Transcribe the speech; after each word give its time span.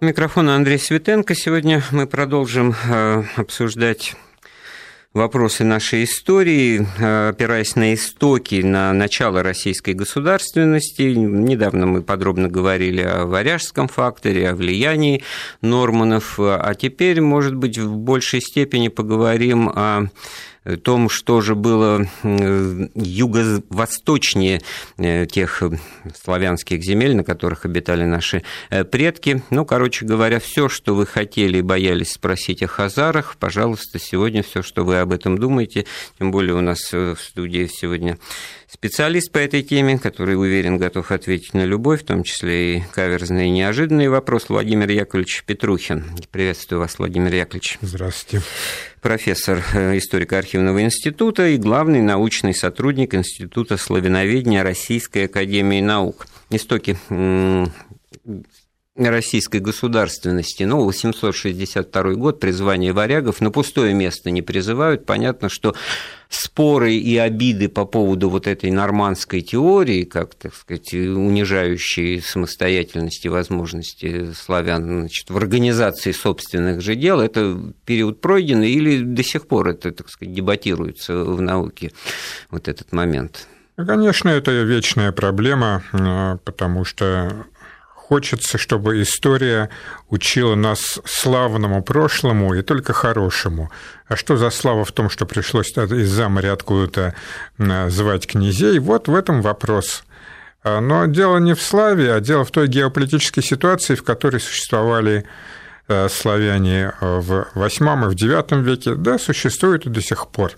Микрофон 0.00 0.48
Андрей 0.48 0.78
Светенко. 0.78 1.34
Сегодня 1.34 1.82
мы 1.90 2.06
продолжим 2.06 2.72
э, 2.88 3.24
обсуждать 3.34 4.14
вопросы 5.12 5.64
нашей 5.64 6.04
истории, 6.04 6.86
э, 6.98 7.30
опираясь 7.30 7.74
на 7.74 7.94
истоки, 7.94 8.62
на 8.62 8.92
начало 8.92 9.42
российской 9.42 9.94
государственности. 9.94 11.02
Недавно 11.02 11.86
мы 11.86 12.02
подробно 12.02 12.48
говорили 12.48 13.02
о 13.02 13.26
варяжском 13.26 13.88
факторе, 13.88 14.50
о 14.50 14.54
влиянии 14.54 15.24
Норманов, 15.62 16.36
а 16.38 16.72
теперь, 16.76 17.20
может 17.20 17.56
быть, 17.56 17.76
в 17.76 17.96
большей 17.96 18.40
степени 18.40 18.86
поговорим 18.86 19.68
о 19.68 20.06
том, 20.76 21.08
что 21.08 21.40
же 21.40 21.54
было 21.54 22.06
юго-восточнее 22.22 24.60
э, 24.96 25.26
тех 25.26 25.62
славянских 26.22 26.82
земель, 26.82 27.16
на 27.16 27.24
которых 27.24 27.64
обитали 27.64 28.04
наши 28.04 28.42
э, 28.70 28.84
предки. 28.84 29.42
Ну, 29.50 29.64
короче 29.64 30.04
говоря, 30.04 30.40
все, 30.40 30.68
что 30.68 30.94
вы 30.94 31.06
хотели 31.06 31.58
и 31.58 31.62
боялись 31.62 32.12
спросить 32.12 32.62
о 32.62 32.66
хазарах, 32.66 33.36
пожалуйста, 33.38 33.98
сегодня 33.98 34.42
все, 34.42 34.62
что 34.62 34.84
вы 34.84 34.98
об 34.98 35.12
этом 35.12 35.38
думаете, 35.38 35.86
тем 36.18 36.30
более 36.30 36.54
у 36.54 36.60
нас 36.60 36.92
э, 36.92 37.14
в 37.14 37.20
студии 37.20 37.68
сегодня 37.72 38.18
специалист 38.68 39.32
по 39.32 39.38
этой 39.38 39.62
теме, 39.62 39.98
который, 39.98 40.36
уверен, 40.36 40.78
готов 40.78 41.10
ответить 41.10 41.54
на 41.54 41.64
любой, 41.64 41.96
в 41.96 42.04
том 42.04 42.22
числе 42.22 42.78
и 42.78 42.84
каверзный 42.92 43.46
и 43.46 43.50
неожиданный 43.50 44.08
вопрос, 44.08 44.46
Владимир 44.48 44.90
Яковлевич 44.90 45.44
Петрухин. 45.46 46.04
Приветствую 46.30 46.80
вас, 46.80 46.98
Владимир 46.98 47.34
Яковлевич. 47.34 47.78
Здравствуйте. 47.80 48.44
Профессор 49.00 49.62
э, 49.74 49.98
историка-архивного 49.98 50.82
института 50.82 51.46
и 51.48 51.56
главный 51.56 52.02
научный 52.02 52.54
сотрудник 52.54 53.14
Института 53.14 53.76
славяноведения 53.76 54.62
Российской 54.62 55.26
академии 55.26 55.80
наук. 55.80 56.26
Истоки 56.50 56.96
российской 59.06 59.60
государственности. 59.60 60.64
Ну, 60.64 60.84
862 60.84 62.14
год, 62.14 62.40
призвание 62.40 62.92
варягов, 62.92 63.40
на 63.40 63.50
пустое 63.50 63.94
место 63.94 64.30
не 64.30 64.42
призывают. 64.42 65.06
Понятно, 65.06 65.48
что 65.48 65.74
споры 66.28 66.94
и 66.94 67.16
обиды 67.16 67.68
по 67.68 67.84
поводу 67.84 68.28
вот 68.28 68.46
этой 68.46 68.70
нормандской 68.70 69.40
теории, 69.40 70.04
как, 70.04 70.34
так 70.34 70.54
сказать, 70.54 70.92
унижающей 70.92 72.20
самостоятельность 72.20 73.24
и 73.24 73.28
возможности 73.28 74.32
славян 74.32 75.00
значит, 75.00 75.30
в 75.30 75.36
организации 75.36 76.12
собственных 76.12 76.80
же 76.80 76.96
дел, 76.96 77.20
это 77.20 77.58
период 77.86 78.20
пройденный 78.20 78.72
или 78.72 79.00
до 79.00 79.22
сих 79.22 79.46
пор 79.46 79.68
это, 79.68 79.92
так 79.92 80.08
сказать, 80.10 80.34
дебатируется 80.34 81.24
в 81.24 81.40
науке, 81.40 81.92
вот 82.50 82.68
этот 82.68 82.92
момент? 82.92 83.46
Конечно, 83.76 84.28
это 84.28 84.50
вечная 84.50 85.12
проблема, 85.12 85.84
э, 85.92 86.38
потому 86.44 86.84
что 86.84 87.46
Хочется, 88.08 88.56
чтобы 88.56 89.02
история 89.02 89.68
учила 90.08 90.54
нас 90.54 90.98
славному 91.04 91.82
прошлому 91.82 92.54
и 92.54 92.62
только 92.62 92.94
хорошему. 92.94 93.70
А 94.06 94.16
что 94.16 94.38
за 94.38 94.48
слава 94.48 94.86
в 94.86 94.92
том, 94.92 95.10
что 95.10 95.26
пришлось 95.26 95.76
из-за 95.76 96.30
моря 96.30 96.54
откуда-то 96.54 97.14
звать 97.88 98.26
князей? 98.26 98.78
Вот 98.78 99.08
в 99.08 99.14
этом 99.14 99.42
вопрос. 99.42 100.04
А, 100.64 100.80
но 100.80 101.04
дело 101.04 101.36
не 101.36 101.52
в 101.52 101.60
славе, 101.60 102.14
а 102.14 102.20
дело 102.20 102.46
в 102.46 102.50
той 102.50 102.66
геополитической 102.66 103.42
ситуации, 103.42 103.94
в 103.94 104.02
которой 104.02 104.40
существовали 104.40 105.26
э, 105.88 106.08
славяне 106.08 106.94
в 107.02 107.48
VIII 107.54 108.04
и 108.04 108.08
в 108.08 108.14
IX 108.14 108.62
веке, 108.62 108.94
да, 108.94 109.18
существуют 109.18 109.84
и 109.84 109.90
до 109.90 110.00
сих 110.00 110.28
пор 110.28 110.52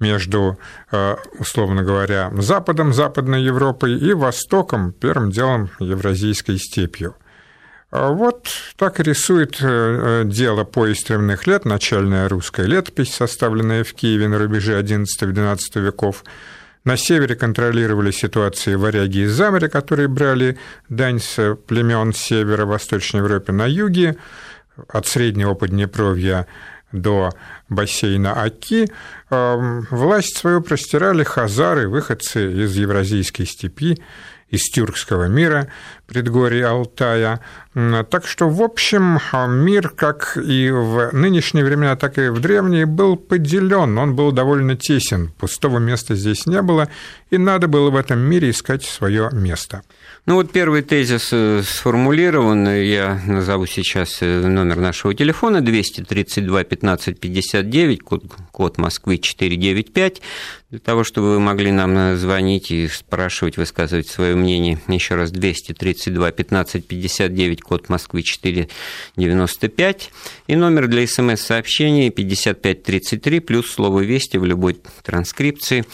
между, 0.00 0.58
э, 0.90 1.16
условно 1.38 1.82
говоря, 1.82 2.30
Западом, 2.38 2.92
Западной 2.92 3.42
Европой 3.42 3.96
и 3.98 4.12
Востоком, 4.12 4.92
первым 4.92 5.30
делом 5.30 5.70
Евразийской 5.80 6.58
степью. 6.58 7.14
А 7.90 8.10
вот 8.10 8.48
так 8.76 9.00
рисует 9.00 9.58
э, 9.60 10.22
дело 10.26 10.64
поистревных 10.64 11.46
лет, 11.46 11.64
начальная 11.64 12.28
русская 12.28 12.66
летопись, 12.66 13.14
составленная 13.14 13.82
в 13.82 13.94
Киеве 13.94 14.28
на 14.28 14.38
рубеже 14.38 14.80
XI-XII 14.82 15.80
веков. 15.80 16.22
На 16.84 16.96
севере 16.96 17.34
контролировали 17.34 18.10
ситуации 18.10 18.74
варяги 18.74 19.24
из 19.24 19.32
Заморя, 19.32 19.68
которые 19.68 20.08
брали 20.08 20.58
дань 20.88 21.18
с 21.18 21.56
племен 21.66 22.12
севера 22.12 22.66
Восточной 22.66 23.20
Европы 23.20 23.52
на 23.52 23.66
юге, 23.66 24.16
от 24.88 25.06
Среднего 25.06 25.54
Поднепровья 25.54 26.46
до 26.92 27.32
бассейна 27.68 28.42
Аки, 28.42 28.90
эм, 29.30 29.86
власть 29.90 30.36
свою 30.36 30.62
простирали 30.62 31.22
хазары, 31.22 31.88
выходцы 31.88 32.64
из 32.64 32.76
Евразийской 32.76 33.46
степи, 33.46 34.02
из 34.50 34.62
тюркского 34.70 35.24
мира, 35.24 35.68
предгорий 36.08 36.64
Алтая. 36.64 37.40
Так 38.10 38.26
что, 38.26 38.48
в 38.48 38.60
общем, 38.62 39.20
мир, 39.64 39.90
как 39.90 40.36
и 40.36 40.70
в 40.70 41.10
нынешние 41.12 41.64
времена, 41.64 41.94
так 41.94 42.18
и 42.18 42.28
в 42.30 42.40
древние, 42.40 42.86
был 42.86 43.16
поделен, 43.16 43.96
он 43.98 44.16
был 44.16 44.32
довольно 44.32 44.74
тесен, 44.74 45.30
пустого 45.38 45.78
места 45.78 46.16
здесь 46.16 46.46
не 46.46 46.60
было, 46.62 46.88
и 47.30 47.38
надо 47.38 47.68
было 47.68 47.90
в 47.90 47.96
этом 47.96 48.18
мире 48.18 48.50
искать 48.50 48.82
свое 48.82 49.28
место. 49.32 49.82
Ну 50.26 50.34
вот 50.34 50.50
первый 50.50 50.82
тезис 50.82 51.30
э, 51.32 51.62
сформулирован, 51.64 52.68
я 52.68 53.20
назову 53.26 53.66
сейчас 53.66 54.18
э, 54.20 54.46
номер 54.46 54.76
нашего 54.76 55.14
телефона 55.14 55.60
232 55.60 56.64
15 56.64 57.20
59, 57.20 58.02
код, 58.02 58.24
код 58.50 58.76
Москвы 58.76 59.18
495, 59.18 60.20
для 60.70 60.78
того, 60.80 61.04
чтобы 61.04 61.30
вы 61.30 61.40
могли 61.40 61.70
нам 61.70 61.96
э, 61.96 62.16
звонить 62.16 62.70
и 62.70 62.88
спрашивать, 62.88 63.56
высказывать 63.56 64.08
свое 64.08 64.34
мнение. 64.36 64.78
Еще 64.88 65.14
раз 65.14 65.30
232 65.30 65.97
15 66.06 66.86
59, 66.86 67.62
код 67.62 67.88
Москвы 67.88 68.22
495, 68.22 70.10
и 70.46 70.56
номер 70.56 70.88
для 70.88 71.06
смс-сообщений 71.06 72.10
5533, 72.10 73.40
плюс 73.40 73.70
слово 73.70 74.00
«Вести» 74.00 74.36
в 74.36 74.44
любой 74.44 74.78
транскрипции. 75.02 75.84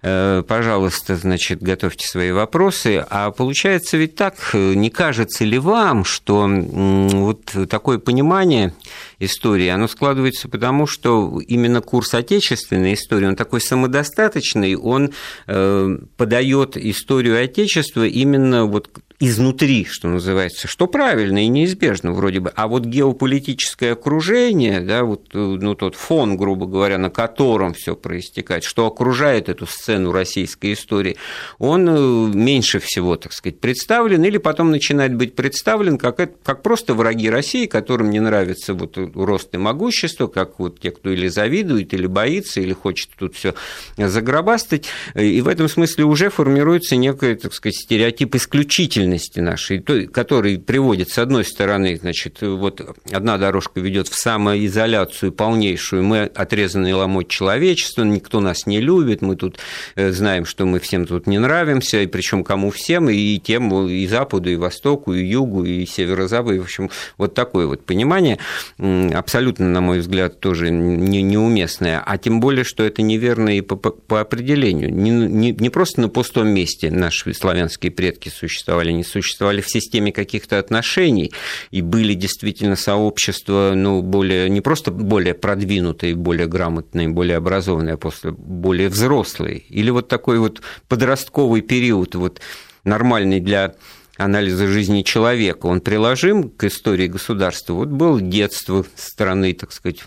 Э, 0.00 0.44
пожалуйста, 0.46 1.16
значит, 1.16 1.60
готовьте 1.60 2.06
свои 2.06 2.30
вопросы. 2.30 3.04
А 3.10 3.30
получается 3.32 3.96
ведь 3.96 4.14
так, 4.14 4.36
не 4.54 4.90
кажется 4.90 5.44
ли 5.44 5.58
вам, 5.58 6.04
что 6.04 6.48
вот 6.48 7.52
такое 7.68 7.98
понимание 7.98 8.74
истории, 9.18 9.68
оно 9.68 9.88
складывается 9.88 10.48
потому, 10.48 10.86
что 10.86 11.40
именно 11.40 11.80
курс 11.80 12.14
отечественной 12.14 12.94
истории, 12.94 13.26
он 13.26 13.36
такой 13.36 13.60
самодостаточный, 13.60 14.76
он 14.76 15.12
э, 15.46 15.98
подает 16.16 16.76
историю 16.76 17.42
Отечества 17.42 18.06
именно 18.06 18.66
вот 18.66 18.90
изнутри, 19.20 19.84
что 19.84 20.06
называется, 20.06 20.68
что 20.68 20.86
правильно 20.86 21.44
и 21.44 21.48
неизбежно 21.48 22.12
вроде 22.12 22.38
бы. 22.38 22.52
А 22.54 22.68
вот 22.68 22.84
геополитическое 22.84 23.94
окружение, 23.94 24.80
да, 24.80 25.02
вот, 25.02 25.28
ну, 25.32 25.74
тот 25.74 25.96
фон, 25.96 26.36
грубо 26.36 26.66
говоря, 26.66 26.98
на 26.98 27.10
котором 27.10 27.74
все 27.74 27.96
проистекает, 27.96 28.62
что 28.62 28.86
окружает 28.86 29.48
эту 29.48 29.66
сцену 29.66 30.12
российской 30.12 30.72
истории, 30.72 31.16
он 31.58 31.88
э, 31.88 32.36
меньше 32.36 32.78
всего, 32.78 33.16
так 33.16 33.32
сказать, 33.32 33.58
представлен 33.58 34.22
или 34.22 34.38
потом 34.38 34.70
начинает 34.70 35.14
быть 35.16 35.34
представлен 35.34 35.98
как, 35.98 36.18
как 36.42 36.62
просто 36.62 36.94
враги 36.94 37.28
России, 37.28 37.66
которым 37.66 38.10
не 38.10 38.20
нравится 38.20 38.72
вот 38.72 38.96
рост 38.96 39.52
и 39.52 39.58
могущество, 39.58 40.28
как 40.28 40.60
вот 40.60 40.78
те, 40.78 40.92
кто 40.92 41.10
или 41.10 41.26
завидует, 41.26 41.92
или 41.92 42.06
боится, 42.06 42.60
или 42.60 42.72
хочет 42.72 43.10
тут 43.18 43.34
все 43.34 43.54
загробастать. 43.96 44.86
И 45.16 45.40
в 45.40 45.48
этом 45.48 45.68
смысле 45.68 46.04
уже 46.04 46.30
формируется 46.30 46.94
некий, 46.94 47.34
так 47.34 47.52
сказать, 47.52 47.76
стереотип 47.76 48.36
исключительности 48.36 49.07
реальности 49.08 49.40
нашей, 49.40 49.80
который 49.80 50.58
приводит, 50.58 51.10
с 51.10 51.18
одной 51.18 51.44
стороны, 51.44 51.96
значит, 51.96 52.42
вот 52.42 52.80
одна 53.10 53.38
дорожка 53.38 53.80
ведет 53.80 54.08
в 54.08 54.14
самоизоляцию 54.14 55.32
полнейшую, 55.32 56.04
мы 56.04 56.22
отрезанный 56.22 56.92
ломоть 56.92 57.28
человечества, 57.28 58.04
никто 58.04 58.40
нас 58.40 58.66
не 58.66 58.80
любит, 58.80 59.22
мы 59.22 59.36
тут 59.36 59.58
э, 59.96 60.12
знаем, 60.12 60.44
что 60.44 60.66
мы 60.66 60.78
всем 60.78 61.06
тут 61.06 61.26
не 61.26 61.38
нравимся, 61.38 62.02
и 62.02 62.06
причем 62.06 62.44
кому 62.44 62.70
всем, 62.70 63.08
и 63.08 63.38
тем, 63.38 63.88
и 63.88 64.06
Западу, 64.06 64.50
и 64.50 64.56
Востоку, 64.56 65.14
и 65.14 65.24
Югу, 65.24 65.64
и 65.64 65.86
Северо-Западу, 65.86 66.60
в 66.60 66.64
общем, 66.64 66.90
вот 67.16 67.34
такое 67.34 67.66
вот 67.66 67.84
понимание, 67.84 68.38
абсолютно, 68.78 69.68
на 69.68 69.80
мой 69.80 70.00
взгляд, 70.00 70.40
тоже 70.40 70.70
не, 70.70 71.22
неуместное, 71.22 72.02
а 72.04 72.18
тем 72.18 72.40
более, 72.40 72.64
что 72.64 72.84
это 72.84 73.02
неверно 73.02 73.56
и 73.56 73.60
по, 73.60 73.76
по 73.76 74.20
определению. 74.20 74.92
Не, 74.92 75.10
не, 75.10 75.52
не 75.52 75.70
просто 75.70 76.00
на 76.00 76.08
пустом 76.08 76.48
месте 76.48 76.90
наши 76.90 77.32
славянские 77.32 77.90
предки 77.90 78.28
существовали, 78.28 78.97
они 78.98 79.04
существовали 79.04 79.60
в 79.60 79.68
системе 79.68 80.12
каких-то 80.12 80.58
отношений, 80.58 81.32
и 81.70 81.80
были 81.80 82.14
действительно 82.14 82.76
сообщества, 82.76 83.72
ну, 83.74 84.02
более, 84.02 84.50
не 84.50 84.60
просто 84.60 84.90
более 84.90 85.34
продвинутые, 85.34 86.14
более 86.14 86.46
грамотные, 86.46 87.08
более 87.08 87.36
образованные, 87.36 87.94
а 87.94 87.96
после 87.96 88.32
более 88.32 88.88
взрослые. 88.88 89.58
Или 89.68 89.90
вот 89.90 90.08
такой 90.08 90.38
вот 90.38 90.60
подростковый 90.88 91.62
период, 91.62 92.14
вот 92.16 92.40
нормальный 92.84 93.40
для 93.40 93.74
анализа 94.16 94.66
жизни 94.66 95.02
человека, 95.02 95.66
он 95.66 95.80
приложим 95.80 96.50
к 96.50 96.64
истории 96.64 97.06
государства. 97.06 97.74
Вот 97.74 97.88
было 97.88 98.20
детство 98.20 98.84
страны, 98.96 99.52
так 99.54 99.72
сказать, 99.72 100.02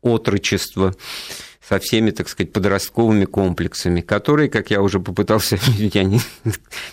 отрочество, 0.00 0.94
со 1.72 1.78
всеми, 1.78 2.10
так 2.10 2.28
сказать, 2.28 2.52
подростковыми 2.52 3.24
комплексами, 3.24 4.02
которые, 4.02 4.50
как 4.50 4.70
я 4.70 4.82
уже 4.82 5.00
попытался 5.00 5.56
объяснить, 5.56 5.96
они 5.96 6.20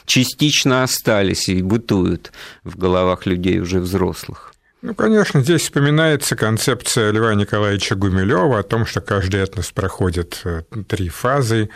частично 0.06 0.84
остались 0.84 1.50
и 1.50 1.62
бытуют 1.62 2.32
в 2.64 2.78
головах 2.78 3.26
людей 3.26 3.60
уже 3.60 3.82
взрослых. 3.82 4.54
Ну, 4.82 4.96
конечно, 4.96 5.42
здесь 5.42 5.64
вспоминается 5.64 6.38
концепция 6.38 7.12
Льва 7.12 7.36
Николаевича 7.36 7.96
Гумилева 7.96 8.60
о 8.60 8.64
том, 8.64 8.86
что 8.86 9.02
каждый 9.02 9.42
этнос 9.42 9.72
проходит 9.72 10.40
э, 10.46 10.62
три 10.88 11.10
фазы 11.10 11.70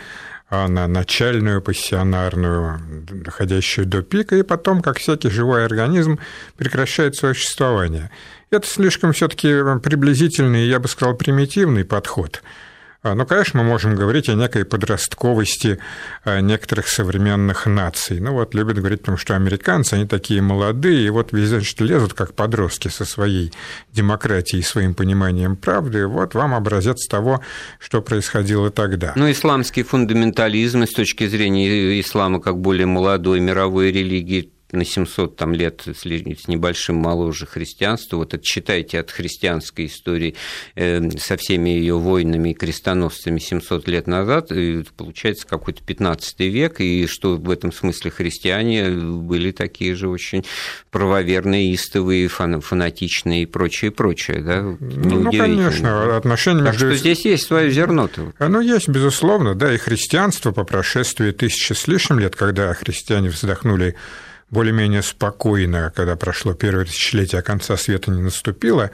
на 0.50 0.86
начальную 0.86 1.60
пассионарную, 1.60 2.80
доходящую 3.10 3.86
до 3.86 4.02
пика, 4.02 4.36
и 4.36 4.42
потом, 4.42 4.80
как 4.80 4.98
всякий 4.98 5.28
живой 5.28 5.66
организм, 5.66 6.18
прекращает 6.56 7.16
свое 7.16 7.34
существование. 7.34 8.10
Это 8.50 8.66
слишком 8.66 9.12
все 9.12 9.28
таки 9.28 9.48
приблизительный, 9.82 10.66
я 10.68 10.78
бы 10.78 10.88
сказал, 10.88 11.14
примитивный 11.14 11.84
подход– 11.84 12.42
а, 13.04 13.14
ну, 13.14 13.26
конечно, 13.26 13.62
мы 13.62 13.68
можем 13.68 13.94
говорить 13.94 14.30
о 14.30 14.34
некой 14.34 14.64
подростковости 14.64 15.78
а, 16.24 16.40
некоторых 16.40 16.88
современных 16.88 17.66
наций. 17.66 18.18
Ну, 18.18 18.32
вот 18.32 18.54
любят 18.54 18.78
говорить, 18.78 19.00
потому 19.00 19.18
что 19.18 19.36
американцы, 19.36 19.92
они 19.92 20.06
такие 20.06 20.40
молодые, 20.40 21.06
и 21.06 21.10
вот 21.10 21.32
везде 21.32 21.56
значит, 21.56 21.82
лезут, 21.82 22.14
как 22.14 22.32
подростки, 22.32 22.88
со 22.88 23.04
своей 23.04 23.52
демократией 23.92 24.62
своим 24.62 24.94
пониманием 24.94 25.54
правды. 25.54 26.06
Вот 26.06 26.34
вам 26.34 26.54
образец 26.54 27.06
того, 27.06 27.42
что 27.78 28.00
происходило 28.00 28.70
тогда. 28.70 29.12
Ну, 29.16 29.30
исламский 29.30 29.82
фундаментализм 29.82 30.84
с 30.84 30.92
точки 30.92 31.26
зрения 31.26 32.00
ислама 32.00 32.40
как 32.40 32.58
более 32.58 32.86
молодой 32.86 33.38
мировой 33.38 33.92
религии 33.92 34.53
на 34.74 34.84
700 34.84 35.36
там, 35.36 35.52
лет 35.52 35.82
с 35.86 36.04
небольшим 36.04 36.96
моложе 36.96 37.46
христианства. 37.46 38.16
Вот 38.16 38.34
это 38.34 38.44
считайте 38.44 39.00
от 39.00 39.10
христианской 39.10 39.86
истории 39.86 40.34
э, 40.74 41.10
со 41.18 41.36
всеми 41.36 41.70
ее 41.70 41.98
войнами 41.98 42.50
и 42.50 42.54
крестоносцами 42.54 43.38
700 43.38 43.88
лет 43.88 44.06
назад, 44.06 44.52
и 44.52 44.84
получается 44.96 45.46
какой-то 45.46 45.82
15 45.82 46.40
век, 46.40 46.80
и 46.80 47.06
что 47.06 47.36
в 47.36 47.50
этом 47.50 47.72
смысле 47.72 48.10
христиане 48.10 48.90
были 48.90 49.50
такие 49.50 49.94
же 49.94 50.08
очень 50.08 50.44
правоверные, 50.90 51.74
истовые, 51.74 52.28
фанатичные 52.28 53.42
и 53.42 53.46
прочее, 53.46 53.90
прочее. 53.90 54.38
Да? 54.42 54.62
Ну, 54.80 55.30
конечно, 55.30 56.16
отношения 56.16 56.62
так 56.62 56.74
между... 56.74 56.86
что 56.88 56.96
здесь 56.96 57.24
есть 57.24 57.46
свое 57.46 57.70
зерно-то. 57.70 58.32
Оно 58.38 58.60
есть, 58.60 58.88
безусловно, 58.88 59.54
да, 59.54 59.74
и 59.74 59.78
христианство 59.78 60.52
по 60.52 60.64
прошествии 60.64 61.30
тысячи 61.30 61.72
с 61.72 61.86
лишним 61.88 62.18
лет, 62.18 62.36
когда 62.36 62.72
христиане 62.74 63.28
вздохнули 63.30 63.94
более-менее 64.54 65.02
спокойно, 65.02 65.92
когда 65.94 66.16
прошло 66.16 66.54
первое 66.54 66.86
тысячелетие, 66.86 67.40
а 67.40 67.42
конца 67.42 67.76
света 67.76 68.10
не 68.10 68.22
наступило, 68.22 68.90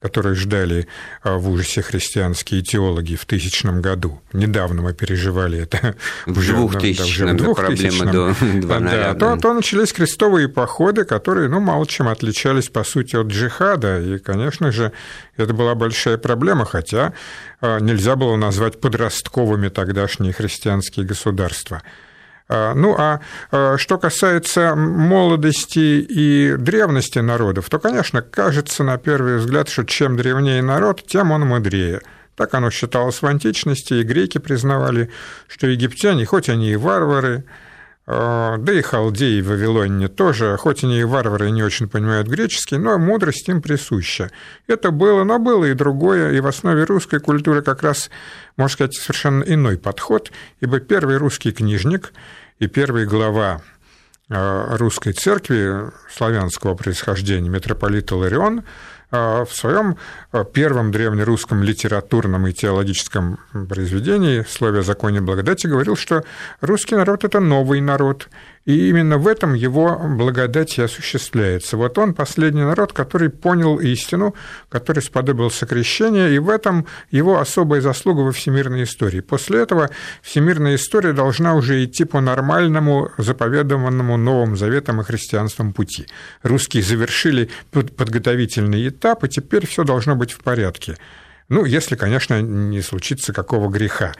которые 0.00 0.34
ждали 0.34 0.88
а, 1.22 1.36
в 1.36 1.48
ужасе 1.48 1.80
христианские 1.80 2.62
теологи 2.62 3.14
в 3.14 3.24
тысячном 3.24 3.80
году. 3.80 4.20
Недавно 4.32 4.82
мы 4.82 4.94
переживали 4.94 5.60
это. 5.60 5.94
В 6.26 6.44
двухтысячном, 6.44 7.36
да, 7.36 7.44
в 7.44 7.54
проблема 7.54 8.06
до 8.06 8.34
2 8.60 8.80
да, 8.80 9.14
то, 9.14 9.36
то 9.36 9.54
начались 9.54 9.92
крестовые 9.92 10.48
походы, 10.48 11.04
которые, 11.04 11.48
ну, 11.48 11.60
мало 11.60 11.86
чем 11.86 12.08
отличались, 12.08 12.68
по 12.68 12.82
сути, 12.82 13.14
от 13.16 13.28
джихада, 13.28 14.00
и, 14.00 14.18
конечно 14.18 14.72
же, 14.72 14.92
это 15.36 15.52
была 15.52 15.74
большая 15.74 16.18
проблема, 16.18 16.64
хотя 16.64 17.12
а, 17.60 17.78
нельзя 17.78 18.16
было 18.16 18.36
назвать 18.36 18.80
подростковыми 18.80 19.68
тогдашние 19.68 20.32
христианские 20.32 21.06
государства. 21.06 21.82
А, 22.48 22.74
ну, 22.74 22.94
а, 22.98 23.20
а 23.50 23.78
что 23.78 23.98
касается 23.98 24.74
молодости 24.74 26.00
и 26.08 26.56
древности 26.56 27.18
народов, 27.18 27.68
то, 27.70 27.78
конечно, 27.78 28.22
кажется 28.22 28.84
на 28.84 28.98
первый 28.98 29.36
взгляд, 29.36 29.68
что 29.68 29.84
чем 29.84 30.16
древнее 30.16 30.62
народ, 30.62 31.06
тем 31.06 31.30
он 31.30 31.46
мудрее. 31.46 32.00
Так 32.36 32.54
оно 32.54 32.70
считалось 32.70 33.20
в 33.20 33.26
античности, 33.26 33.94
и 33.94 34.02
греки 34.02 34.38
признавали, 34.38 35.10
что 35.48 35.66
египтяне, 35.66 36.24
хоть 36.24 36.48
они 36.48 36.72
и 36.72 36.76
варвары, 36.76 37.44
да 38.06 38.72
и 38.72 38.82
халдеи 38.82 39.40
в 39.40 39.48
Вавилоне 39.48 40.08
тоже, 40.08 40.56
хоть 40.56 40.82
они 40.82 41.00
и 41.00 41.04
варвары 41.04 41.50
не 41.50 41.62
очень 41.62 41.88
понимают 41.88 42.26
греческий, 42.26 42.76
но 42.76 42.98
мудрость 42.98 43.48
им 43.48 43.62
присуща. 43.62 44.30
Это 44.66 44.90
было, 44.90 45.22
но 45.24 45.38
было 45.38 45.66
и 45.66 45.74
другое, 45.74 46.32
и 46.32 46.40
в 46.40 46.46
основе 46.46 46.84
русской 46.84 47.20
культуры 47.20 47.62
как 47.62 47.82
раз, 47.82 48.10
можно 48.56 48.72
сказать, 48.72 48.94
совершенно 48.94 49.44
иной 49.44 49.78
подход, 49.78 50.32
ибо 50.60 50.80
первый 50.80 51.16
русский 51.16 51.52
книжник– 51.52 52.12
и 52.62 52.68
первый 52.68 53.06
глава 53.06 53.60
э, 54.28 54.76
русской 54.76 55.12
церкви 55.12 55.90
славянского 56.08 56.76
происхождения, 56.76 57.48
митрополит 57.48 58.12
Иларион, 58.12 58.60
э, 58.60 58.62
в 59.12 59.48
своем 59.52 59.96
э, 60.32 60.44
первом 60.52 60.90
древнерусском 60.90 61.62
литературном 61.62 62.46
и 62.46 62.52
теологическом 62.52 63.38
произведении 63.68 64.44
«Слове 64.48 64.80
о 64.80 64.82
законе 64.82 65.20
благодати» 65.20 65.66
говорил, 65.66 65.96
что 65.96 66.24
русский 66.60 66.96
народ– 66.96 67.24
это 67.24 67.40
новый 67.40 67.80
народ, 67.80 68.28
и 68.64 68.88
именно 68.88 69.18
в 69.18 69.26
этом 69.26 69.54
его 69.54 69.98
благодать 69.98 70.78
и 70.78 70.82
осуществляется. 70.82 71.76
Вот 71.76 71.98
он 71.98 72.14
последний 72.14 72.62
народ, 72.62 72.92
который 72.92 73.28
понял 73.28 73.78
истину, 73.78 74.34
который 74.68 75.02
сподобился 75.02 75.66
крещения, 75.66 76.28
и 76.28 76.38
в 76.38 76.48
этом 76.48 76.86
его 77.10 77.40
особая 77.40 77.80
заслуга 77.80 78.20
во 78.20 78.32
всемирной 78.32 78.84
истории. 78.84 79.20
После 79.20 79.60
этого 79.60 79.90
всемирная 80.22 80.76
история 80.76 81.12
должна 81.12 81.54
уже 81.54 81.84
идти 81.84 82.04
по 82.04 82.20
нормальному, 82.20 83.10
заповедованному 83.18 84.16
Новым 84.16 84.56
Заветом 84.56 85.00
и 85.00 85.04
христианством 85.04 85.72
пути. 85.72 86.06
Русские 86.42 86.82
завершили 86.82 87.50
подготовительный 87.70 88.88
этап, 88.88 89.24
и 89.24 89.28
теперь 89.28 89.66
все 89.66 89.82
должно 89.82 90.14
быть 90.14 90.32
в 90.32 90.38
порядке. 90.40 90.96
Ну, 91.48 91.64
если, 91.64 91.96
конечно, 91.96 92.40
не 92.40 92.80
случится 92.80 93.32
какого 93.32 93.68
греха. 93.68 94.14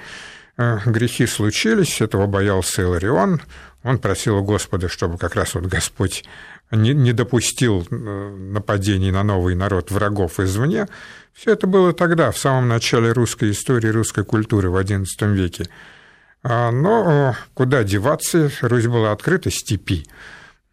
Э, 0.58 0.78
грехи 0.84 1.26
случились, 1.26 2.00
этого 2.00 2.26
боялся 2.26 2.82
Иларион, 2.82 3.40
он 3.82 3.98
просил 3.98 4.38
у 4.38 4.44
Господа, 4.44 4.88
чтобы 4.88 5.18
как 5.18 5.34
раз 5.34 5.54
вот 5.54 5.64
Господь 5.64 6.24
не, 6.70 6.94
не 6.94 7.12
допустил 7.12 7.86
э, 7.90 7.94
нападений 7.94 9.10
на 9.10 9.22
новый 9.22 9.54
народ 9.54 9.90
врагов 9.90 10.40
извне. 10.40 10.86
Все 11.32 11.52
это 11.52 11.66
было 11.66 11.92
тогда, 11.92 12.30
в 12.30 12.38
самом 12.38 12.68
начале 12.68 13.12
русской 13.12 13.50
истории, 13.50 13.88
русской 13.88 14.24
культуры 14.24 14.70
в 14.70 14.76
XI 14.76 15.32
веке. 15.32 15.68
А, 16.42 16.70
но 16.70 17.36
куда 17.54 17.84
деваться, 17.84 18.50
Русь 18.60 18.86
была 18.86 19.12
открыта 19.12 19.50
степи. 19.50 20.06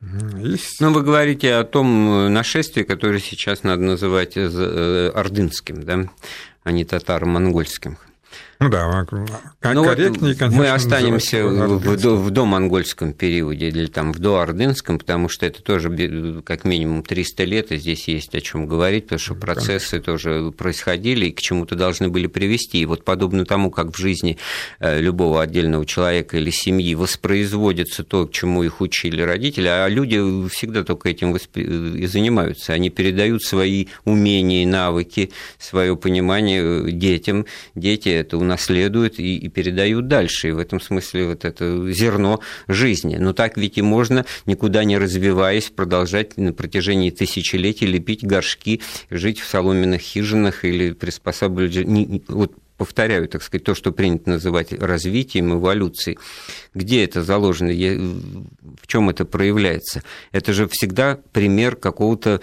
И... 0.01 0.55
Ну, 0.79 0.93
вы 0.93 1.03
говорите 1.03 1.55
о 1.55 1.63
том 1.63 2.09
э, 2.09 2.29
нашествии, 2.29 2.83
которое 2.83 3.19
сейчас 3.19 3.63
надо 3.63 3.81
называть 3.83 4.37
ордынским, 4.37 5.83
да, 5.83 6.05
а 6.63 6.71
не 6.71 6.85
татаро-монгольским. 6.85 7.97
Ну 8.61 8.69
да, 8.69 9.73
ну, 9.73 9.85
корректнее, 9.85 10.35
конечно. 10.35 10.61
Мы 10.61 10.69
останемся 10.69 11.45
в, 11.45 11.79
в 11.79 12.29
домонгольском 12.29 13.13
периоде 13.13 13.69
или 13.69 13.85
там 13.85 14.11
в 14.11 14.19
доордынском, 14.19 14.99
потому 14.99 15.29
что 15.29 15.45
это 15.45 15.63
тоже 15.63 16.41
как 16.45 16.65
минимум 16.65 17.03
300 17.03 17.43
лет, 17.45 17.71
и 17.71 17.77
здесь 17.77 18.09
есть 18.09 18.35
о 18.35 18.41
чем 18.41 18.67
говорить, 18.67 19.05
потому 19.05 19.19
что 19.19 19.35
процессы 19.35 19.91
конечно. 19.91 20.11
тоже 20.11 20.51
происходили 20.51 21.27
и 21.27 21.31
к 21.31 21.39
чему-то 21.39 21.75
должны 21.75 22.09
были 22.09 22.27
привести. 22.27 22.79
И 22.81 22.85
вот 22.85 23.05
подобно 23.05 23.45
тому, 23.45 23.71
как 23.71 23.95
в 23.95 23.97
жизни 23.97 24.37
э, 24.81 24.99
любого 24.99 25.41
отдельного 25.41 25.85
человека 25.85 26.35
или 26.35 26.49
семьи 26.49 26.95
воспроизводится 26.95 28.03
то, 28.03 28.27
к 28.27 28.33
чему 28.33 28.63
их 28.63 28.81
учили 28.81 29.21
родители, 29.21 29.67
а 29.67 29.87
люди 29.87 30.49
всегда 30.49 30.83
только 30.83 31.07
этим 31.07 31.33
и 31.33 32.05
занимаются. 32.07 32.73
Они 32.73 32.89
передают 32.89 33.41
свои 33.41 33.87
умения 34.03 34.63
и 34.63 34.65
навыки, 34.65 35.31
свое 35.57 35.95
понимание 35.95 36.61
э, 36.61 36.91
детям. 36.91 37.45
Дети 37.73 38.18
это 38.19 38.37
унаследуют 38.37 39.19
и, 39.19 39.37
и 39.37 39.47
передают 39.49 40.07
дальше. 40.07 40.49
И 40.49 40.51
в 40.51 40.59
этом 40.59 40.79
смысле 40.79 41.27
вот 41.27 41.45
это 41.45 41.91
зерно 41.91 42.39
жизни. 42.67 43.17
Но 43.17 43.33
так 43.33 43.57
ведь 43.57 43.77
и 43.77 43.81
можно, 43.81 44.25
никуда 44.45 44.83
не 44.83 44.97
развиваясь, 44.97 45.69
продолжать 45.69 46.37
на 46.37 46.53
протяжении 46.53 47.09
тысячелетий 47.09 47.87
лепить 47.87 48.23
горшки, 48.23 48.81
жить 49.09 49.39
в 49.39 49.47
соломенных 49.47 50.01
хижинах 50.01 50.65
или 50.65 50.91
приспосабливать... 50.91 52.27
Вот 52.27 52.53
повторяю, 52.79 53.27
так 53.27 53.43
сказать, 53.43 53.65
то, 53.65 53.75
что 53.75 53.91
принято 53.91 54.29
называть 54.29 54.71
развитием, 54.71 55.53
эволюцией. 55.53 56.17
Где 56.73 57.03
это 57.03 57.23
заложено, 57.23 57.71
в 57.71 58.87
чем 58.87 59.09
это 59.09 59.25
проявляется? 59.25 60.01
Это 60.31 60.53
же 60.53 60.65
всегда 60.69 61.19
пример 61.33 61.75
какого-то 61.75 62.41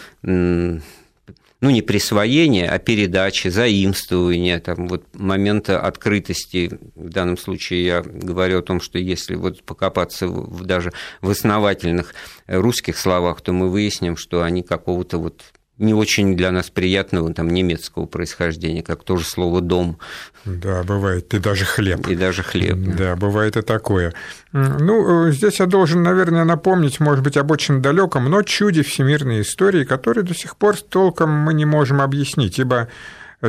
ну, 1.66 1.72
не 1.72 1.82
присвоение, 1.82 2.68
а 2.68 2.78
передачи, 2.78 3.48
заимствование, 3.48 4.60
там, 4.60 4.86
вот 4.86 5.04
момента 5.14 5.80
открытости. 5.80 6.78
В 6.94 7.08
данном 7.08 7.36
случае 7.36 7.84
я 7.84 8.02
говорю 8.02 8.60
о 8.60 8.62
том, 8.62 8.80
что 8.80 9.00
если 9.00 9.34
вот 9.34 9.64
покопаться 9.64 10.28
в, 10.28 10.64
даже 10.64 10.92
в 11.22 11.28
основательных 11.28 12.14
русских 12.46 12.96
словах, 12.96 13.40
то 13.40 13.52
мы 13.52 13.68
выясним, 13.68 14.16
что 14.16 14.42
они 14.42 14.62
какого-то 14.62 15.18
вот 15.18 15.42
не 15.78 15.92
очень 15.92 16.36
для 16.36 16.52
нас 16.52 16.70
приятного 16.70 17.32
там 17.34 17.48
немецкого 17.48 18.06
происхождения, 18.06 18.82
как 18.82 19.04
тоже 19.04 19.24
слово 19.24 19.60
дом. 19.60 19.98
Да, 20.44 20.82
бывает, 20.82 21.34
и 21.34 21.38
даже 21.38 21.64
хлеб. 21.64 22.08
И 22.08 22.14
даже 22.14 22.42
хлеб. 22.42 22.76
Да, 22.76 22.96
да 22.96 23.16
бывает 23.16 23.56
и 23.56 23.62
такое. 23.62 24.14
Ну, 24.52 25.30
здесь 25.30 25.60
я 25.60 25.66
должен, 25.66 26.02
наверное, 26.02 26.44
напомнить, 26.44 26.98
может 27.00 27.22
быть, 27.22 27.36
об 27.36 27.50
очень 27.50 27.82
далеком, 27.82 28.30
но 28.30 28.42
чуде 28.42 28.82
всемирной 28.82 29.42
истории, 29.42 29.84
который 29.84 30.22
до 30.22 30.34
сих 30.34 30.56
пор 30.56 30.76
толком 30.80 31.30
мы 31.30 31.52
не 31.52 31.66
можем 31.66 32.00
объяснить, 32.00 32.58
ибо 32.58 32.88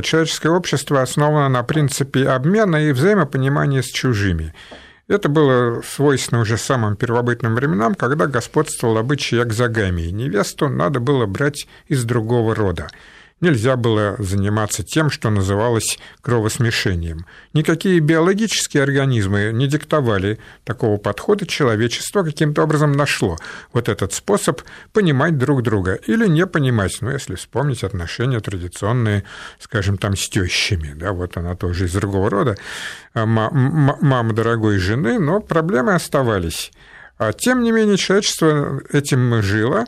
человеческое 0.02 0.50
общество 0.50 1.02
основано 1.02 1.48
на 1.48 1.64
принципе 1.64 2.28
обмена 2.28 2.88
и 2.88 2.92
взаимопонимания 2.92 3.82
с 3.82 3.88
чужими. 3.88 4.54
Это 5.08 5.30
было 5.30 5.82
свойственно 5.84 6.42
уже 6.42 6.58
самым 6.58 6.98
первобытным 6.98 7.56
временам, 7.56 7.96
когда 7.96 8.28
господствовал 8.28 8.98
обычай 8.98 9.42
экзогамии. 9.42 10.10
Невесту 10.10 10.68
надо 10.68 11.00
было 11.00 11.26
брать 11.26 11.66
из 11.88 12.04
другого 12.04 12.54
рода 12.54 12.90
нельзя 13.41 13.75
было 13.75 14.15
заниматься 14.20 14.84
тем, 14.84 15.10
что 15.10 15.29
называлось 15.29 16.00
кровосмешением. 16.22 17.25
Никакие 17.53 18.00
биологические 18.00 18.84
организмы 18.84 19.51
не 19.53 19.67
диктовали 19.67 20.39
такого 20.63 20.98
подхода, 20.98 21.46
человечество 21.46 22.24
каким-то 22.24 22.63
образом 22.63 22.91
нашло 22.91 23.38
вот 23.74 23.89
этот 23.89 24.13
способ 24.13 24.62
понимать 24.94 25.38
друг 25.38 25.63
друга 25.63 25.94
или 25.94 26.27
не 26.27 26.46
понимать, 26.48 26.98
ну, 27.01 27.12
если 27.12 27.36
вспомнить 27.36 27.84
отношения 27.84 28.39
традиционные, 28.39 29.24
скажем, 29.60 29.98
там 29.98 30.15
с 30.15 30.29
тещами, 30.29 30.94
да, 30.96 31.12
вот 31.12 31.38
она 31.38 31.56
тоже 31.56 31.86
из 31.86 31.94
другого 31.94 32.29
рода, 32.29 32.58
а 33.13 33.25
мама 33.25 34.34
дорогой 34.34 34.77
жены, 34.77 35.20
но 35.20 35.39
проблемы 35.39 35.94
оставались. 35.94 36.72
А 37.18 37.34
тем 37.34 37.64
не 37.64 37.72
менее, 37.72 37.98
человечество 37.98 38.82
этим 38.92 39.42
жило 39.42 39.86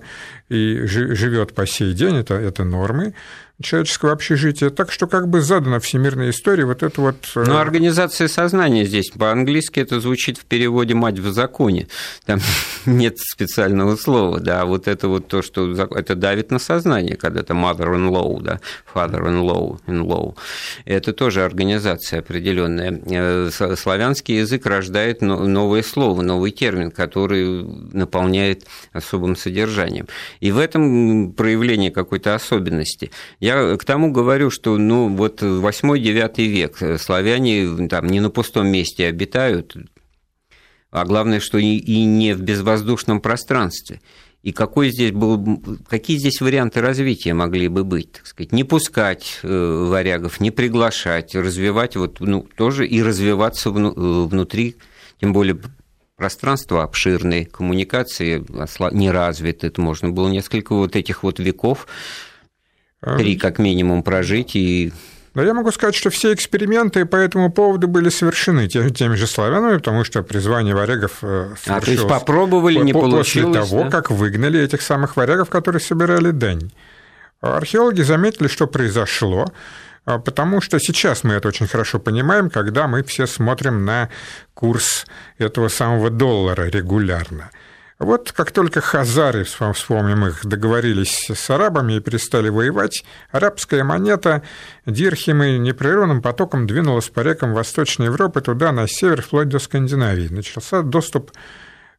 и 0.50 0.81
живет 0.86 1.53
по 1.53 1.67
сей 1.67 1.93
день, 1.93 2.17
это, 2.17 2.33
это 2.33 2.63
нормы 2.63 3.13
человеческого 3.61 4.13
общежития. 4.13 4.69
Так 4.69 4.91
что 4.91 5.07
как 5.07 5.27
бы 5.27 5.41
задана 5.41 5.79
всемирная 5.79 6.29
история 6.29 6.65
вот 6.65 6.83
это 6.83 7.01
вот... 7.01 7.15
Э, 7.35 7.43
Но 7.45 7.59
организация 7.59 8.27
сознания 8.27 8.85
здесь, 8.85 9.09
по-английски 9.09 9.79
это 9.79 9.99
звучит 9.99 10.37
в 10.37 10.45
переводе 10.45 10.93
«мать 10.93 11.19
в 11.19 11.31
законе». 11.33 11.87
Там 12.25 12.39
нет 12.85 13.19
специального 13.19 13.95
слова, 13.95 14.39
да, 14.39 14.65
вот 14.65 14.87
это 14.87 15.07
вот 15.07 15.27
то, 15.27 15.41
что 15.41 15.71
это 15.71 16.15
давит 16.15 16.51
на 16.51 16.59
сознание, 16.59 17.17
когда 17.17 17.41
это 17.41 17.53
mother-in-law, 17.53 18.41
да, 18.41 18.59
father-in-law, 18.93 19.79
in-law. 19.87 20.35
Это 20.85 21.11
тоже 21.13 21.43
организация 21.43 22.19
определенная. 22.19 23.01
Э, 23.05 23.49
славянский 23.75 24.39
язык 24.39 24.65
рождает 24.65 25.21
новое 25.21 25.83
слово, 25.83 26.21
новый 26.21 26.51
термин, 26.51 26.91
который 26.91 27.63
наполняет 27.91 28.65
особым 28.93 29.35
содержанием. 29.35 30.07
И 30.39 30.51
в 30.51 30.57
этом 30.57 31.33
проявление 31.33 31.91
какой-то 31.91 32.35
особенности. 32.35 33.11
Я 33.39 33.48
к 33.55 33.85
тому 33.85 34.11
говорю, 34.11 34.49
что 34.49 34.77
ну, 34.77 35.09
вот 35.09 35.41
8-9 35.41 36.45
век 36.47 37.01
славяне 37.01 37.87
там 37.87 38.07
не 38.07 38.19
на 38.19 38.29
пустом 38.29 38.67
месте 38.67 39.07
обитают, 39.07 39.75
а 40.91 41.05
главное, 41.05 41.39
что 41.39 41.57
и 41.57 42.03
не 42.03 42.33
в 42.33 42.41
безвоздушном 42.41 43.21
пространстве. 43.21 44.01
И 44.41 44.53
какой 44.53 44.91
здесь 44.91 45.11
был, 45.11 45.61
какие 45.89 46.17
здесь 46.17 46.39
варианты 46.39 46.79
развития 46.79 47.33
могли 47.33 47.67
бы 47.67 47.83
быть, 47.83 48.13
так 48.13 48.25
сказать, 48.25 48.53
не 48.53 48.63
пускать 48.63 49.39
э, 49.43 49.85
варягов, 49.89 50.39
не 50.39 50.49
приглашать, 50.49 51.35
развивать 51.35 51.97
вот, 51.97 52.21
ну, 52.21 52.47
тоже 52.55 52.87
и 52.87 53.03
развиваться 53.03 53.69
внутри, 53.69 54.77
тем 55.19 55.33
более 55.33 55.59
пространство 56.15 56.83
обширное, 56.83 57.45
коммуникации 57.45 58.45
не 58.93 59.11
развиты, 59.11 59.67
это 59.67 59.81
можно 59.81 60.09
было 60.09 60.29
несколько 60.29 60.73
вот 60.73 60.95
этих 60.95 61.23
вот 61.23 61.39
веков, 61.39 61.87
три 63.01 63.37
как 63.37 63.59
минимум 63.59 64.03
прожить 64.03 64.55
и 64.55 64.93
но 65.35 65.43
я 65.43 65.53
могу 65.53 65.71
сказать, 65.71 65.95
что 65.95 66.09
все 66.09 66.33
эксперименты 66.33 67.05
по 67.05 67.15
этому 67.15 67.51
поводу 67.51 67.87
были 67.87 68.09
совершены 68.09 68.67
теми, 68.67 68.89
теми 68.89 69.15
же 69.15 69.27
славянами, 69.27 69.77
потому 69.77 70.03
что 70.03 70.23
призвание 70.23 70.73
варягов 70.73 71.19
совершилось 71.21 71.67
а, 71.67 71.81
то 71.81 71.91
есть 71.91 72.07
попробовали, 72.07 72.79
не 72.79 72.93
после 72.93 73.11
получилось, 73.11 73.69
того, 73.69 73.83
да? 73.83 73.89
как 73.89 74.09
выгнали 74.09 74.59
этих 74.59 74.81
самых 74.81 75.15
варягов, 75.15 75.49
которые 75.49 75.81
собирали 75.81 76.31
дань. 76.31 76.71
Археологи 77.41 78.01
заметили, 78.01 78.47
что 78.47 78.67
произошло, 78.67 79.45
а, 80.05 80.17
потому 80.17 80.61
что 80.61 80.79
сейчас 80.79 81.23
мы 81.23 81.35
это 81.35 81.47
очень 81.47 81.67
хорошо 81.67 81.99
понимаем, 81.99 82.49
когда 82.49 82.87
мы 82.87 83.03
все 83.03 83.27
смотрим 83.27 83.85
на 83.85 84.09
курс 84.53 85.05
этого 85.37 85.67
самого 85.67 86.09
доллара 86.09 86.63
регулярно. 86.63 87.51
Вот 87.99 88.31
как 88.31 88.51
только 88.51 88.79
хазары, 88.79 89.43
вспомним 89.43 90.25
их, 90.25 90.45
договорились 90.45 91.29
с 91.29 91.49
арабами 91.49 91.97
и 91.97 91.99
перестали 91.99 92.47
воевать, 92.47 93.03
арабская 93.29 93.83
монета 93.83 94.41
дирхимы 94.85 95.57
непрерывным 95.57 96.21
потоком 96.21 96.65
двинулась 96.65 97.09
по 97.09 97.19
рекам 97.19 97.53
Восточной 97.53 98.05
Европы 98.05 98.39
туда, 98.39 98.71
на 98.71 98.87
север, 98.87 99.21
вплоть 99.21 99.49
до 99.49 99.59
Скандинавии. 99.59 100.29
Начался 100.29 100.81
доступ 100.81 101.31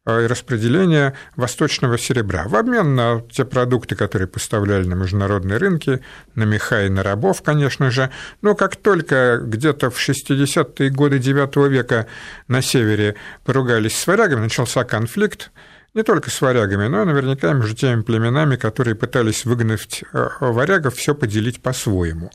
Э, 0.03 0.23
и 0.23 0.27
распределения 0.27 1.13
восточного 1.35 1.97
серебра 1.99 2.47
в 2.47 2.55
обмен 2.55 2.95
на 2.95 3.21
те 3.31 3.45
продукты, 3.45 3.95
которые 3.95 4.27
поставляли 4.27 4.87
на 4.87 4.95
международные 4.95 5.57
рынки, 5.57 6.01
на 6.33 6.43
меха 6.43 6.85
и 6.85 6.89
на 6.89 7.03
рабов, 7.03 7.43
конечно 7.43 7.91
же. 7.91 8.09
Но 8.41 8.55
как 8.55 8.77
только 8.77 9.39
где-то 9.43 9.91
в 9.91 9.97
60-е 9.99 10.89
годы 10.89 11.17
IX 11.19 11.69
века 11.69 12.07
на 12.47 12.63
севере 12.63 13.15
поругались 13.45 13.95
с 13.95 14.07
варягами, 14.07 14.41
начался 14.41 14.83
конфликт, 14.85 15.51
не 15.93 16.03
только 16.03 16.29
с 16.29 16.41
варягами, 16.41 16.87
но 16.87 17.03
и 17.03 17.05
наверняка 17.05 17.53
между 17.53 17.75
теми 17.75 18.01
племенами, 18.01 18.55
которые 18.55 18.95
пытались 18.95 19.45
выгнать 19.45 20.03
э, 20.13 20.27
варягов, 20.39 20.95
все 20.95 21.13
поделить 21.13 21.61
по-своему. 21.61 22.31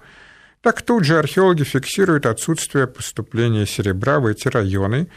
Так 0.61 0.83
тут 0.83 1.05
же 1.05 1.19
археологи 1.19 1.63
фиксируют 1.63 2.27
отсутствие 2.27 2.87
поступления 2.87 3.67
серебра 3.67 4.21
в 4.21 4.27
эти 4.27 4.49
районы. 4.49 5.09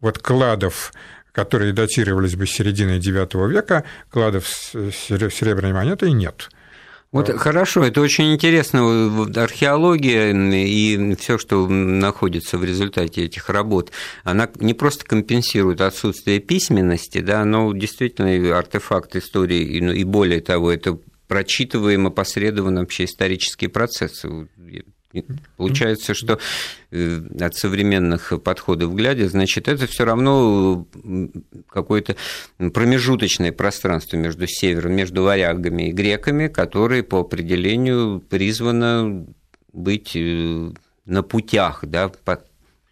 Вот 0.00 0.18
кладов 0.18 0.92
которые 1.36 1.74
датировались 1.74 2.34
бы 2.34 2.46
серединой 2.46 2.98
IX 2.98 3.46
века, 3.50 3.84
кладов 4.08 4.48
с 4.48 4.70
серебряной 4.70 5.74
монетой 5.74 6.12
нет. 6.12 6.48
Вот 7.16 7.30
хорошо, 7.38 7.84
это 7.84 8.00
очень 8.00 8.34
интересно. 8.34 8.80
Археология 9.36 10.32
и 10.32 11.14
все, 11.16 11.38
что 11.38 11.66
находится 11.66 12.58
в 12.58 12.64
результате 12.64 13.24
этих 13.24 13.48
работ, 13.48 13.90
она 14.24 14.48
не 14.60 14.74
просто 14.74 15.04
компенсирует 15.04 15.80
отсутствие 15.80 16.40
письменности, 16.40 17.20
да, 17.20 17.44
но 17.44 17.72
действительно 17.72 18.58
артефакт 18.58 19.16
истории, 19.16 19.62
и 19.62 20.04
более 20.04 20.40
того, 20.40 20.70
это 20.70 20.98
прочитываем 21.26 22.06
опосредованно 22.06 22.80
вообще 22.80 23.04
исторические 23.04 23.70
процессы. 23.70 24.48
Получается, 25.56 26.14
что 26.14 26.38
э, 26.90 27.20
от 27.40 27.54
современных 27.54 28.32
подходов 28.42 28.94
глядя, 28.94 29.28
значит, 29.28 29.68
это 29.68 29.86
все 29.86 30.04
равно 30.04 30.86
какое-то 31.68 32.16
промежуточное 32.58 33.52
пространство 33.52 34.16
между 34.16 34.46
севером, 34.46 34.92
между 34.92 35.22
варягами 35.22 35.88
и 35.88 35.92
греками, 35.92 36.48
которые 36.48 37.02
по 37.02 37.20
определению 37.20 38.20
призвано 38.20 39.26
быть 39.72 40.12
э, 40.14 40.72
на 41.04 41.22
путях, 41.22 41.80
да, 41.82 42.10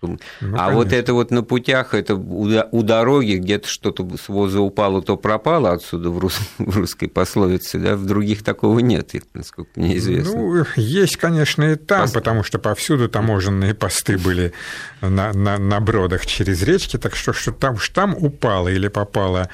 ну, 0.07 0.19
а 0.55 0.59
конечно. 0.59 0.75
вот 0.75 0.93
это 0.93 1.15
вот 1.15 1.31
на 1.31 1.43
путях, 1.43 1.95
это 1.95 2.15
у 2.15 2.83
дороги 2.83 3.35
где-то 3.35 3.69
что-то 3.69 4.09
с 4.17 4.29
воза 4.29 4.61
упало, 4.61 5.03
то 5.03 5.17
пропало 5.17 5.73
отсюда 5.73 6.11
в, 6.11 6.19
рус, 6.19 6.39
в 6.59 6.77
русской 6.77 7.09
пословице, 7.09 7.79
да, 7.79 7.97
в 7.97 8.07
других 8.07 8.43
такого 8.43 8.79
нет, 8.81 9.13
насколько 9.35 9.71
мне 9.77 9.97
известно. 9.99 10.37
Ну, 10.37 10.65
есть, 10.77 11.17
конечно, 11.17 11.63
и 11.65 11.77
там, 11.77 12.03
Пост... 12.03 12.15
потому 12.15 12.43
что 12.43 12.59
повсюду 12.59 13.09
таможенные 13.09 13.75
посты 13.75 14.19
были 14.19 14.53
на, 15.01 15.33
на, 15.33 15.59
на 15.59 15.81
бродах 15.81 16.27
через 16.27 16.63
речки, 16.63 16.97
так 16.97 17.15
что 17.17 17.33
что 17.33 17.53
там, 17.53 17.79
что 17.79 17.95
там 17.95 18.17
упало 18.19 18.69
или 18.69 18.89
попало 18.89 19.49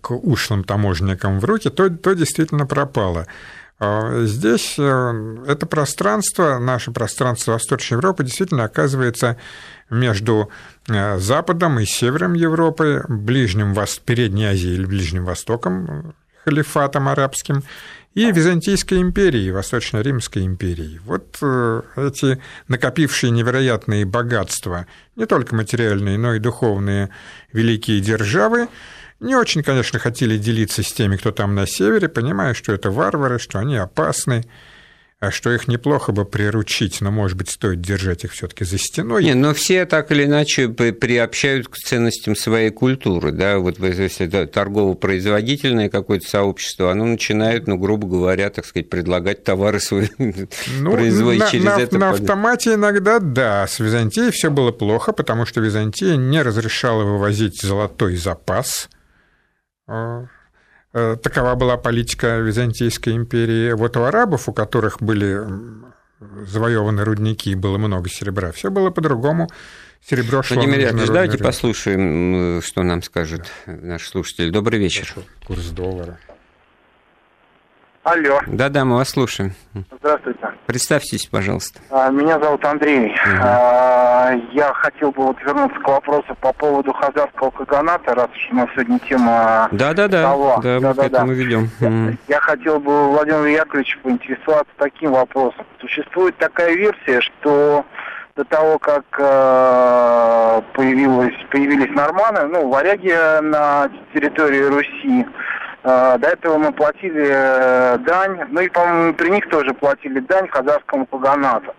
к 0.00 0.12
ушлым 0.12 0.64
таможенникам 0.64 1.40
в 1.40 1.44
руки, 1.44 1.70
то, 1.70 1.90
то 1.90 2.14
действительно 2.14 2.66
пропало. 2.66 3.26
А 3.80 4.24
здесь 4.24 4.76
э, 4.78 5.36
это 5.46 5.66
пространство, 5.66 6.58
наше 6.58 6.92
пространство 6.92 7.52
Восточной 7.52 7.96
Европы 7.96 8.24
действительно 8.24 8.64
оказывается 8.64 9.36
между 9.90 10.50
э, 10.88 11.18
Западом 11.18 11.78
и 11.80 11.84
Севером 11.84 12.34
Европы, 12.34 13.04
Ближним, 13.08 13.74
Передней 14.04 14.46
Азией 14.46 14.74
или 14.74 14.86
Ближним 14.86 15.24
Востоком, 15.24 16.14
халифатом 16.44 17.08
арабским, 17.08 17.62
и 18.14 18.30
Византийской 18.30 19.00
империей, 19.00 19.50
Восточно-Римской 19.50 20.46
империей. 20.46 21.00
Вот 21.04 21.36
э, 21.42 21.82
эти 21.96 22.40
накопившие 22.68 23.30
невероятные 23.30 24.04
богатства, 24.04 24.86
не 25.16 25.26
только 25.26 25.54
материальные, 25.56 26.16
но 26.16 26.34
и 26.34 26.38
духовные 26.38 27.10
великие 27.52 28.00
державы, 28.00 28.68
не 29.18 29.34
очень, 29.34 29.62
конечно, 29.62 29.98
хотели 29.98 30.36
делиться 30.36 30.82
с 30.82 30.92
теми, 30.92 31.16
кто 31.16 31.32
там 31.32 31.54
на 31.54 31.66
севере, 31.66 32.08
понимая, 32.08 32.54
что 32.54 32.72
это 32.72 32.90
варвары, 32.90 33.38
что 33.38 33.58
они 33.58 33.76
опасны, 33.76 34.44
а 35.24 35.30
что 35.30 35.52
их 35.52 35.68
неплохо 35.68 36.12
бы 36.12 36.24
приручить, 36.24 37.00
но, 37.00 37.10
может 37.10 37.36
быть, 37.36 37.50
стоит 37.50 37.80
держать 37.80 38.24
их 38.24 38.32
все 38.32 38.46
таки 38.46 38.64
за 38.64 38.78
стеной. 38.78 39.24
Не, 39.24 39.34
но 39.34 39.54
все 39.54 39.86
так 39.86 40.10
или 40.12 40.24
иначе 40.24 40.68
приобщают 40.68 41.68
к 41.68 41.76
ценностям 41.76 42.36
своей 42.36 42.70
культуры, 42.70 43.32
да, 43.32 43.58
вот 43.58 43.78
если 43.78 44.26
это 44.26 44.46
торгово-производительное 44.46 45.88
какое-то 45.88 46.28
сообщество, 46.28 46.90
оно 46.90 47.06
начинает, 47.06 47.66
ну, 47.66 47.76
грубо 47.78 48.06
говоря, 48.06 48.50
так 48.50 48.66
сказать, 48.66 48.90
предлагать 48.90 49.44
товары 49.44 49.80
свои, 49.80 50.08
ну, 50.18 50.92
производить 50.92 51.40
на, 51.40 51.50
через 51.50 51.64
на, 51.64 51.80
это. 51.80 51.98
На 51.98 52.10
автомате 52.10 52.74
иногда, 52.74 53.18
да, 53.18 53.66
с 53.66 53.78
Византией 53.78 54.30
все 54.30 54.50
было 54.50 54.72
плохо, 54.72 55.12
потому 55.12 55.46
что 55.46 55.60
Византия 55.60 56.16
не 56.16 56.42
разрешала 56.42 57.04
вывозить 57.04 57.62
золотой 57.62 58.16
запас, 58.16 58.88
а, 59.86 60.26
такова 60.94 61.54
была 61.56 61.76
политика 61.76 62.38
Византийской 62.38 63.16
империи. 63.16 63.72
Вот 63.72 63.96
у 63.96 64.04
арабов, 64.04 64.48
у 64.48 64.52
которых 64.52 65.02
были 65.02 65.40
завоеваны 66.46 67.04
рудники 67.04 67.54
было 67.54 67.78
много 67.78 68.08
серебра. 68.08 68.52
Все 68.52 68.70
было 68.70 68.90
по-другому. 68.90 69.48
Серебро 70.06 70.42
шло 70.42 70.56
Владимир 70.56 70.80
Яковлевич, 70.80 71.08
давайте 71.08 71.32
рынок. 71.38 71.46
послушаем, 71.46 72.62
что 72.62 72.82
нам 72.82 73.02
скажет 73.02 73.46
да. 73.66 73.72
наш 73.72 74.06
слушатель. 74.08 74.50
Добрый 74.50 74.78
вечер. 74.78 75.14
Курс 75.46 75.68
доллара. 75.70 76.18
Алло. 78.04 78.38
Да-да, 78.46 78.84
мы 78.84 78.96
вас 78.96 79.08
слушаем. 79.08 79.52
Здравствуйте. 79.98 80.40
Представьтесь, 80.66 81.24
пожалуйста. 81.24 81.80
А, 81.90 82.10
меня 82.10 82.38
зовут 82.38 82.62
Андрей. 82.66 83.06
Угу. 83.06 84.52
Я 84.52 84.72
хотел 84.74 85.10
бы 85.10 85.24
вот 85.24 85.40
вернуться 85.40 85.80
к 85.80 85.88
вопросу 85.88 86.36
по 86.38 86.52
поводу 86.52 86.92
хазарского 86.92 87.50
каганата, 87.50 88.14
раз 88.14 88.28
уж 88.36 88.48
у 88.52 88.56
нас 88.56 88.68
сегодня 88.74 88.98
тема 89.00 89.68
Да-да-да, 89.72 90.36
да, 90.62 90.80
мы 90.80 90.94
к 90.94 90.98
этому 90.98 91.32
ведем. 91.32 91.70
Я, 91.80 92.12
я 92.28 92.40
хотел 92.40 92.78
бы 92.78 93.08
Владимир 93.08 93.46
Яковлевич 93.46 93.98
поинтересоваться 94.02 94.72
таким 94.76 95.12
вопросом. 95.12 95.64
Существует 95.80 96.36
такая 96.36 96.74
версия, 96.74 97.22
что 97.22 97.86
до 98.36 98.44
того, 98.44 98.78
как 98.78 99.04
э, 99.18 100.62
появилась, 100.74 101.34
появились 101.50 101.94
норманы, 101.94 102.48
ну, 102.48 102.68
варяги 102.68 103.40
на 103.40 103.88
территории 104.12 104.64
Руси, 104.64 105.26
до 105.84 106.28
этого 106.28 106.56
мы 106.56 106.72
платили 106.72 107.28
э, 107.28 107.98
дань, 107.98 108.40
ну 108.48 108.60
и, 108.62 108.68
по-моему, 108.70 109.12
при 109.12 109.28
них 109.28 109.48
тоже 109.50 109.74
платили 109.74 110.20
дань 110.20 110.48
казахскому 110.48 111.04
паганату. 111.04 111.74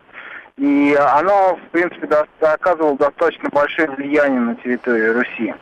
И 0.58 0.96
оно, 0.96 1.56
в 1.56 1.70
принципе, 1.72 2.06
до, 2.08 2.28
оказывало 2.40 2.96
достаточно 2.98 3.50
большое 3.50 3.90
влияние 3.90 4.40
на 4.40 4.56
территории 4.56 5.08
Руси. 5.08 5.56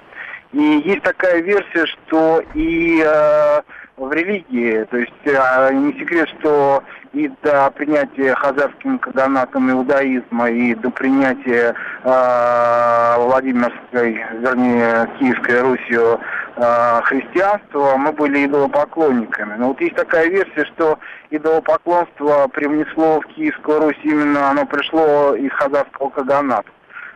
И 0.54 0.62
есть 0.86 1.02
такая 1.02 1.42
версия, 1.42 1.86
что 1.88 2.44
и 2.54 3.04
э, 3.04 3.62
в 3.98 4.12
религии, 4.12 4.84
то 4.86 4.98
есть 4.98 5.12
э, 5.26 5.74
не 5.74 5.94
секрет, 5.94 6.30
что 6.40 6.84
и 7.14 7.28
до 7.42 7.72
принятия 7.72 8.36
хазарским 8.36 9.00
каганатом 9.00 9.72
иудаизма, 9.72 10.52
и 10.52 10.76
до 10.76 10.92
принятия 10.92 11.76
э, 12.04 13.16
Владимирской, 13.18 14.24
вернее, 14.40 15.10
Киевской 15.20 15.62
Русью 15.62 16.20
э, 16.56 17.02
христианства, 17.04 17.98
мы 17.98 18.12
были 18.12 18.46
идолопоклонниками. 18.46 19.56
Но 19.58 19.70
вот 19.70 19.82
есть 19.82 19.96
такая 19.96 20.28
версия, 20.28 20.66
что 20.76 21.00
идолопоклонство 21.32 22.48
привнесло 22.48 23.22
в 23.22 23.26
Киевскую 23.28 23.80
Русь 23.80 24.00
именно, 24.04 24.50
оно 24.50 24.66
пришло 24.66 25.36
из 25.36 25.52
хазарского 25.52 26.10
каганата. 26.10 26.70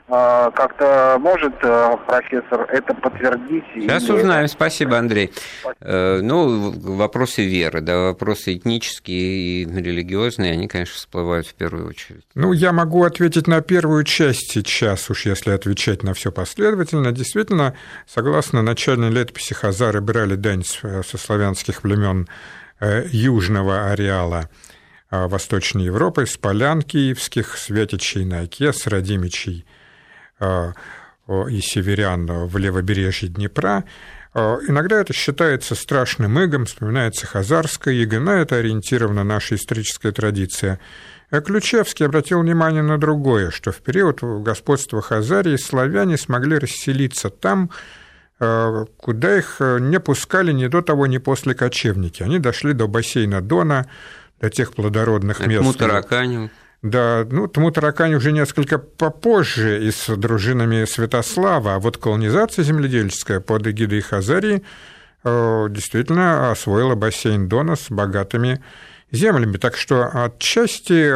А, 0.10 0.52
как-то 0.52 1.18
может 1.20 1.54
э, 1.62 1.98
профессор 2.08 2.62
это 2.70 2.94
подтвердить? 2.94 3.66
Сейчас 3.74 4.04
узнаем. 4.04 4.46
Это... 4.46 4.54
Спасибо, 4.54 4.98
Андрей. 4.98 5.34
Спасибо. 5.60 6.22
Ну, 6.22 6.72
вопросы 6.96 7.46
веры, 7.46 7.82
да, 7.82 7.98
вопросы 8.04 8.56
этнические 8.56 9.64
и 9.64 9.66
религиозные, 9.66 10.54
они, 10.54 10.70
конечно, 10.70 10.96
всплывают 10.96 11.48
в 11.48 11.56
первую 11.56 11.90
очередь. 11.90 12.24
Ну, 12.36 12.54
я 12.54 12.72
могу 12.72 13.04
ответить 13.04 13.48
на 13.48 13.60
первую 13.62 14.06
часть 14.06 14.52
сейчас, 14.54 15.10
уж 15.10 15.26
если 15.26 15.52
отвечать 15.52 16.04
на 16.04 16.14
все 16.14 16.32
последовательно. 16.32 17.12
Действительно, 17.12 17.74
согласно 18.06 18.62
начальной 18.62 19.10
летописи 19.10 19.54
Хазары 19.54 20.00
брали 20.00 20.36
дань 20.36 20.64
со 20.64 21.18
славянских 21.18 21.82
племен 21.82 22.30
э, 22.80 23.04
южного 23.10 23.92
ареала 23.92 24.50
э, 25.12 25.28
Восточной 25.28 25.84
Европы, 25.84 26.26
с 26.26 26.38
полян 26.38 26.82
киевских, 26.82 27.58
с 27.58 27.70
Вятичей 27.70 28.24
на 28.24 28.42
Оке, 28.42 28.72
с 28.72 28.88
Э, 28.88 29.77
и 30.40 31.62
северян 31.62 32.26
в 32.26 32.58
левобережье 32.58 33.30
Днепра. 33.30 33.84
Э, 34.38 34.60
иногда 34.68 35.02
это 35.02 35.14
считается 35.14 35.74
страшным 35.74 36.40
игом, 36.40 36.66
вспоминается 36.66 37.26
хазарская 37.26 37.96
ига, 37.96 38.20
но 38.20 38.34
это 38.34 38.58
ориентирована 38.58 39.24
наша 39.24 39.56
историческая 39.56 40.12
традиция. 40.12 40.80
А 41.32 41.42
Ключевский 41.42 42.06
обратил 42.06 42.42
внимание 42.42 42.84
на 42.84 43.00
другое, 43.00 43.50
что 43.50 43.72
в 43.72 43.78
период 43.78 44.22
господства 44.22 45.02
Хазарии 45.02 45.58
славяне 45.58 46.18
смогли 46.18 46.60
расселиться 46.60 47.32
там, 47.32 47.72
э, 48.40 48.86
куда 48.98 49.38
их 49.38 49.58
не 49.60 50.00
пускали 50.00 50.52
ни 50.52 50.68
до 50.68 50.84
того, 50.84 51.08
ни 51.08 51.18
после 51.18 51.56
кочевники. 51.56 52.22
Они 52.22 52.38
дошли 52.38 52.74
до 52.74 52.88
бассейна 52.88 53.42
Дона, 53.42 53.90
до 54.40 54.52
тех 54.52 54.74
плодородных 54.74 55.46
мест. 55.48 55.64
Мутараканю. 55.64 56.52
Да, 56.84 57.26
ну, 57.30 57.48
тому 57.48 57.72
таракань 57.72 58.14
уже 58.14 58.32
несколько 58.32 58.78
попозже 58.78 59.84
и 59.84 59.92
с 59.92 60.16
дружинами 60.16 60.86
Святослава, 60.86 61.76
а 61.76 61.80
вот 61.80 61.98
колонизация 61.98 62.64
земледельческая 62.64 63.40
под 63.40 63.66
эгидой 63.66 64.02
Хазарии 64.02 64.64
э, 65.24 65.68
действительно 65.72 66.52
освоила 66.52 66.94
бассейн 66.94 67.50
Дона 67.50 67.76
с 67.76 67.90
богатыми 67.90 68.64
землями. 69.12 69.58
Так 69.58 69.76
что 69.76 70.08
отчасти 70.14 71.12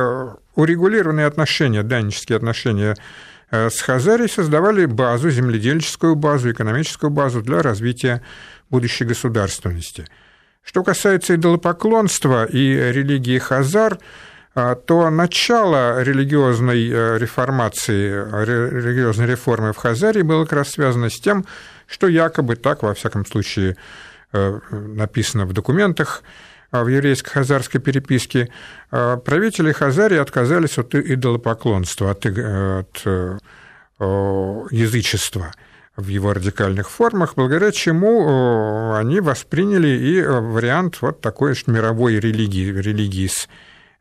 урегулированные 0.56 1.28
отношения, 1.28 1.84
даннические 1.84 2.38
отношения 2.38 2.96
э, 3.52 3.70
с 3.70 3.82
Хазарией 3.82 4.30
создавали 4.30 4.86
базу, 4.86 5.30
земледельческую 5.30 6.16
базу, 6.16 6.52
экономическую 6.52 7.12
базу 7.12 7.44
для 7.44 7.62
развития 7.62 8.24
будущей 8.72 9.06
государственности. 9.06 10.08
Что 10.64 10.84
касается 10.84 11.36
идолопоклонства 11.36 12.46
и 12.46 12.74
религии 12.92 13.38
Хазар– 13.38 14.00
то 14.54 15.10
начало 15.10 16.04
религиозной 16.04 16.90
э, 16.90 17.18
реформации, 17.18 18.12
религиозной 18.12 19.28
реформы 19.28 19.72
в 19.72 19.78
Хазарии 19.78 20.24
было 20.24 20.44
как 20.44 20.54
раз 20.54 20.72
связано 20.72 21.10
с 21.10 21.20
тем, 21.20 21.46
что 21.88 22.08
якобы 22.08 22.56
так, 22.58 22.84
во 22.84 22.94
всяком 22.94 23.26
случае, 23.26 23.78
э, 24.34 24.60
написано 24.72 25.46
в 25.46 25.54
документах, 25.54 26.24
а, 26.72 26.84
в 26.84 26.88
еврейско-хазарской 26.88 27.82
переписке, 27.82 28.50
а, 28.92 29.18
правители 29.18 29.74
Хазарии 29.74 30.18
отказались 30.18 30.78
от 30.78 30.96
идолопоклонства, 30.96 32.12
от, 32.12 32.26
э, 32.26 32.80
от 32.80 33.06
язычества 34.72 35.54
в 35.96 36.08
его 36.08 36.34
радикальных 36.34 36.90
формах, 36.90 37.34
благодаря 37.36 37.72
чему 37.72 38.94
они 38.94 39.20
восприняли 39.20 39.90
и 39.90 40.22
вариант 40.24 41.02
вот 41.02 41.22
такой 41.22 41.54
мировой 41.68 42.20
религии, 42.20 42.72
религии 42.72 43.28
с 43.28 43.48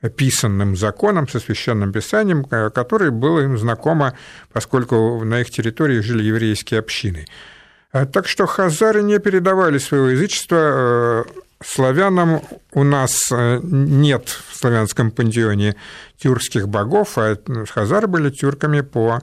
писанным 0.08 0.76
законом, 0.76 1.28
со 1.28 1.40
священным 1.40 1.92
писанием, 1.92 2.46
э, 2.50 2.70
которое 2.70 3.10
было 3.10 3.40
им 3.40 3.58
знакомо, 3.58 4.14
поскольку 4.52 5.22
на 5.24 5.40
их 5.40 5.50
территории 5.50 6.00
жили 6.00 6.22
еврейские 6.22 6.80
общины. 6.80 7.26
Э, 7.92 8.06
так 8.06 8.26
что 8.26 8.46
хазары 8.46 9.02
не 9.02 9.18
передавали 9.18 9.78
своего 9.78 10.08
язычества 10.08 10.56
э, 10.56 11.24
славянам. 11.62 12.40
У 12.72 12.84
нас 12.84 13.30
нет 13.30 14.28
в 14.48 14.56
славянском 14.56 15.10
пантеоне 15.10 15.76
тюркских 16.16 16.68
богов, 16.68 17.18
а 17.18 17.36
хазары 17.68 18.06
были 18.06 18.30
тюрками 18.30 18.80
по 18.80 19.20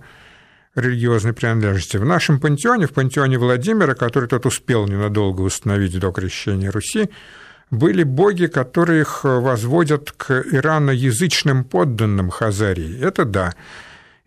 религиозной 0.76 1.34
принадлежности. 1.34 1.98
В 1.98 2.06
нашем 2.06 2.40
пантеоне, 2.40 2.86
в 2.86 2.94
пантеоне 2.94 3.40
Владимира, 3.40 3.96
который 3.96 4.30
тот 4.30 4.46
успел 4.46 4.86
ненадолго 4.86 5.42
установить 5.42 5.98
до 6.00 6.12
крещения 6.12 6.72
Руси, 6.72 7.10
были 7.70 8.04
боги, 8.04 8.48
которых 8.48 9.24
возводят 9.24 10.12
к 10.12 10.32
ираноязычным 10.32 11.64
подданным 11.64 12.30
Хазарии. 12.30 13.00
Это 13.02 13.26
да. 13.26 13.54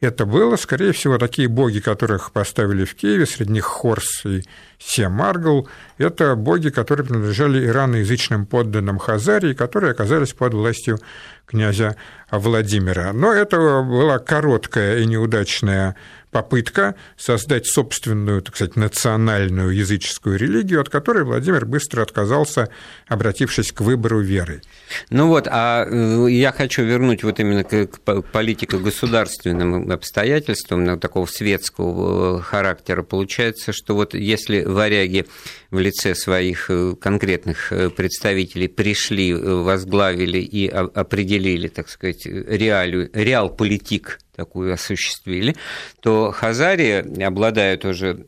Это 0.00 0.24
было, 0.24 0.56
скорее 0.56 0.92
всего, 0.92 1.18
такие 1.18 1.46
боги, 1.46 1.78
которых 1.78 2.32
поставили 2.32 2.86
в 2.86 2.94
Киеве, 2.94 3.26
среди 3.26 3.52
них 3.52 3.64
Хорс 3.64 4.24
и 4.24 4.42
Семаргл. 4.78 5.68
Это 5.98 6.36
боги, 6.36 6.70
которые 6.70 7.06
принадлежали 7.06 7.66
ираноязычным 7.66 8.46
подданным 8.46 8.98
Хазарии, 8.98 9.52
которые 9.52 9.90
оказались 9.90 10.32
под 10.32 10.54
властью 10.54 10.98
князя 11.44 11.96
Владимира. 12.30 13.12
Но 13.12 13.30
это 13.32 13.58
была 13.58 14.18
короткая 14.18 15.00
и 15.00 15.06
неудачная 15.06 15.96
попытка 16.30 16.94
создать 17.16 17.66
собственную, 17.66 18.42
так 18.42 18.54
сказать, 18.54 18.76
национальную 18.76 19.70
языческую 19.70 20.38
религию, 20.38 20.80
от 20.80 20.88
которой 20.88 21.24
Владимир 21.24 21.66
быстро 21.66 22.02
отказался, 22.02 22.68
обратившись 23.08 23.72
к 23.72 23.80
выбору 23.80 24.20
веры. 24.20 24.62
Ну 25.10 25.26
вот, 25.26 25.48
а 25.50 25.86
э, 25.88 26.30
я 26.30 26.52
хочу 26.52 26.82
вернуть 26.82 27.24
вот 27.24 27.40
именно 27.40 27.64
к 27.64 27.88
политико-государственным 28.32 29.90
обстоятельствам 29.90 30.98
такого 31.00 31.26
светского 31.26 32.38
э, 32.38 32.42
характера. 32.42 33.02
Получается, 33.02 33.72
что 33.72 33.94
вот 33.94 34.14
если 34.14 34.62
варяги 34.62 35.26
в 35.70 35.78
лице 35.78 36.14
своих 36.14 36.70
э, 36.70 36.94
конкретных 37.00 37.72
представителей 37.96 38.68
пришли, 38.68 39.34
возглавили 39.34 40.38
и 40.38 40.68
определили, 40.68 41.68
так 41.68 41.88
сказать, 41.88 42.24
реалию, 42.26 43.10
реал-политик 43.12 44.20
такую 44.40 44.72
осуществили, 44.72 45.54
то 46.00 46.30
Хазария, 46.30 47.04
обладая 47.26 47.76
тоже 47.76 48.24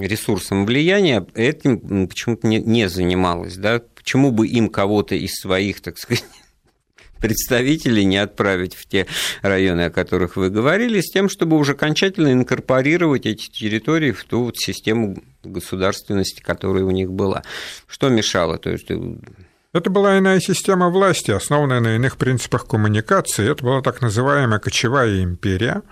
ресурсом 0.00 0.66
влияния, 0.66 1.24
этим 1.34 2.08
почему-то 2.08 2.48
не, 2.48 2.58
не 2.58 2.88
занималась. 2.88 3.56
Да? 3.56 3.80
Почему 3.94 4.32
бы 4.32 4.48
им 4.48 4.68
кого-то 4.68 5.14
из 5.14 5.34
своих, 5.34 5.80
так 5.80 5.96
сказать, 5.98 6.24
представителей 7.20 8.04
не 8.04 8.16
отправить 8.16 8.74
в 8.74 8.88
те 8.88 9.06
районы, 9.42 9.82
о 9.82 9.90
которых 9.90 10.34
вы 10.34 10.50
говорили, 10.50 11.00
с 11.00 11.12
тем, 11.12 11.28
чтобы 11.28 11.56
уже 11.56 11.72
окончательно 11.72 12.32
инкорпорировать 12.32 13.24
эти 13.24 13.48
территории 13.48 14.10
в 14.10 14.24
ту 14.24 14.46
вот 14.46 14.56
систему 14.56 15.22
государственности, 15.44 16.40
которая 16.40 16.82
у 16.82 16.90
них 16.90 17.12
была. 17.12 17.44
Что 17.86 18.08
мешало? 18.08 18.58
То 18.58 18.70
есть 18.70 18.90
Это 19.74 19.90
была 19.90 20.18
иная 20.18 20.38
система 20.38 20.88
власти, 20.88 21.32
основанная 21.32 21.80
на 21.80 21.96
иных 21.96 22.16
принципах 22.16 22.64
коммуникации. 22.64 23.50
Это 23.50 23.64
была 23.64 23.82
так 23.82 24.00
называемая 24.00 24.60
кочевая 24.60 25.24
империя, 25.24 25.82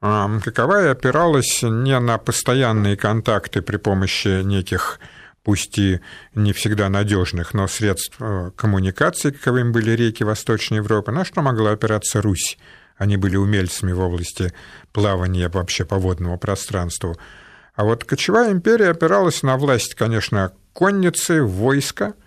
каковая 0.00 0.92
опиралась 0.92 1.60
не 1.62 1.98
на 2.00 2.16
постоянные 2.16 2.96
контакты 2.96 3.60
при 3.60 3.76
помощи 3.76 4.42
неких 4.42 5.00
пусть 5.42 5.78
и 5.78 6.00
не 6.34 6.54
всегда 6.54 6.88
надежных, 6.88 7.52
но 7.52 7.66
средств 7.66 8.16
э, 8.20 8.52
коммуникации, 8.56 9.30
каковым 9.30 9.72
были 9.72 9.90
реки 9.92 10.22
Восточной 10.22 10.78
Европы, 10.78 11.12
на 11.12 11.24
что 11.24 11.42
могла 11.42 11.72
опираться 11.72 12.20
Русь. 12.22 12.58
Они 12.96 13.16
были 13.16 13.36
умельцами 13.36 13.92
в 13.92 14.00
области 14.00 14.52
плавания 14.92 15.48
вообще 15.48 15.84
по 15.86 15.96
водному 15.96 16.38
пространству. 16.38 17.18
А 17.74 17.84
вот 17.84 18.04
кочевая 18.04 18.52
империя 18.52 18.90
опиралась 18.90 19.42
на 19.42 19.56
власть, 19.58 19.94
конечно, 19.94 20.52
конницы, 20.72 21.42
войска– 21.42 22.14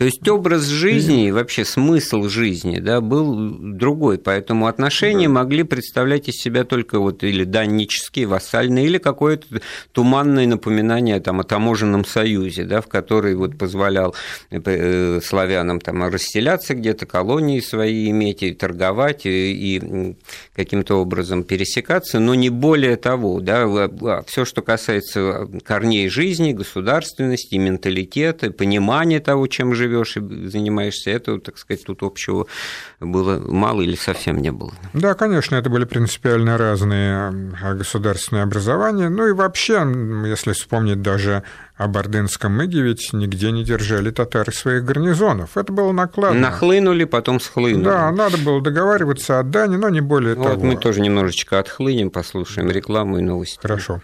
то 0.00 0.06
есть 0.06 0.26
образ 0.30 0.64
жизни 0.64 1.26
и 1.26 1.30
вообще 1.30 1.66
смысл 1.66 2.22
жизни 2.22 2.78
да, 2.78 3.02
был 3.02 3.50
другой, 3.60 4.16
поэтому 4.16 4.66
отношения 4.66 5.26
да. 5.26 5.34
могли 5.34 5.62
представлять 5.62 6.26
из 6.26 6.36
себя 6.36 6.64
только 6.64 6.98
вот 6.98 7.22
или 7.22 7.44
даннические, 7.44 8.26
вассальные, 8.26 8.86
или 8.86 8.96
какое-то 8.96 9.60
туманное 9.92 10.46
напоминание 10.46 11.20
там, 11.20 11.40
о 11.40 11.44
таможенном 11.44 12.06
союзе, 12.06 12.64
да, 12.64 12.80
в 12.80 12.86
который 12.86 13.34
вот 13.34 13.58
позволял 13.58 14.14
э, 14.50 15.20
славянам 15.22 15.82
там, 15.82 16.02
расселяться 16.04 16.74
где-то, 16.74 17.04
колонии 17.04 17.60
свои 17.60 18.08
иметь, 18.08 18.42
и 18.42 18.54
торговать, 18.54 19.26
и, 19.26 19.76
и 19.76 20.16
каким-то 20.64 20.96
образом 20.96 21.42
пересекаться, 21.42 22.18
но 22.18 22.34
не 22.34 22.50
более 22.50 22.96
того. 22.96 23.40
Да, 23.40 23.64
а 23.64 24.22
все, 24.26 24.44
что 24.44 24.60
касается 24.60 25.48
корней 25.64 26.08
жизни, 26.10 26.52
государственности, 26.52 27.54
менталитета, 27.54 28.50
понимания 28.50 29.20
того, 29.20 29.46
чем 29.46 29.74
живешь 29.74 30.18
и 30.18 30.20
занимаешься, 30.48 31.10
этого, 31.10 31.40
так 31.40 31.56
сказать, 31.56 31.84
тут 31.84 32.02
общего 32.02 32.46
было 33.00 33.38
мало 33.38 33.80
или 33.80 33.96
совсем 33.96 34.42
не 34.42 34.52
было. 34.52 34.72
Да, 34.92 35.14
конечно, 35.14 35.56
это 35.56 35.70
были 35.70 35.84
принципиально 35.84 36.58
разные 36.58 37.32
а, 37.62 37.74
государственные 37.74 38.42
образования. 38.42 39.08
Ну 39.08 39.28
и 39.28 39.32
вообще, 39.32 39.86
если 40.26 40.52
вспомнить 40.52 41.00
даже 41.00 41.42
о 41.80 41.88
Бордынском 41.88 42.62
иге, 42.62 42.82
ведь 42.82 43.10
нигде 43.14 43.50
не 43.52 43.64
держали 43.64 44.10
татары 44.10 44.52
своих 44.52 44.84
гарнизонов. 44.84 45.56
Это 45.56 45.72
было 45.72 45.92
накладно. 45.92 46.38
Нахлынули, 46.38 47.04
потом 47.04 47.40
схлынули. 47.40 47.84
Да, 47.84 48.10
надо 48.12 48.36
было 48.36 48.60
договариваться 48.60 49.38
о 49.38 49.42
дане, 49.42 49.78
но 49.78 49.88
не 49.88 50.02
более 50.02 50.34
вот 50.34 50.44
того. 50.44 50.56
Вот 50.56 50.64
мы 50.64 50.76
тоже 50.76 51.00
немножечко 51.00 51.58
отхлынем, 51.58 52.10
послушаем 52.10 52.70
рекламу 52.70 53.18
и 53.18 53.22
новости. 53.22 53.58
Хорошо. 53.62 54.02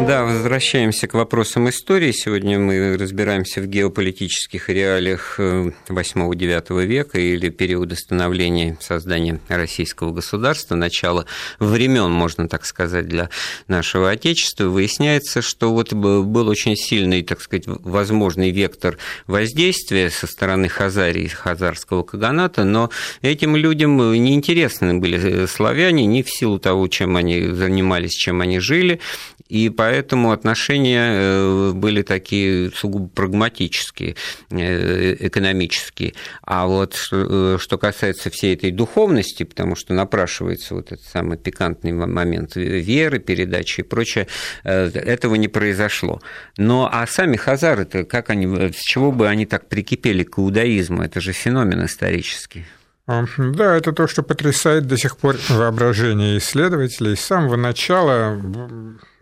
Да, 0.00 0.24
возвращаемся 0.24 1.06
к 1.06 1.14
вопросам 1.14 1.70
истории. 1.70 2.12
Сегодня 2.12 2.58
мы 2.58 2.98
разбираемся 2.98 3.62
в 3.62 3.66
геополитических 3.66 4.68
реалиях 4.68 5.38
8-9 5.38 6.64
э, 6.68 6.84
века 6.84 7.18
или 7.18 7.48
периода 7.48 7.94
становления 7.96 8.76
создания 8.80 9.40
российского 9.48 10.10
государства, 10.12 10.74
начала 10.74 11.24
времен, 11.58 12.10
можно 12.10 12.48
так 12.48 12.66
сказать, 12.66 13.06
для 13.06 13.30
нашего 13.66 14.10
Отечества. 14.10 14.64
Выясняется, 14.64 15.40
что 15.40 15.72
вот 15.72 15.94
был 15.94 16.48
очень 16.48 16.76
сильный, 16.76 17.22
так 17.22 17.40
сказать, 17.40 17.64
возможный 17.66 18.50
вектор 18.50 18.98
воздействия 19.26 20.10
со 20.10 20.26
стороны 20.26 20.68
Хазарии, 20.68 21.28
Хазарского 21.28 22.02
каганата, 22.02 22.64
но 22.64 22.90
этим 23.22 23.56
людям 23.56 23.96
неинтересны 23.96 24.94
были 24.94 25.46
славяне 25.46 26.04
ни 26.04 26.20
в 26.22 26.28
силу 26.28 26.58
того, 26.58 26.88
чем 26.88 27.16
они 27.16 27.46
занимались, 27.46 28.12
чем 28.12 28.42
они 28.42 28.58
жили, 28.58 29.00
и 29.48 29.68
поэтому 29.68 30.32
отношения 30.32 31.06
э, 31.12 31.72
были 31.72 32.02
такие 32.02 32.70
сугубо 32.70 33.08
прагматические, 33.08 34.16
э, 34.50 35.16
экономические. 35.20 36.14
А 36.42 36.66
вот 36.66 36.94
что 36.94 37.58
э, 37.58 37.78
касается 37.78 38.30
всей 38.30 38.54
этой 38.54 38.70
духовности, 38.70 39.42
потому 39.42 39.76
что 39.76 39.92
напрашивается 39.92 40.74
вот 40.74 40.92
этот 40.92 41.04
самый 41.04 41.36
пикантный 41.36 41.92
момент 41.92 42.56
веры, 42.56 43.18
передачи 43.18 43.80
и 43.80 43.84
прочее, 43.84 44.28
этого 44.62 45.34
не 45.34 45.48
произошло. 45.48 46.20
Но 46.56 46.88
а 46.90 47.06
сами 47.06 47.36
хазары-то, 47.36 48.04
как 48.04 48.30
они, 48.30 48.72
с 48.72 48.80
чего 48.80 49.12
бы 49.12 49.28
они 49.28 49.44
так 49.44 49.68
прикипели 49.68 50.24
к 50.24 50.38
иудаизму? 50.38 51.02
Это 51.02 51.20
же 51.20 51.32
феномен 51.32 51.84
исторический. 51.84 52.64
Да, 53.06 53.76
это 53.76 53.92
то, 53.92 54.06
что 54.06 54.22
потрясает 54.22 54.86
до 54.86 54.96
сих 54.96 55.18
пор 55.18 55.36
воображение 55.50 56.38
исследователей. 56.38 57.16
С 57.16 57.20
самого 57.20 57.56
начала 57.56 58.40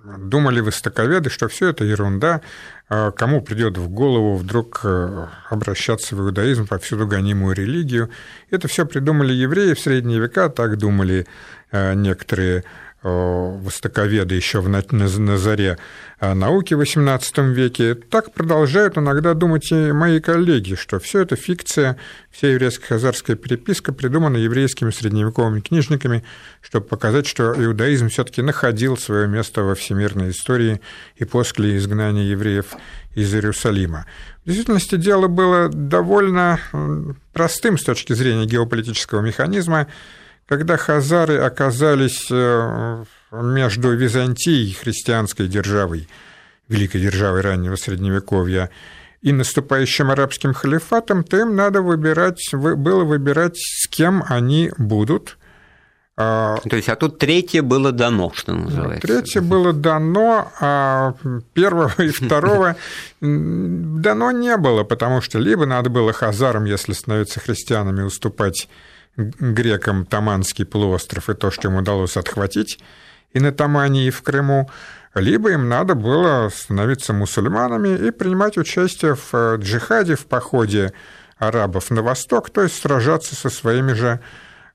думали 0.05 0.61
востоковеды, 0.61 1.31
что 1.31 1.49
все 1.49 1.69
это 1.69 1.85
ерунда, 1.85 2.41
а 2.89 3.11
кому 3.11 3.41
придет 3.41 3.79
в 3.79 3.89
голову 3.89 4.37
вдруг 4.37 4.81
э, 4.85 5.27
обращаться 5.49 6.17
в 6.17 6.21
иудаизм, 6.21 6.67
повсюду 6.67 7.07
гонимую 7.07 7.55
религию. 7.55 8.11
Это 8.51 8.69
все 8.69 8.85
придумали 8.85 9.33
евреи 9.33 9.75
в 9.75 9.81
средние 9.81 10.21
века, 10.21 10.49
так 10.49 10.77
думали 10.77 11.27
э, 11.71 11.95
некоторые 11.95 12.65
востоковеды 13.03 14.35
еще 14.35 14.61
в, 14.61 14.69
на, 14.69 14.83
на 14.91 15.39
заре 15.39 15.79
а, 16.21 16.35
науки 16.35 16.75
в 16.75 16.81
XVIII 16.81 17.53
веке, 17.53 17.95
так 17.95 18.33
продолжают 18.33 18.97
иногда 18.97 19.35
думать 19.35 19.73
и 19.73 19.93
мои 19.93 20.21
коллеги, 20.21 20.77
что 20.77 21.01
все 21.01 21.23
это 21.23 21.35
фикция, 21.35 21.97
вся 22.31 22.49
еврейско-хазарская 22.49 23.35
переписка 23.35 23.93
придумана 23.93 24.37
еврейскими 24.37 24.91
средневековыми 24.91 25.61
книжниками, 25.61 26.23
чтобы 26.61 26.87
показать, 26.87 27.27
что 27.27 27.53
иудаизм 27.53 28.09
все-таки 28.09 28.41
находил 28.41 28.97
свое 28.97 29.27
место 29.27 29.63
во 29.63 29.75
всемирной 29.75 30.31
истории 30.31 30.81
и 31.17 31.25
после 31.25 31.77
изгнания 31.79 32.25
евреев 32.25 32.67
из 33.17 33.35
Иерусалима. 33.35 34.07
В 34.45 34.49
действительности 34.49 34.97
дело 34.97 35.29
было 35.29 35.69
довольно 35.69 36.61
простым 37.33 37.79
с 37.79 37.83
точки 37.83 38.13
зрения 38.13 38.47
геополитического 38.47 39.21
механизма 39.21 39.89
когда 40.53 40.77
хазары 40.77 41.39
оказались 41.39 42.27
э, 42.31 43.05
между 43.31 43.97
Византией, 43.97 44.75
христианской 44.75 45.49
державой, 45.49 46.07
великой 46.69 47.01
державой 47.01 47.41
раннего 47.41 47.75
Средневековья, 47.77 48.69
и 49.23 49.33
наступающим 49.33 50.11
арабским 50.11 50.53
халифатом, 50.53 51.25
то 51.25 51.39
им 51.39 51.57
надо 51.57 51.81
выбирать, 51.81 52.51
было 52.53 53.03
выбирать, 53.05 53.57
с 53.57 53.89
кем 53.89 54.25
они 54.29 54.71
будут. 54.77 55.39
А 56.19 56.59
то 56.69 56.77
есть, 56.77 56.91
а 56.91 56.97
тут 56.97 57.19
третье 57.19 57.63
было 57.63 57.91
дано, 57.91 58.31
что 58.35 58.53
называется. 58.53 59.09
Третье 59.09 59.41
было 59.41 59.73
дано, 59.73 60.53
а 60.61 61.15
первого 61.55 61.95
и 61.97 62.09
второго 62.09 62.77
дано 63.23 64.31
не 64.33 64.55
было, 64.59 64.85
потому 64.85 65.23
что 65.23 65.39
либо 65.39 65.65
надо 65.65 65.89
было 65.89 66.13
хазарам, 66.13 66.67
если 66.67 66.93
становиться 66.93 67.41
христианами, 67.41 68.03
уступать 68.03 68.69
грекам 69.17 70.07
Таманский 70.07 70.65
полуостров 70.65 71.29
и 71.31 71.35
то, 71.35 71.51
что 71.51 71.69
им 71.69 71.77
удалось 71.77 72.17
отхватить 72.17 72.79
и 73.33 73.41
на 73.41 73.53
Тамане, 73.53 74.07
и 74.07 74.11
в 74.11 74.23
Крыму, 74.23 74.71
либо 75.15 75.53
им 75.53 75.69
надо 75.69 75.95
было 75.95 76.49
становиться 76.49 77.13
мусульманами 77.13 78.09
и 78.09 78.11
принимать 78.11 78.57
участие 78.57 79.15
в 79.15 79.35
э, 79.35 79.57
джихаде, 79.59 80.17
в 80.17 80.27
походе 80.27 80.93
арабов 81.39 81.91
на 81.91 82.03
восток, 82.03 82.51
то 82.51 82.63
есть 82.63 82.81
сражаться 82.81 83.35
со 83.35 83.51
своими 83.51 83.93
же 83.93 84.21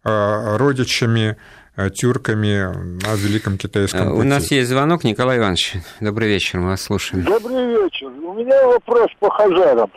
э, 0.04 0.58
родичами, 0.58 1.38
э, 1.76 1.90
тюрками 1.90 2.72
на 3.04 3.16
Великом 3.16 3.58
Китайском 3.58 4.10
пути. 4.10 4.22
У 4.22 4.24
нас 4.24 4.52
есть 4.52 4.70
звонок, 4.70 5.04
Николай 5.04 5.40
Иванович. 5.40 5.76
Добрый 6.02 6.28
вечер, 6.28 6.60
мы 6.60 6.70
вас 6.70 6.82
слушаем. 6.82 7.24
Добрый 7.24 7.66
вечер. 7.68 8.08
У 8.08 8.34
меня 8.34 8.68
вопрос 8.68 9.08
по 9.20 9.32
хазарам. 9.32 9.92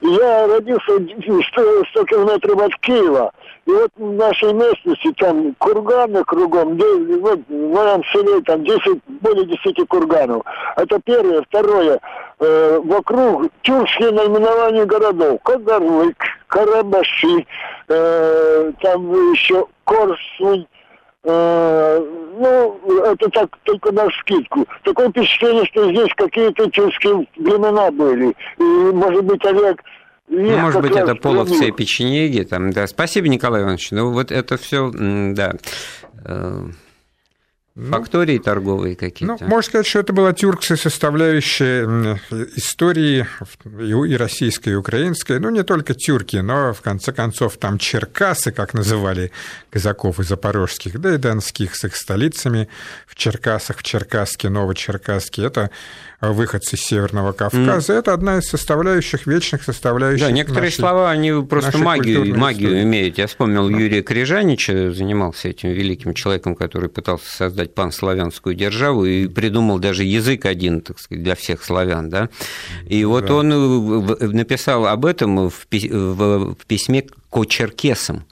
Я 0.00 0.46
родился 0.46 0.92
100 0.92 2.04
километров 2.04 2.60
от 2.60 2.76
Киева. 2.80 3.32
И 3.64 3.70
вот 3.70 3.90
в 3.96 4.12
нашей 4.12 4.52
местности 4.52 5.12
там 5.18 5.54
курганы 5.58 6.22
кругом, 6.24 6.76
вот 6.76 7.40
в 7.48 7.52
моем 7.52 8.04
селе 8.04 8.40
там 8.42 8.62
10, 8.62 9.02
более 9.20 9.46
10 9.46 9.88
курганов. 9.88 10.42
Это 10.76 11.00
первое. 11.04 11.42
Второе, 11.42 11.98
э, 12.38 12.80
вокруг 12.84 13.48
тюркские 13.62 14.12
наименования 14.12 14.84
городов. 14.84 15.40
Кагарлык, 15.42 16.16
Карабаши, 16.46 17.46
э, 17.88 18.72
там 18.82 19.32
еще 19.32 19.66
Корсунь, 19.84 20.66
ну, 21.26 22.80
это 23.04 23.28
так 23.30 23.50
только 23.64 23.92
на 23.92 24.08
скидку. 24.20 24.66
Такое 24.84 25.10
впечатление, 25.10 25.64
что 25.66 25.90
здесь 25.90 26.12
какие-то 26.16 26.70
тюркские 26.70 27.26
времена 27.36 27.90
были. 27.90 28.34
И, 28.58 28.62
может 28.62 29.24
быть, 29.24 29.44
Олег 29.44 29.82
ну, 30.28 30.58
может 30.58 30.82
быть, 30.82 30.96
это 30.96 31.14
половцы 31.14 31.70
печенеги. 31.70 32.42
Там, 32.42 32.72
да. 32.72 32.86
Спасибо, 32.86 33.28
Николай 33.28 33.62
Иванович. 33.62 33.92
Ну, 33.92 34.12
вот 34.12 34.32
это 34.32 34.56
все, 34.56 34.90
да. 34.92 35.52
Ну, 37.78 37.90
фактории 37.90 38.38
торговые 38.38 38.96
какие-то. 38.96 39.36
Ну, 39.38 39.48
можно 39.48 39.68
сказать, 39.68 39.86
что 39.86 39.98
это 39.98 40.14
была 40.14 40.32
тюркская 40.32 40.78
составляющая 40.78 42.18
истории 42.56 43.26
и 43.66 44.16
российской, 44.16 44.70
и 44.70 44.74
украинской. 44.74 45.38
Ну, 45.38 45.50
не 45.50 45.62
только 45.62 45.92
тюрки, 45.92 46.36
но, 46.36 46.72
в 46.72 46.80
конце 46.80 47.12
концов, 47.12 47.58
там 47.58 47.76
черкасы, 47.76 48.50
как 48.50 48.72
называли 48.72 49.30
казаков 49.68 50.20
и 50.20 50.22
запорожских, 50.22 50.98
да 50.98 51.16
и 51.16 51.18
донских 51.18 51.76
с 51.76 51.84
их 51.84 51.96
столицами 51.96 52.70
в 53.06 53.14
Черкасах, 53.14 53.76
в 53.76 53.82
Черкасске, 53.82 54.48
Новочеркасске. 54.48 55.42
Это 55.42 55.70
выходцы 56.20 56.76
из 56.76 56.80
Северного 56.80 57.32
Кавказа. 57.32 57.92
Mm. 57.92 57.98
Это 57.98 58.12
одна 58.14 58.38
из 58.38 58.48
составляющих, 58.48 59.26
вечных 59.26 59.62
составляющих. 59.62 60.26
Да, 60.26 60.32
некоторые 60.32 60.70
нашей, 60.70 60.76
слова, 60.76 61.10
они 61.10 61.32
просто 61.48 61.78
магию, 61.78 62.36
магию 62.36 62.82
имеют. 62.82 63.18
Я 63.18 63.26
вспомнил 63.26 63.68
да. 63.68 63.76
Юрия 63.76 64.02
Крижанича, 64.02 64.92
занимался 64.92 65.48
этим 65.48 65.70
великим 65.70 66.14
человеком, 66.14 66.54
который 66.54 66.88
пытался 66.88 67.28
создать 67.28 67.74
панславянскую 67.74 68.54
державу 68.54 69.04
и 69.04 69.28
придумал 69.28 69.78
даже 69.78 70.04
язык 70.04 70.46
один, 70.46 70.80
так 70.80 70.98
сказать, 70.98 71.22
для 71.22 71.34
всех 71.34 71.62
славян. 71.62 72.08
Да? 72.08 72.30
И 72.86 73.02
да. 73.02 73.08
вот 73.08 73.30
он 73.30 73.52
э, 73.52 74.26
написал 74.28 74.86
об 74.86 75.04
этом 75.04 75.50
в 75.50 75.66
письме 75.66 77.06
Кочеркесам. 77.30 78.24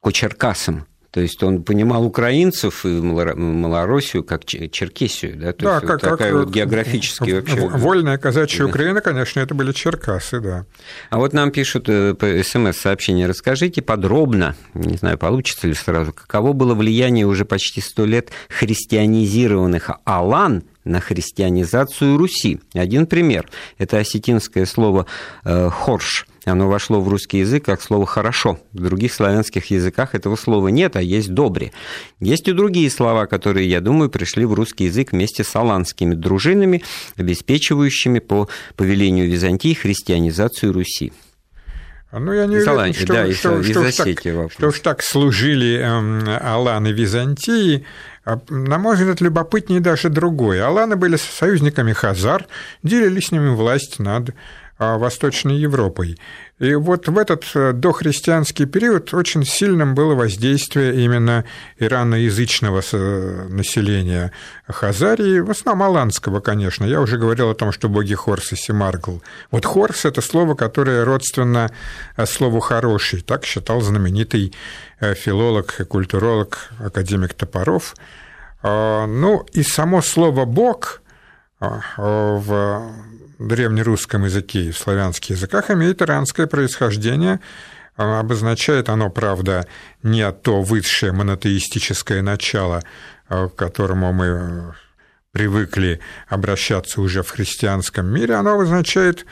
Кочеркасам. 0.00 0.86
То 1.18 1.22
есть 1.22 1.42
он 1.42 1.64
понимал 1.64 2.06
украинцев 2.06 2.86
и 2.86 3.00
Малороссию 3.00 4.22
как 4.22 4.44
Черкесию, 4.44 5.36
да, 5.36 5.52
то 5.52 5.64
да, 5.64 5.74
есть 5.74 5.86
как, 5.88 5.90
вот 5.90 6.10
такая 6.10 6.30
как, 6.30 6.44
вот 6.44 6.54
географически 6.54 7.30
вообще. 7.32 7.56
Вольная 7.56 8.18
казачья 8.18 8.62
да. 8.62 8.66
Украина, 8.66 9.00
конечно, 9.00 9.40
это 9.40 9.52
были 9.52 9.72
Черкасы, 9.72 10.38
да. 10.38 10.64
А 11.10 11.18
вот 11.18 11.32
нам 11.32 11.50
пишут 11.50 11.88
э, 11.88 12.14
по 12.14 12.24
СМС-сообщение, 12.24 13.26
расскажите 13.26 13.82
подробно, 13.82 14.54
не 14.74 14.96
знаю, 14.96 15.18
получится 15.18 15.66
ли 15.66 15.74
сразу, 15.74 16.12
каково 16.12 16.52
было 16.52 16.74
влияние 16.74 17.26
уже 17.26 17.44
почти 17.44 17.80
сто 17.80 18.04
лет 18.04 18.30
христианизированных 18.48 19.90
алан 20.04 20.62
на 20.84 21.00
христианизацию 21.00 22.16
Руси. 22.16 22.60
Один 22.74 23.06
пример– 23.06 23.48
это 23.78 23.98
осетинское 23.98 24.66
слово 24.66 25.06
э, 25.44 25.68
«хорш», 25.68 26.26
оно 26.48 26.68
вошло 26.68 27.00
в 27.00 27.08
русский 27.08 27.38
язык 27.38 27.64
как 27.64 27.82
слово 27.82 28.06
«хорошо». 28.06 28.58
В 28.72 28.82
других 28.82 29.12
славянских 29.12 29.66
языках 29.66 30.14
этого 30.14 30.36
слова 30.36 30.68
нет, 30.68 30.96
а 30.96 31.02
есть 31.02 31.32
«добре». 31.32 31.72
Есть 32.20 32.48
и 32.48 32.52
другие 32.52 32.90
слова, 32.90 33.26
которые, 33.26 33.68
я 33.68 33.80
думаю, 33.80 34.10
пришли 34.10 34.44
в 34.44 34.54
русский 34.54 34.84
язык 34.84 35.12
вместе 35.12 35.44
с 35.44 35.54
аланскими 35.54 36.14
дружинами, 36.14 36.82
обеспечивающими 37.16 38.18
по 38.18 38.48
повелению 38.76 39.30
Византии 39.30 39.74
христианизацию 39.74 40.72
Руси. 40.72 41.12
Ну, 42.10 42.32
я 42.32 42.46
не 42.46 42.56
уверен, 42.56 42.94
что, 42.94 43.06
да, 43.06 43.32
что, 43.32 43.60
из, 43.60 43.70
что, 43.70 43.86
из 43.86 43.96
так, 43.96 44.52
что 44.52 44.68
уж 44.68 44.80
так 44.80 45.02
служили 45.02 45.78
эм, 45.78 46.24
Аланы 46.40 46.88
Византии. 46.88 47.84
А, 48.24 48.40
на 48.48 48.78
мой 48.78 48.96
взгляд, 48.96 49.20
любопытнее 49.20 49.80
даже 49.80 50.08
другое. 50.08 50.66
Аланы 50.66 50.96
были 50.96 51.16
союзниками 51.16 51.92
Хазар, 51.92 52.46
делили 52.82 53.20
с 53.20 53.30
ними 53.30 53.50
власть 53.50 53.98
над 53.98 54.30
а, 54.30 54.34
Восточной 54.78 55.56
Европой. 55.56 56.18
И 56.58 56.74
вот 56.74 57.08
в 57.08 57.18
этот 57.18 57.44
э, 57.54 57.72
дохристианский 57.72 58.66
период 58.66 59.12
очень 59.14 59.44
сильным 59.44 59.94
было 59.94 60.14
воздействие 60.14 61.04
именно 61.04 61.44
ираноязычного 61.78 62.82
населения 63.48 64.32
Хазарии, 64.66 65.40
в 65.40 65.50
основном 65.50 65.88
аланского, 65.88 66.40
конечно. 66.40 66.84
Я 66.84 67.00
уже 67.00 67.18
говорил 67.18 67.50
о 67.50 67.54
том, 67.54 67.72
что 67.72 67.88
боги 67.88 68.14
Хорс 68.14 68.52
и 68.52 68.56
Семаргл. 68.56 69.22
Вот 69.50 69.64
Хорс– 69.64 70.04
это 70.04 70.20
слово, 70.20 70.54
которое 70.54 71.04
родственно 71.04 71.70
э, 72.16 72.26
слову 72.26 72.60
«хороший», 72.60 73.20
так 73.20 73.44
считал 73.44 73.80
знаменитый 73.80 74.52
э, 75.00 75.14
филолог 75.14 75.80
и 75.80 75.84
культуролог 75.84 76.70
академик 76.78 77.34
Топоров. 77.34 77.94
А, 78.62 79.06
ну 79.06 79.46
и 79.52 79.62
само 79.62 80.02
слово 80.02 80.44
«бог» 80.44 81.00
в 81.60 82.92
древнерусском 83.38 84.24
языке 84.24 84.64
и 84.64 84.70
в 84.70 84.78
славянских 84.78 85.30
языках 85.30 85.70
имеет 85.70 86.02
иранское 86.02 86.46
происхождение. 86.46 87.40
А, 87.96 88.20
обозначает 88.20 88.88
оно, 88.88 89.10
правда, 89.10 89.66
не 90.02 90.30
то 90.30 90.62
высшее 90.62 91.12
монотеистическое 91.12 92.22
начало, 92.22 92.82
а, 93.28 93.48
к 93.48 93.56
которому 93.56 94.12
мы 94.12 94.74
привыкли 95.32 96.00
обращаться 96.28 97.00
уже 97.00 97.22
в 97.22 97.30
христианском 97.30 98.06
мире, 98.06 98.34
оно 98.34 98.54
обозначает 98.54 99.26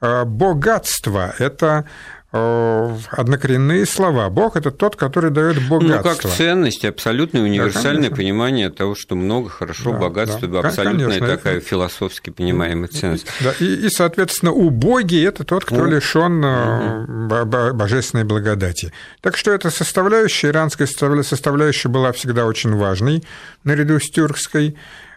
а, 0.00 0.24
богатство. 0.24 1.34
Это 1.38 1.88
однокоренные 2.32 3.84
слова. 3.84 4.30
Бог– 4.30 4.56
это 4.58 4.70
тот, 4.70 4.96
который 4.96 5.30
дает 5.30 5.68
богатство. 5.68 5.96
Ну, 5.96 6.02
как 6.02 6.36
ценность, 6.36 6.84
абсолютное 6.84 7.42
универсальное 7.42 8.08
да, 8.08 8.16
понимание 8.16 8.70
того, 8.70 8.94
что 8.94 9.14
много, 9.16 9.50
хорошо, 9.50 9.92
да, 9.92 9.98
богатство, 9.98 10.48
да, 10.48 10.60
абсолютная 10.60 11.06
конечно, 11.08 11.26
такая 11.26 11.56
это... 11.58 11.66
философски 11.66 12.30
понимаемая 12.30 12.88
ценность. 12.88 13.26
Да, 13.40 13.52
и, 13.60 13.86
и, 13.86 13.90
соответственно, 13.90 14.52
убогий– 14.52 15.22
это 15.26 15.44
тот, 15.44 15.66
кто 15.66 15.84
лишен 15.84 16.42
угу. 16.42 17.74
божественной 17.74 18.24
благодати. 18.24 18.92
Так 19.20 19.36
что 19.36 19.52
эта 19.52 19.70
составляющая, 19.70 20.48
иранская 20.48 20.86
составляющая 20.86 21.88
была 21.90 22.12
всегда 22.12 22.46
очень 22.46 22.74
важной 22.74 23.22
наряду 23.64 24.00
с 24.00 24.10
тюркской. 24.10 24.76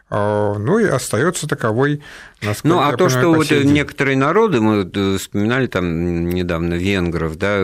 А, 0.10 0.58
ну 0.58 0.80
и 0.80 0.86
остается 0.86 1.48
таковой. 1.48 2.04
Ну, 2.64 2.80
а 2.80 2.92
то, 2.92 3.06
понимаю, 3.06 3.10
что 3.10 3.34
вот 3.34 3.52
некоторые 3.66 4.18
народы, 4.18 4.62
мы 4.62 4.90
э, 4.94 5.18
вспоминали 5.18 5.68
там 5.68 6.30
недавно 6.30 6.76
венгров, 6.76 7.38
да, 7.38 7.62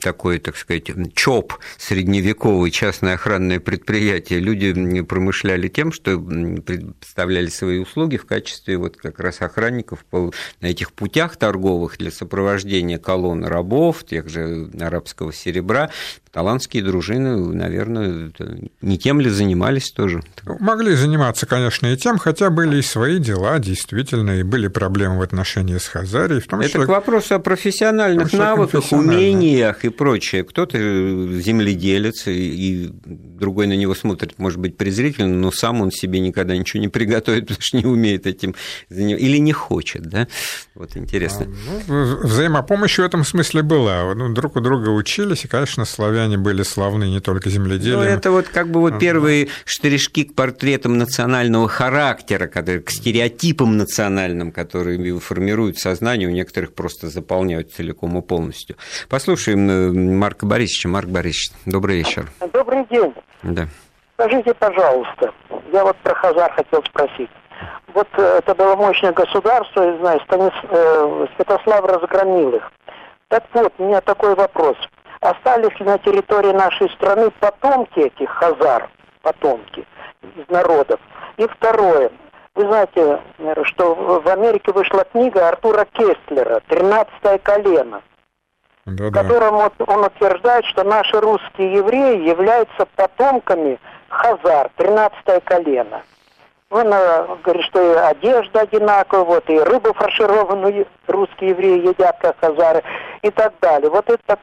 такой, 0.00 0.38
так 0.38 0.56
сказать, 0.56 0.90
ЧОП, 1.14 1.54
средневековый, 1.76 2.70
частное 2.70 3.14
охранное 3.14 3.60
предприятие, 3.60 4.40
люди 4.40 5.02
промышляли 5.02 5.68
тем, 5.68 5.92
что 5.92 6.18
представляли 6.18 7.48
свои 7.48 7.78
услуги 7.78 8.16
в 8.16 8.26
качестве 8.26 8.76
вот 8.76 8.96
как 8.96 9.20
раз 9.20 9.40
охранников 9.42 10.04
на 10.12 10.66
этих 10.66 10.92
путях 10.92 11.36
торговых 11.36 11.98
для 11.98 12.10
сопровождения 12.10 12.98
колонн 12.98 13.44
рабов, 13.44 14.04
тех 14.04 14.28
же 14.28 14.70
арабского 14.80 15.32
серебра. 15.32 15.90
Талантские 16.30 16.84
дружины, 16.84 17.36
наверное, 17.54 18.30
не 18.82 18.98
тем 18.98 19.20
ли 19.20 19.30
занимались 19.30 19.90
тоже? 19.90 20.22
Могли 20.60 20.94
заниматься, 20.94 21.46
конечно, 21.46 21.86
и 21.86 21.96
тем, 21.96 22.18
хотя 22.18 22.50
были 22.50 22.78
и 22.78 22.82
свои 22.82 23.18
дела, 23.18 23.58
действительно, 23.58 24.07
и 24.16 24.42
были 24.42 24.68
проблемы 24.68 25.18
в 25.18 25.22
отношении 25.22 25.76
с 25.76 25.86
Хазарией. 25.86 26.40
В 26.40 26.46
том, 26.46 26.60
Это 26.60 26.70
что... 26.70 26.84
к 26.84 26.88
вопросу 26.88 27.34
о 27.34 27.38
профессиональных 27.38 28.32
навыках, 28.32 28.92
умениях 28.92 29.84
и 29.84 29.88
прочее. 29.88 30.44
Кто-то 30.44 30.78
земледелец, 30.78 32.26
и 32.26 32.90
другой 33.04 33.66
на 33.66 33.74
него 33.74 33.94
смотрит, 33.94 34.38
может 34.38 34.58
быть, 34.58 34.76
презрительно, 34.76 35.34
но 35.34 35.50
сам 35.50 35.80
он 35.80 35.90
себе 35.90 36.20
никогда 36.20 36.56
ничего 36.56 36.80
не 36.80 36.88
приготовит, 36.88 37.42
потому 37.48 37.60
что 37.60 37.76
не 37.76 37.86
умеет 37.86 38.26
этим 38.26 38.54
заниматься, 38.88 39.24
или 39.24 39.38
не 39.38 39.52
хочет, 39.52 40.02
да? 40.02 40.28
Вот 40.74 40.96
интересно. 40.96 41.46
А, 41.46 41.80
ну, 41.88 42.18
взаимопомощь 42.22 42.98
в 42.98 43.02
этом 43.02 43.24
смысле 43.24 43.62
была. 43.62 44.14
Ну, 44.14 44.32
друг 44.32 44.56
у 44.56 44.60
друга 44.60 44.88
учились, 44.90 45.44
и, 45.44 45.48
конечно, 45.48 45.84
славяне 45.84 46.38
были 46.38 46.62
славны 46.62 47.04
не 47.04 47.20
только 47.20 47.50
земледелием. 47.50 48.00
Ну, 48.00 48.04
это 48.04 48.30
вот 48.30 48.48
как 48.48 48.70
бы 48.70 48.80
вот 48.80 48.98
первые 48.98 49.48
штришки 49.64 50.24
к 50.24 50.34
портретам 50.34 50.98
национального 50.98 51.68
характера, 51.68 52.46
которые, 52.46 52.82
к 52.82 52.90
стереотипам 52.90 53.76
национальным, 53.98 54.52
которые 54.52 55.18
формируют 55.18 55.78
сознание, 55.78 56.28
у 56.28 56.30
некоторых 56.30 56.74
просто 56.74 57.08
заполняют 57.08 57.72
целиком 57.72 58.16
и 58.18 58.22
полностью. 58.22 58.76
Послушаем 59.08 59.68
э, 59.68 59.90
Марка 59.92 60.46
Борисовича. 60.46 60.88
Марк 60.88 61.08
Борисович, 61.08 61.50
добрый 61.66 61.96
вечер. 61.96 62.28
Добрый 62.52 62.86
день. 62.90 63.12
Да. 63.42 63.66
Скажите, 64.14 64.54
пожалуйста, 64.54 65.32
я 65.72 65.84
вот 65.84 65.96
про 65.98 66.14
Хазар 66.14 66.52
хотел 66.52 66.82
спросить. 66.84 67.30
Вот 67.94 68.08
э, 68.16 68.38
это 68.38 68.54
было 68.54 68.76
мощное 68.76 69.12
государство, 69.12 69.82
я 69.82 69.98
знаю, 69.98 70.20
Станис, 70.26 70.52
э, 70.70 71.26
Святослав 71.36 71.84
разгромил 71.84 72.54
их. 72.54 72.72
Так 73.28 73.44
вот, 73.52 73.72
у 73.78 73.84
меня 73.84 74.00
такой 74.00 74.34
вопрос. 74.34 74.76
Остались 75.20 75.78
ли 75.80 75.86
на 75.86 75.98
территории 75.98 76.52
нашей 76.52 76.88
страны 76.90 77.30
потомки 77.40 77.98
этих 77.98 78.30
хазар, 78.30 78.88
потомки 79.22 79.84
из 80.36 80.48
народов? 80.48 81.00
И 81.36 81.46
второе. 81.46 82.10
Вы 82.58 82.64
знаете, 82.64 83.20
что 83.66 83.94
в 83.94 84.26
Америке 84.26 84.72
вышла 84.72 85.04
книга 85.04 85.46
Артура 85.46 85.86
Кестлера 85.92 86.60
«Тринадцатое 86.66 87.38
колено», 87.38 88.02
да, 88.84 89.10
в 89.10 89.12
котором 89.12 89.58
вот 89.58 89.74
он 89.86 90.04
утверждает, 90.04 90.64
что 90.64 90.82
наши 90.82 91.20
русские 91.20 91.74
евреи 91.74 92.28
являются 92.28 92.84
потомками 92.96 93.78
хазар, 94.08 94.70
тринадцатое 94.74 95.38
колено. 95.38 96.02
Он 96.70 96.92
э, 96.92 97.26
говорит, 97.42 97.64
что 97.64 97.80
и 97.80 97.96
одежда 97.96 98.60
одинаковая, 98.60 99.24
вот, 99.24 99.48
и 99.48 99.58
рыбу 99.58 99.94
фаршированную 99.94 100.86
русские 101.06 101.50
евреи 101.50 101.88
едят, 101.88 102.18
как 102.20 102.38
хазары, 102.40 102.82
и 103.22 103.30
так 103.30 103.54
далее. 103.60 103.88
Вот 103.88 104.08
это 104.08 104.22
так, 104.26 104.40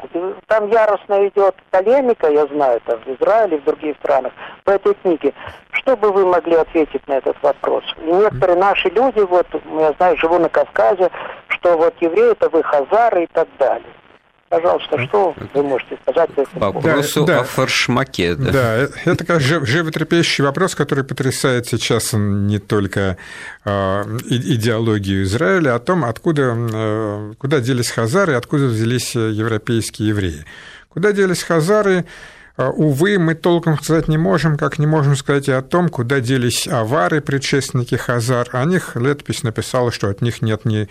там 0.48 0.70
яростно 0.72 1.28
идет 1.28 1.56
полемика, 1.70 2.28
я 2.32 2.48
знаю, 2.48 2.82
там 2.86 3.00
в 3.02 3.08
Израиле, 3.08 3.58
в 3.58 3.64
других 3.66 3.96
странах, 3.98 4.34
по 4.64 4.72
этой 4.72 4.96
книге. 4.96 5.34
Что 5.70 5.96
бы 5.96 6.12
вы 6.12 6.26
могли 6.26 6.56
ответить 6.56 7.08
на 7.08 7.14
этот 7.14 7.38
вопрос? 7.44 7.84
И 8.00 8.12
некоторые 8.12 8.58
наши 8.58 8.90
люди, 8.90 9.20
вот, 9.20 9.48
я 9.80 9.94
знаю, 9.94 10.18
живу 10.18 10.40
на 10.40 10.50
Кавказе, 10.50 11.12
что 11.50 11.78
вот 11.78 11.94
евреи 12.02 12.32
это 12.32 12.50
вы 12.50 12.64
хазары 12.64 13.26
и 13.26 13.28
так 13.28 13.48
далее. 13.60 13.94
Пожалуйста, 14.48 15.04
что 15.08 15.36
вы 15.56 15.64
можете 15.64 15.98
сказать 16.04 16.30
по 16.34 16.42
этому 16.42 16.72
вопросу 16.72 17.26
да, 17.26 17.40
о 17.40 17.44
форшмаке? 17.44 18.36
Да, 18.36 18.52
да 18.52 18.88
это 19.06 19.26
как 19.26 19.42
животрепещущий 19.42 20.44
вопрос, 20.44 20.76
который 20.76 21.04
потрясает 21.04 21.66
сейчас 21.66 22.14
не 22.14 22.60
только 22.60 23.18
а, 23.64 24.04
идеологию 24.30 25.24
Израиля, 25.24 25.72
а 25.72 25.76
о 25.76 25.80
том, 25.80 26.06
откуда, 26.06 26.56
э, 26.56 27.34
куда 27.40 27.60
делись 27.60 27.90
хазары, 27.90 28.36
откуда 28.36 28.66
взялись 28.66 29.16
европейские 29.16 30.10
евреи. 30.10 30.46
Куда 30.90 31.12
делись 31.12 31.42
хазары, 31.42 32.06
а, 32.58 32.70
Увы, 32.70 33.20
мы 33.20 33.36
толком 33.36 33.78
сказать 33.82 34.08
не 34.08 34.18
можем, 34.18 34.58
как 34.58 34.80
не 34.80 34.88
можем 34.88 35.16
сказать 35.18 35.50
и 35.50 35.52
о 35.52 35.62
том, 35.62 35.90
куда 35.90 36.22
делись 36.22 36.68
авары, 36.68 37.20
предшественники 37.20 37.96
Хазар. 37.96 38.48
О 38.54 38.64
них 38.64 38.96
летопись 38.96 39.44
написала, 39.44 39.92
что 39.92 40.08
от 40.08 40.22
них 40.22 40.42
нет 40.42 40.64
ни 40.64 40.88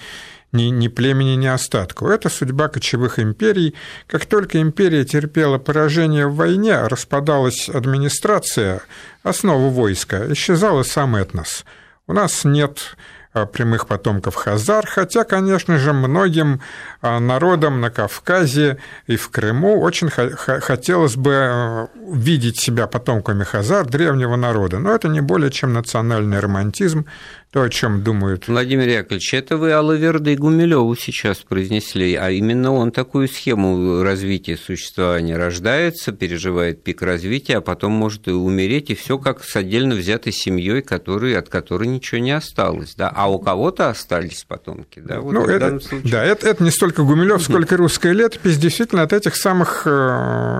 ни, 0.54 0.64
ни 0.70 0.88
племени, 0.88 1.36
ни 1.36 1.46
остатку. 1.46 2.08
Это 2.08 2.28
судьба 2.28 2.68
кочевых 2.68 3.18
империй. 3.18 3.74
Как 4.06 4.24
только 4.26 4.60
империя 4.60 5.04
терпела 5.04 5.58
поражение 5.58 6.26
в 6.26 6.36
войне, 6.36 6.80
распадалась 6.86 7.68
администрация, 7.68 8.80
основа 9.22 9.68
войска, 9.68 10.32
исчезал 10.32 10.80
и 10.80 10.84
сам 10.84 11.16
этнос. 11.16 11.64
У 12.06 12.12
нас 12.12 12.44
нет 12.44 12.96
а, 13.34 13.46
прямых 13.46 13.88
потомков 13.88 14.36
хазар, 14.36 14.86
хотя, 14.86 15.24
конечно 15.24 15.76
же, 15.78 15.92
многим 15.92 16.60
а, 17.02 17.18
народам 17.18 17.80
на 17.80 17.90
Кавказе 17.90 18.78
и 19.08 19.16
в 19.16 19.28
Крыму 19.30 19.80
очень 19.80 20.08
хотелось 20.08 21.16
бы 21.16 21.32
а, 21.34 21.88
видеть 22.12 22.60
себя 22.60 22.86
потомками 22.86 23.42
хазар, 23.42 23.86
древнего 23.86 24.36
народа, 24.36 24.78
но 24.78 24.94
это 24.94 25.08
не 25.08 25.20
более 25.20 25.50
чем 25.50 25.72
национальный 25.72 26.38
романтизм, 26.38 27.06
то, 27.54 27.62
о 27.62 27.68
чем 27.70 28.02
думают. 28.02 28.48
Владимир 28.48 28.88
Яковлевич, 28.88 29.32
это 29.32 29.56
вы 29.56 29.70
Аллаверда 29.70 30.30
и 30.30 30.36
Гумилеву 30.36 30.96
сейчас 30.96 31.38
произнесли, 31.38 32.16
а 32.16 32.28
именно 32.30 32.72
он 32.72 32.90
такую 32.90 33.28
схему 33.28 34.02
развития 34.02 34.56
существования 34.56 35.36
рождается, 35.36 36.10
переживает 36.10 36.82
пик 36.82 37.00
развития, 37.00 37.58
а 37.58 37.60
потом 37.60 37.92
может 37.92 38.26
и 38.26 38.32
умереть, 38.32 38.90
и 38.90 38.96
все 38.96 39.18
как 39.18 39.44
с 39.44 39.54
отдельно 39.54 39.94
взятой 39.94 40.32
семьей, 40.32 40.82
который, 40.82 41.38
от 41.38 41.48
которой 41.48 41.86
ничего 41.86 42.20
не 42.20 42.32
осталось. 42.32 42.96
Да? 42.96 43.08
А 43.14 43.30
у 43.30 43.38
кого-то 43.38 43.88
остались 43.88 44.42
потомки. 44.42 44.98
Да, 44.98 45.20
вот 45.20 45.34
ну, 45.34 45.46
это, 45.46 45.78
случае... 45.78 46.10
да 46.10 46.24
это, 46.24 46.48
это 46.48 46.64
не 46.64 46.72
столько 46.72 47.04
Гумилев, 47.04 47.40
сколько 47.40 47.76
русская 47.76 48.14
летопись. 48.14 48.58
Действительно, 48.58 49.02
от 49.02 49.12
этих 49.12 49.36
самых 49.36 49.82
э, 49.86 49.90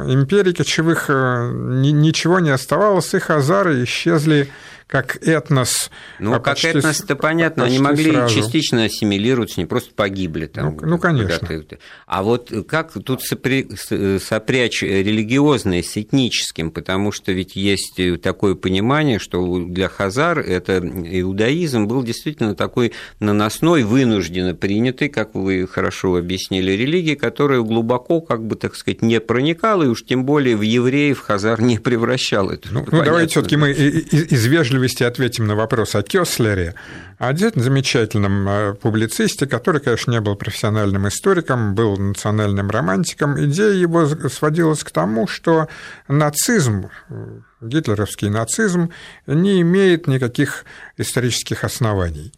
империй 0.07 0.53
кочевых 0.53 1.07
э, 1.09 1.51
ничего 1.53 2.39
не 2.39 2.51
оставалось, 2.51 3.13
их 3.15 3.31
азары 3.31 3.83
исчезли 3.83 4.49
как 4.95 5.17
этнос. 5.27 5.91
Ну, 6.21 6.35
а 6.35 6.35
как 6.35 6.55
почти, 6.55 6.69
этнос-то 6.69 7.17
понятно, 7.17 7.65
они 7.65 7.81
могли 7.81 8.13
сразу. 8.13 8.33
частично 8.33 8.85
ассимилироваться, 8.85 9.59
не 9.59 9.67
просто 9.67 9.93
погибли 9.93 10.47
там. 10.47 10.77
Ну, 10.81 10.87
ну 10.87 10.99
конечно. 11.01 11.49
А 12.07 12.23
вот 12.23 12.53
как 12.69 12.93
тут 12.93 13.21
сопри... 13.21 13.69
сопрячь 13.75 14.83
религиозное 14.85 15.83
с 15.83 15.97
этническим, 15.97 16.71
потому 16.71 17.11
что 17.11 17.33
ведь 17.33 17.57
есть 17.57 17.99
такое 18.23 18.55
понимание, 18.55 19.19
что 19.19 19.65
для 19.65 19.89
хазар 19.89 20.39
это 20.39 20.79
иудаизм 20.79 21.89
был 21.89 22.05
действительно 22.05 22.55
такой 22.55 22.93
наносной, 23.19 23.83
вынужденно 23.83 24.55
принятый, 24.55 25.09
как 25.09 25.35
вы 25.35 25.67
хорошо 25.67 26.15
объяснили, 26.15 26.71
религии, 26.71 27.17
которая 27.17 27.63
глубоко, 27.63 28.21
как 28.21 28.47
бы, 28.47 28.55
так 28.55 28.77
сказать, 28.77 29.03
не 29.03 29.19
проникала, 29.19 29.83
и 29.83 29.87
уж 29.89 30.05
тем 30.05 30.25
более 30.25 30.57
в 30.57 30.63
евреев 30.63 31.19
хазар 31.19 31.61
не 31.61 31.81
превращал. 31.81 32.51
Это 32.51 32.69
ну, 32.71 32.87
ну 32.89 33.03
давайте 33.03 33.33
все 33.33 33.43
таки 33.43 33.57
мы 33.57 33.73
из 33.73 34.47
вежливости 34.47 34.84
вежливости 34.85 35.05
ответим 35.05 35.47
на 35.47 35.55
вопрос 35.55 35.95
о 35.95 36.03
Кёслере, 36.03 36.75
о 37.19 37.35
замечательном 37.35 38.49
э, 38.49 38.75
публицисте, 38.75 39.47
который, 39.47 39.81
конечно, 39.81 40.13
не 40.13 40.21
был 40.21 40.37
профессиональным 40.37 41.09
историком, 41.09 41.75
был 41.75 41.97
национальным 41.97 42.71
романтиком. 42.71 43.43
Идея 43.47 43.73
его 43.73 44.07
сводилась 44.29 44.85
к 44.85 44.91
тому, 44.91 45.27
что 45.27 45.69
нацизм, 46.09 46.91
гитлеровский 47.63 48.29
нацизм, 48.29 48.91
не 49.27 49.61
имеет 49.63 50.07
никаких 50.07 50.65
исторических 50.99 51.65
оснований 51.65 52.33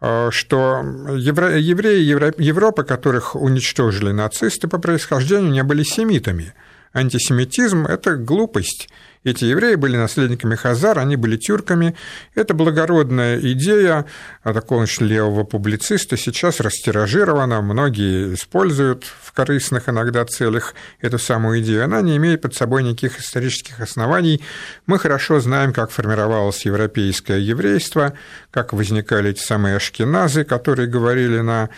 э, 0.00 0.30
что 0.30 0.82
евреи 1.16 2.42
Европы, 2.42 2.84
которых 2.84 3.34
уничтожили 3.34 4.12
нацисты 4.12 4.68
по 4.68 4.78
происхождению, 4.78 5.50
не 5.50 5.62
были 5.64 5.82
семитами. 5.82 6.52
Антисемитизм– 6.92 7.86
это 7.88 8.16
глупость. 8.16 8.88
Эти 9.22 9.44
евреи 9.44 9.74
были 9.74 9.98
наследниками 9.98 10.54
Хазар, 10.54 10.98
они 10.98 11.14
были 11.16 11.36
тюрками. 11.36 11.94
Это 12.34 12.54
благородная 12.54 13.38
идея 13.52 14.06
такого 14.42 14.86
левого 14.98 15.44
публициста 15.44 16.16
сейчас 16.16 16.58
растиражирована, 16.58 17.60
многие 17.60 18.34
используют 18.34 19.04
в 19.04 19.32
корыстных 19.32 19.90
иногда 19.90 20.24
целях 20.24 20.74
эту 21.02 21.18
самую 21.18 21.60
идею. 21.60 21.84
Она 21.84 22.00
не 22.00 22.16
имеет 22.16 22.40
под 22.40 22.54
собой 22.54 22.82
никаких 22.82 23.20
исторических 23.20 23.80
оснований. 23.80 24.40
Мы 24.86 24.98
хорошо 24.98 25.38
знаем, 25.38 25.74
как 25.74 25.90
формировалось 25.90 26.64
европейское 26.64 27.38
еврейство, 27.38 28.14
как 28.50 28.72
возникали 28.72 29.30
эти 29.30 29.40
самые 29.40 29.76
ашкеназы, 29.76 30.44
которые 30.44 30.88
говорили 30.88 31.40
на 31.40 31.68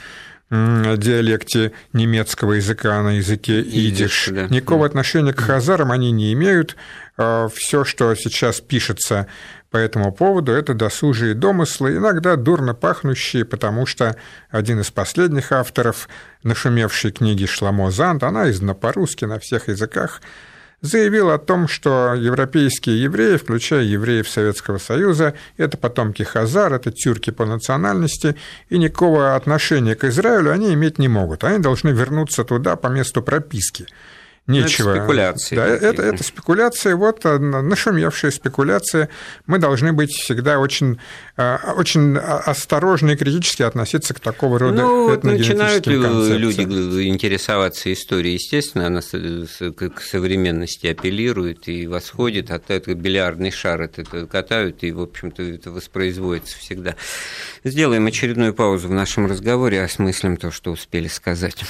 диалекте 0.53 1.73
немецкого 1.95 2.53
языка, 2.55 3.03
на 3.03 3.17
языке 3.17 3.63
идиш. 3.63 4.29
Да. 4.31 4.49
Никакого 4.49 4.85
отношения 4.85 5.33
к 5.33 5.41
хазарам 5.41 5.91
они 5.91 6.13
не 6.13 6.33
имеют. 6.35 6.77
А, 7.17 7.49
Все, 7.49 7.85
что 7.85 8.15
сейчас 8.15 8.61
пишется 8.61 9.29
по 9.71 9.79
этому 9.79 10.13
поводу, 10.13 10.53
это 10.53 10.75
досужие 10.75 11.33
домыслы, 11.33 11.97
иногда 11.97 12.37
дурно 12.37 12.75
пахнущие, 12.75 13.47
потому 13.47 13.87
что 13.87 14.15
один 14.51 14.81
из 14.81 14.91
последних 14.91 15.51
авторов 15.53 16.11
нашумевшей 16.43 17.13
книги 17.13 17.47
Шламо 17.47 17.91
Занд, 17.91 18.23
она 18.23 18.51
издана 18.51 18.75
по-русски 18.75 19.25
на 19.25 19.39
всех 19.39 19.69
языках, 19.69 20.21
заявил 20.83 21.31
о 21.31 21.39
том, 21.39 21.69
что 21.69 22.15
европейские 22.15 23.03
евреи, 23.03 23.37
включая 23.37 23.83
евреев 23.83 24.29
Советского 24.29 24.79
Союза, 24.79 25.35
это 25.57 25.79
потомки 25.79 26.25
хазар, 26.25 26.75
это 26.75 26.91
тюрки 26.91 27.31
по 27.31 27.47
национальности, 27.47 28.37
и 28.69 28.77
никакого 28.77 29.35
отношения 29.35 29.95
к 29.95 30.05
Израилю 30.05 30.53
они 30.53 30.75
иметь 30.75 30.99
не 30.99 31.09
могут. 31.09 31.45
Они 31.45 31.59
должны 31.59 31.91
вернуться 31.91 32.45
туда 32.45 32.77
по 32.77 32.89
месту 32.89 33.23
прописки 33.23 33.87
нечего. 34.47 34.91
это 34.91 35.01
спекуляции. 35.01 35.57
Да, 35.57 35.67
это, 35.67 36.03
это 36.03 36.25
спекуляции, 36.25 36.93
вот 36.95 37.25
э, 37.25 37.39
нашумевшие 37.39 38.31
спекуляции. 38.33 39.09
Мы 39.47 39.59
должны 39.59 39.93
быть 39.93 40.11
всегда 40.11 40.59
очень, 40.59 40.99
э, 41.37 41.59
очень 41.77 42.17
осторожны 42.19 43.13
и 43.13 43.17
критически 43.17 43.63
относиться 43.63 44.15
к 44.15 44.21
такого 44.21 44.59
рода 44.59 44.83
ну, 44.83 45.21
начинают 45.23 45.87
люди 45.87 46.63
интересоваться 47.09 47.93
историей, 47.93 48.35
естественно, 48.35 48.87
она 48.87 49.01
к 49.01 50.01
современности 50.01 50.89
апеллирует 50.89 51.69
и 51.69 51.87
восходит, 51.87 52.51
от 52.51 52.71
этого 52.71 52.95
бильярдный 52.95 53.51
шар 53.51 53.83
это 53.83 54.05
катают, 54.27 54.83
и, 54.83 54.93
в 54.93 55.01
общем-то, 55.01 55.43
это 55.43 55.71
воспроизводится 55.71 56.59
всегда. 56.59 56.97
Сделаем 57.65 58.07
очередную 58.07 58.55
паузу 58.55 58.89
в 58.89 58.93
нашем 58.93 59.27
разговоре, 59.27 59.83
осмыслим 59.83 60.37
то, 60.37 60.51
что 60.51 60.73
успели 60.73 61.09
сказать. 61.09 61.63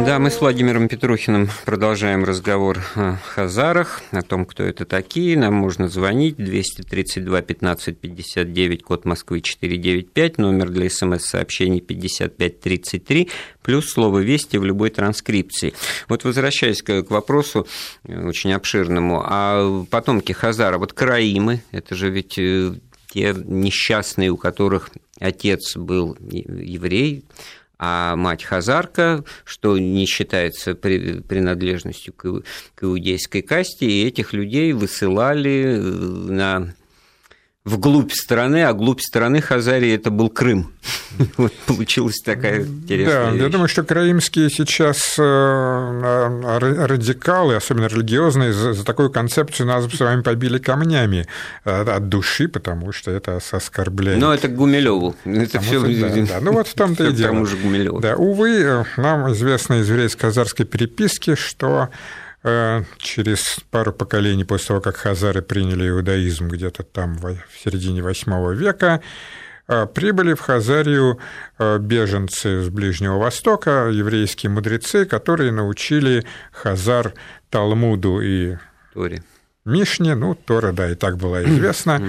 Да, 0.00 0.18
мы 0.18 0.30
с 0.30 0.40
Владимиром 0.40 0.88
Петрухиным 0.88 1.48
продолжаем 1.64 2.24
разговор 2.24 2.80
о 2.96 3.16
хазарах, 3.16 4.02
о 4.10 4.22
том, 4.22 4.44
кто 4.44 4.64
это 4.64 4.84
такие. 4.84 5.38
Нам 5.38 5.54
можно 5.54 5.88
звонить 5.88 6.36
232 6.36 7.40
15 7.40 7.98
59, 7.98 8.82
код 8.82 9.04
Москвы 9.04 9.40
495, 9.40 10.38
номер 10.38 10.68
для 10.68 10.90
смс-сообщений 10.90 11.80
5533, 11.80 13.30
плюс 13.62 13.88
слово 13.88 14.18
«Вести» 14.18 14.58
в 14.58 14.64
любой 14.64 14.90
транскрипции. 14.90 15.72
Вот 16.08 16.24
возвращаясь 16.24 16.82
к 16.82 17.04
вопросу 17.08 17.66
э, 18.02 18.26
очень 18.26 18.52
обширному, 18.52 19.22
а 19.24 19.84
потомки 19.90 20.32
хазара, 20.32 20.76
вот 20.76 20.92
краимы, 20.92 21.62
это 21.70 21.94
же 21.94 22.10
ведь 22.10 22.36
э, 22.36 22.74
те 23.08 23.32
несчастные, 23.32 24.30
у 24.30 24.36
которых 24.36 24.90
отец 25.20 25.76
был 25.76 26.16
еврей, 26.20 27.24
а 27.78 28.16
мать 28.16 28.44
Хазарка, 28.44 29.24
что 29.44 29.78
не 29.78 30.06
считается 30.06 30.74
принадлежностью 30.74 32.12
к 32.12 32.42
иудейской 32.80 33.42
касте, 33.42 33.86
и 33.86 34.06
этих 34.06 34.32
людей 34.32 34.72
высылали 34.72 35.64
э, 35.64 35.80
на 35.80 36.74
вглубь 37.64 38.12
страны, 38.12 38.62
а 38.64 38.74
глубь 38.74 39.00
страны 39.00 39.40
Хазарии 39.40 39.94
это 39.94 40.10
был 40.10 40.28
Крым. 40.28 40.72
Вот 41.38 41.52
получилась 41.66 42.20
такая 42.20 42.62
интересная 42.64 43.26
Да, 43.26 43.30
вещь. 43.30 43.42
я 43.42 43.48
думаю, 43.48 43.68
что 43.68 43.84
краимские 43.84 44.50
сейчас 44.50 45.16
э, 45.18 45.22
радикалы, 46.86 47.54
особенно 47.54 47.86
религиозные, 47.86 48.52
за, 48.52 48.84
такую 48.84 49.10
концепцию 49.10 49.68
нас 49.68 49.84
с 49.84 50.00
вами 50.00 50.22
побили 50.22 50.58
камнями 50.58 51.26
э, 51.64 51.82
от 51.82 52.08
души, 52.08 52.48
потому 52.48 52.92
что 52.92 53.10
это 53.12 53.40
оскорбляет. 53.50 54.18
Но 54.18 54.34
это 54.34 54.48
Гумилеву. 54.48 55.14
Это 55.24 55.60
все... 55.60 55.80
Да, 55.80 56.08
да. 56.08 56.40
Ну 56.40 56.52
вот 56.52 56.66
в 56.66 56.74
том-то 56.74 57.06
и 57.06 57.12
дело. 57.12 57.32
Тому 57.32 57.46
же 57.46 57.56
Гумилеву. 57.56 58.00
Да, 58.00 58.16
увы, 58.16 58.60
э, 58.60 58.84
нам 58.98 59.32
известно 59.32 59.74
из 59.80 59.88
еврейско-казарской 59.88 60.66
переписки, 60.66 61.34
что 61.34 61.88
через 62.98 63.60
пару 63.70 63.92
поколений 63.92 64.44
после 64.44 64.68
того, 64.68 64.80
как 64.80 64.96
хазары 64.96 65.40
приняли 65.40 65.88
иудаизм 65.88 66.48
где-то 66.48 66.82
там 66.82 67.16
в 67.16 67.38
середине 67.58 68.00
VIII 68.02 68.54
века, 68.54 69.00
прибыли 69.94 70.34
в 70.34 70.40
Хазарию 70.40 71.18
беженцы 71.58 72.62
с 72.62 72.68
Ближнего 72.68 73.16
Востока, 73.16 73.88
еврейские 73.90 74.50
мудрецы, 74.50 75.06
которые 75.06 75.52
научили 75.52 76.26
Хазар 76.52 77.14
Талмуду 77.48 78.20
и 78.20 78.56
Торе. 78.92 79.22
Мишне, 79.64 80.14
ну, 80.14 80.34
Тора, 80.34 80.72
да, 80.72 80.90
и 80.90 80.94
так 80.94 81.16
была 81.16 81.42
известна. 81.44 82.02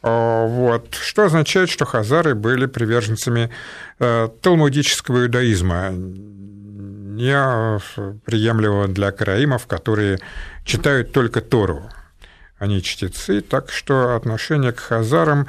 Вот. 0.00 0.94
Что 0.94 1.24
означает, 1.24 1.68
что 1.68 1.84
хазары 1.84 2.34
были 2.34 2.64
приверженцами 2.64 3.50
талмудического 3.98 5.24
иудаизма, 5.24 5.92
неприемлемого 7.14 8.88
для 8.88 9.12
караимов, 9.12 9.66
которые 9.66 10.20
читают 10.64 11.12
только 11.12 11.40
Тору. 11.40 11.90
Они 12.58 12.82
чтецы, 12.82 13.40
так 13.40 13.70
что 13.70 14.14
отношение 14.16 14.72
к 14.72 14.80
хазарам 14.80 15.48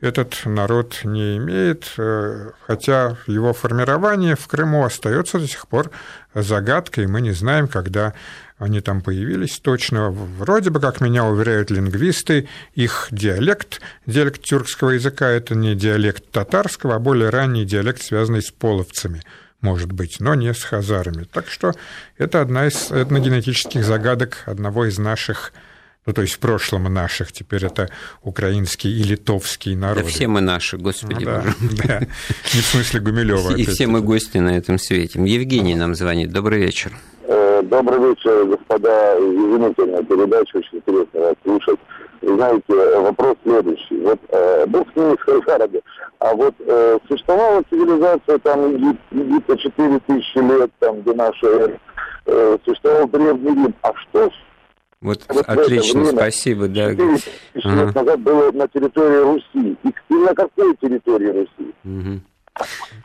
этот 0.00 0.42
народ 0.44 1.00
не 1.04 1.38
имеет, 1.38 1.92
э, 1.96 2.50
хотя 2.66 3.16
его 3.26 3.52
формирование 3.54 4.36
в 4.36 4.46
Крыму 4.46 4.84
остается 4.84 5.38
до 5.38 5.48
сих 5.48 5.66
пор 5.66 5.90
загадкой, 6.34 7.06
мы 7.06 7.22
не 7.22 7.32
знаем, 7.32 7.68
когда 7.68 8.12
они 8.58 8.80
там 8.80 9.00
появились 9.00 9.58
точно. 9.58 10.10
Вроде 10.10 10.70
бы, 10.70 10.78
как 10.80 11.00
меня 11.00 11.24
уверяют 11.24 11.70
лингвисты, 11.70 12.48
их 12.74 13.08
диалект, 13.10 13.80
диалект 14.06 14.42
тюркского 14.42 14.90
языка, 14.90 15.28
это 15.28 15.54
не 15.54 15.74
диалект 15.74 16.30
татарского, 16.30 16.96
а 16.96 16.98
более 16.98 17.30
ранний 17.30 17.64
диалект, 17.64 18.02
связанный 18.02 18.42
с 18.42 18.50
половцами– 18.50 19.22
может 19.64 19.90
быть, 19.90 20.20
но 20.20 20.34
не 20.34 20.52
с 20.52 20.62
хазарами. 20.62 21.24
Так 21.24 21.48
что 21.48 21.72
это 22.18 22.42
одна 22.42 22.66
из 22.66 22.92
этногенетических 22.92 23.82
загадок 23.82 24.44
одного 24.46 24.84
из 24.84 24.98
наших 24.98 25.52
ну, 26.06 26.12
то 26.12 26.20
есть 26.20 26.34
в 26.34 26.38
прошлом 26.38 26.92
наших, 26.92 27.32
теперь 27.32 27.64
это 27.64 27.88
украинский 28.22 28.90
и 28.90 29.02
литовский 29.02 29.74
народ. 29.74 30.04
Да 30.04 30.10
все 30.10 30.28
мы 30.28 30.42
наши, 30.42 30.76
господи 30.76 31.24
ну, 31.24 31.30
да, 31.30 31.44
да. 31.88 32.00
Не 32.00 32.60
в 32.60 32.66
смысле 32.66 33.00
Гумилева. 33.00 33.56
И 33.56 33.64
все 33.64 33.86
мы 33.86 34.02
гости 34.02 34.36
на 34.36 34.54
этом 34.54 34.78
свете. 34.78 35.18
Евгений 35.24 35.74
нам 35.74 35.94
звонит. 35.94 36.30
Добрый 36.30 36.58
вечер. 36.60 36.92
Э, 37.26 37.62
добрый 37.62 38.10
вечер, 38.10 38.44
господа. 38.44 39.16
Изумительная 39.16 40.02
передача, 40.02 40.58
очень 40.58 40.76
интересно 40.76 41.20
вас 41.20 41.34
слушать 41.42 41.80
знаете, 42.26 43.00
вопрос 43.00 43.36
следующий. 43.42 43.96
Вот 44.02 44.18
э, 44.28 44.66
бог 44.66 44.86
с 44.92 44.96
ними, 44.96 45.16
Хараби, 45.46 45.82
а 46.18 46.34
вот 46.34 46.54
э, 46.60 46.98
существовала 47.08 47.62
цивилизация 47.70 48.38
там 48.38 48.74
Египта 49.10 49.56
4 49.56 50.00
тысячи 50.00 50.38
лет, 50.38 50.70
там, 50.78 51.02
до 51.02 51.14
нашей 51.14 51.48
эры, 51.48 51.80
э, 52.26 52.58
существовал 52.64 53.08
Древний 53.08 53.50
Рим. 53.50 53.74
А 53.82 53.92
что 53.94 54.30
вот, 55.04 55.20
вот 55.28 55.44
отлично, 55.46 56.00
время, 56.00 56.16
спасибо, 56.16 56.66
да. 56.66 56.90
4 56.90 57.16
тысячи 57.16 57.66
ага. 57.66 57.84
лет 57.84 57.94
назад 57.94 58.20
было 58.20 58.52
на 58.52 58.68
территории 58.68 59.22
Руси. 59.22 59.76
И, 59.82 59.88
и 59.88 60.14
на 60.14 60.34
какой 60.34 60.74
территории 60.76 61.26
Руси? 61.28 61.74
Угу. 61.84 62.20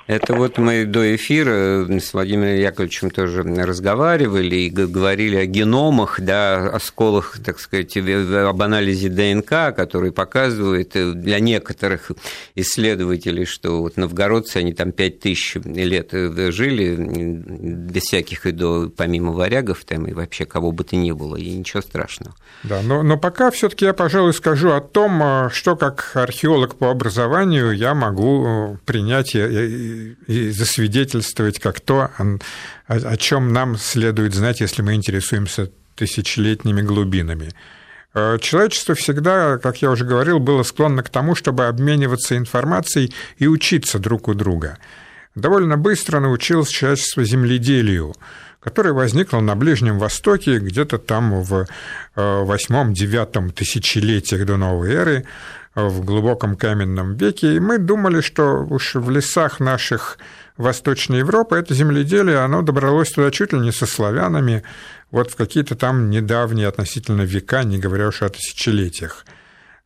Это 0.09 0.33
вот 0.33 0.57
мы 0.57 0.85
до 0.85 1.15
эфира 1.15 1.85
с 1.87 2.13
Владимиром 2.13 2.55
Яковлевичем 2.55 3.11
тоже 3.11 3.43
разговаривали 3.43 4.55
и 4.55 4.69
говорили 4.71 5.35
о 5.35 5.45
геномах, 5.45 6.19
да, 6.19 6.67
о 6.67 6.79
сколах, 6.79 7.37
так 7.45 7.59
сказать, 7.59 7.95
об 7.95 8.61
анализе 8.61 9.09
ДНК, 9.09 9.75
который 9.75 10.11
показывает 10.11 10.95
э, 10.95 11.13
для 11.13 11.39
некоторых 11.39 12.11
исследователей, 12.55 13.45
что 13.45 13.81
вот 13.81 13.97
новгородцы, 13.97 14.57
они 14.57 14.73
там 14.73 14.91
5000 14.91 15.57
лет 15.65 16.09
э, 16.13 16.51
жили 16.51 16.95
без 16.95 18.01
всяких 18.01 18.47
и 18.47 18.51
до, 18.51 18.89
помимо 18.89 19.31
варягов 19.31 19.85
там 19.85 20.07
и 20.07 20.13
вообще 20.13 20.45
кого 20.45 20.71
бы 20.71 20.83
то 20.83 20.95
ни 20.95 21.11
было, 21.11 21.35
и 21.35 21.51
ничего 21.51 21.81
страшного. 21.81 22.35
Да, 22.63 22.81
но, 22.81 23.03
но 23.03 23.17
пока 23.17 23.51
все 23.51 23.69
таки 23.69 23.85
я, 23.85 23.93
пожалуй, 23.93 24.33
скажу 24.33 24.71
о 24.71 24.81
том, 24.81 25.21
э, 25.21 25.49
что 25.51 25.75
как 25.75 26.13
археолог 26.15 26.77
по 26.77 26.89
образованию 26.89 27.73
я 27.73 27.93
могу 27.93 28.79
принять 28.85 29.35
и, 29.47 30.15
и 30.27 30.49
засвидетельствовать 30.51 31.59
как 31.59 31.79
то, 31.79 32.11
о, 32.17 32.37
о 32.87 33.17
чем 33.17 33.53
нам 33.53 33.77
следует 33.77 34.33
знать, 34.33 34.61
если 34.61 34.81
мы 34.81 34.95
интересуемся 34.95 35.71
тысячелетними 35.95 36.81
глубинами. 36.81 37.51
Э, 38.13 38.37
человечество 38.39 38.95
всегда, 38.95 39.57
как 39.57 39.81
я 39.81 39.91
уже 39.91 40.05
говорил, 40.05 40.39
было 40.39 40.63
склонно 40.63 41.03
к 41.03 41.09
тому, 41.09 41.35
чтобы 41.35 41.67
обмениваться 41.67 42.37
информацией 42.37 43.13
и 43.37 43.47
учиться 43.47 43.99
друг 43.99 44.27
у 44.27 44.33
друга. 44.33 44.77
Довольно 45.35 45.77
быстро 45.77 46.19
научилось 46.19 46.69
человечество 46.69 47.23
земледелию, 47.23 48.15
которое 48.59 48.93
возникло 48.93 49.39
на 49.39 49.55
Ближнем 49.55 49.99
Востоке 49.99 50.59
где-то 50.59 50.97
там 50.97 51.43
в 51.43 51.65
э, 52.15 52.43
восьмом-девятом 52.43 53.51
тысячелетиях 53.51 54.45
до 54.45 54.57
новой 54.57 54.91
эры, 54.91 55.25
в 55.75 56.03
глубоком 56.03 56.55
каменном 56.55 57.15
веке, 57.15 57.55
и 57.55 57.59
мы 57.59 57.77
думали, 57.77 58.21
что 58.21 58.65
уж 58.69 58.95
в 58.95 59.09
лесах 59.09 59.59
наших 59.59 60.17
Восточной 60.57 61.19
Европы 61.19 61.57
это 61.57 61.73
земледелие, 61.73 62.39
оно 62.39 62.61
добралось 62.61 63.11
туда 63.11 63.31
чуть 63.31 63.53
ли 63.53 63.59
не 63.59 63.71
со 63.71 63.85
славянами, 63.85 64.63
вот 65.11 65.31
в 65.31 65.35
какие-то 65.35 65.75
там 65.75 66.09
недавние 66.09 66.67
относительно 66.67 67.21
века, 67.21 67.63
не 67.63 67.79
говоря 67.79 68.07
уж 68.07 68.21
о 68.21 68.29
тысячелетиях. 68.29 69.25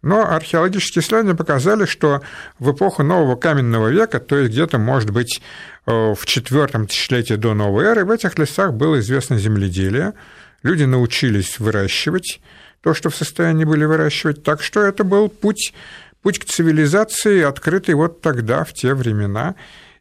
Но 0.02 0.30
археологические 0.30 1.02
исследования 1.02 1.36
показали, 1.36 1.86
что 1.86 2.22
в 2.60 2.72
эпоху 2.72 3.04
нового 3.04 3.38
каменного 3.38 3.88
века, 3.88 4.20
то 4.20 4.38
есть 4.38 4.52
где-то, 4.52 4.78
может 4.78 5.12
быть, 5.12 5.42
э, 5.86 6.14
в 6.14 6.26
четвертом 6.26 6.88
тысячелетии 6.88 7.36
до 7.36 7.54
новой 7.54 7.86
эры, 7.86 8.04
в 8.04 8.12
этих 8.12 8.38
лесах 8.38 8.74
было 8.74 9.00
известно 9.00 9.38
земледелие, 9.38 10.14
люди 10.62 10.84
научились 10.84 11.58
выращивать, 11.58 12.42
то, 12.84 12.94
что 12.94 13.10
в 13.10 13.16
состоянии 13.16 13.64
были 13.64 13.86
выращивать. 13.86 14.44
Так 14.44 14.62
что 14.62 14.82
это 14.82 15.04
был 15.04 15.30
путь, 15.30 15.74
путь 16.22 16.40
к 16.40 16.46
цивилизации, 16.46 17.42
открытый 17.42 17.96
вот 17.96 18.22
тогда, 18.22 18.66
в 18.66 18.74
те 18.74 18.94
времена. 18.94 19.56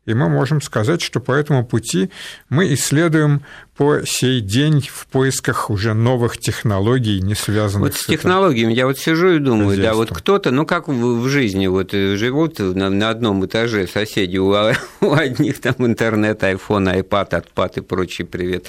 И 0.05 0.15
мы 0.15 0.29
можем 0.29 0.61
сказать, 0.61 1.01
что 1.01 1.21
по 1.21 1.31
этому 1.31 1.65
пути 1.65 2.11
мы 2.49 2.75
исследуем 2.75 3.43
по 3.77 4.03
сей 4.05 4.43
день 4.43 4.87
в 4.87 5.07
поисках 5.07 5.71
уже 5.71 5.95
новых 5.95 6.37
технологий, 6.37 7.23
не 7.23 7.35
связанных 7.35 7.93
вот 7.93 7.99
с, 7.99 8.03
с 8.03 8.07
технологиями. 8.07 8.75
Я 8.75 8.87
вот 8.87 8.99
сижу 8.99 9.31
и 9.31 9.39
думаю, 9.39 9.81
да, 9.81 9.95
вот 9.95 10.11
кто-то, 10.11 10.51
ну 10.51 10.67
как 10.67 10.89
в, 10.89 10.93
в 10.93 11.29
жизни, 11.29 11.67
вот 11.69 11.95
э, 11.95 12.17
живут 12.17 12.59
на, 12.59 12.91
на 12.91 13.09
одном 13.09 13.47
этаже 13.47 13.87
соседи, 13.87 14.37
у, 14.37 14.51
у 15.01 15.13
одних 15.13 15.61
там 15.63 15.75
интернет, 15.79 16.45
айфон, 16.45 16.89
айпад, 16.89 17.33
отпад 17.33 17.79
и 17.79 17.81
прочий 17.81 18.25
привет, 18.25 18.67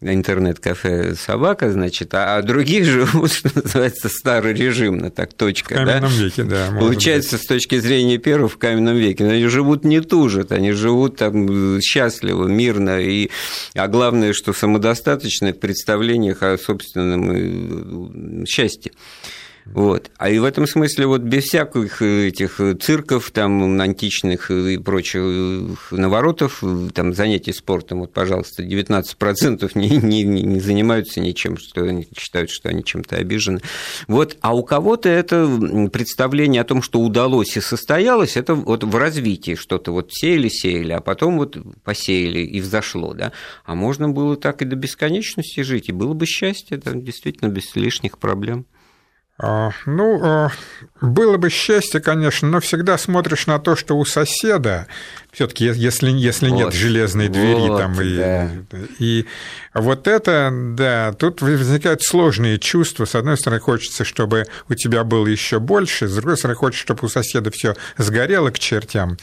интернет-кафе 0.00 1.16
собака, 1.16 1.72
значит, 1.72 2.14
а, 2.14 2.36
а 2.36 2.42
другие 2.42 2.84
живут, 2.84 3.32
что 3.32 3.50
называется, 3.54 4.08
старый 4.08 4.54
режимно, 4.54 5.10
так 5.10 5.32
точка. 5.32 5.74
В 5.74 5.76
каменном 5.78 6.12
да? 6.12 6.22
веке, 6.22 6.44
да. 6.44 6.68
Получается, 6.78 7.32
быть. 7.38 7.44
с 7.44 7.46
точки 7.48 7.80
зрения 7.80 8.18
первого 8.18 8.48
в 8.48 8.58
каменном 8.58 8.96
веке, 8.96 9.26
они 9.26 9.46
живут 9.46 9.84
не 9.84 10.00
тужат, 10.00 10.52
они 10.52 10.70
живут 10.70 11.16
там 11.16 11.80
счастливо, 11.80 12.46
мирно, 12.46 13.00
и, 13.00 13.30
а 13.74 13.88
главное, 13.88 14.32
что 14.32 14.43
самодостаточны 14.52 15.52
в 15.52 15.58
представлениях 15.58 16.42
о 16.42 16.58
собственном 16.58 18.42
э, 18.42 18.46
счастье. 18.46 18.92
Вот. 19.66 20.10
А 20.18 20.28
и 20.28 20.38
в 20.38 20.44
этом 20.44 20.66
смысле 20.66 21.06
вот 21.06 21.22
без 21.22 21.44
всяких 21.44 22.02
этих 22.02 22.60
цирков 22.80 23.30
там 23.30 23.80
античных 23.80 24.50
и 24.50 24.76
прочих 24.76 25.90
наворотов, 25.90 26.62
там 26.92 27.14
занятий 27.14 27.52
спортом, 27.52 28.00
вот, 28.00 28.12
пожалуйста, 28.12 28.62
19% 28.62 29.70
не, 29.78 29.96
не, 29.96 30.22
не 30.22 30.60
занимаются 30.60 31.20
ничем, 31.20 31.56
что 31.56 31.82
они 31.82 32.06
считают, 32.16 32.50
что 32.50 32.68
они 32.68 32.84
чем-то 32.84 33.16
обижены. 33.16 33.60
Вот. 34.06 34.36
А 34.40 34.54
у 34.54 34.62
кого-то 34.64 35.08
это 35.08 35.48
представление 35.90 36.60
о 36.60 36.64
том, 36.64 36.82
что 36.82 37.00
удалось 37.00 37.56
и 37.56 37.60
состоялось, 37.60 38.36
это 38.36 38.54
вот 38.54 38.84
в 38.84 38.96
развитии 38.96 39.54
что-то 39.54 39.92
вот 39.92 40.12
сеяли-сеяли, 40.12 40.92
а 40.92 41.00
потом 41.00 41.38
вот 41.38 41.56
посеяли 41.82 42.40
и 42.40 42.60
взошло, 42.60 43.14
да. 43.14 43.32
А 43.64 43.74
можно 43.74 44.10
было 44.10 44.36
так 44.36 44.60
и 44.60 44.66
до 44.66 44.76
бесконечности 44.76 45.62
жить, 45.62 45.88
и 45.88 45.92
было 45.92 46.12
бы 46.12 46.26
счастье, 46.26 46.76
да, 46.76 46.92
действительно, 46.92 47.48
без 47.48 47.74
лишних 47.74 48.18
проблем. 48.18 48.66
А, 49.36 49.72
ну, 49.84 50.20
а, 50.22 50.50
было 51.00 51.38
бы 51.38 51.50
счастье, 51.50 52.00
конечно, 52.00 52.48
но 52.48 52.60
всегда 52.60 52.96
смотришь 52.96 53.48
на 53.48 53.58
то, 53.58 53.74
что 53.74 53.98
у 53.98 54.04
соседа, 54.04 54.86
все-таки, 55.32 55.64
если, 55.64 56.12
если 56.12 56.48
вот, 56.48 56.56
нет 56.56 56.72
железной 56.72 57.26
двери 57.26 57.68
вот, 57.68 57.78
там 57.78 58.00
и, 58.00 58.16
да. 58.16 58.50
и 59.00 59.26
вот 59.74 60.06
это, 60.06 60.50
да, 60.52 61.12
тут 61.14 61.42
возникают 61.42 62.04
сложные 62.04 62.60
чувства. 62.60 63.06
С 63.06 63.16
одной 63.16 63.36
стороны, 63.36 63.60
хочется, 63.60 64.04
чтобы 64.04 64.44
у 64.68 64.74
тебя 64.74 65.02
было 65.02 65.26
еще 65.26 65.58
больше, 65.58 66.06
с 66.06 66.14
другой 66.14 66.36
стороны, 66.36 66.56
хочется, 66.56 66.84
чтобы 66.84 67.00
у 67.02 67.08
соседа 67.08 67.50
все 67.50 67.74
сгорело 67.98 68.50
к 68.50 68.60
чертям. 68.60 69.16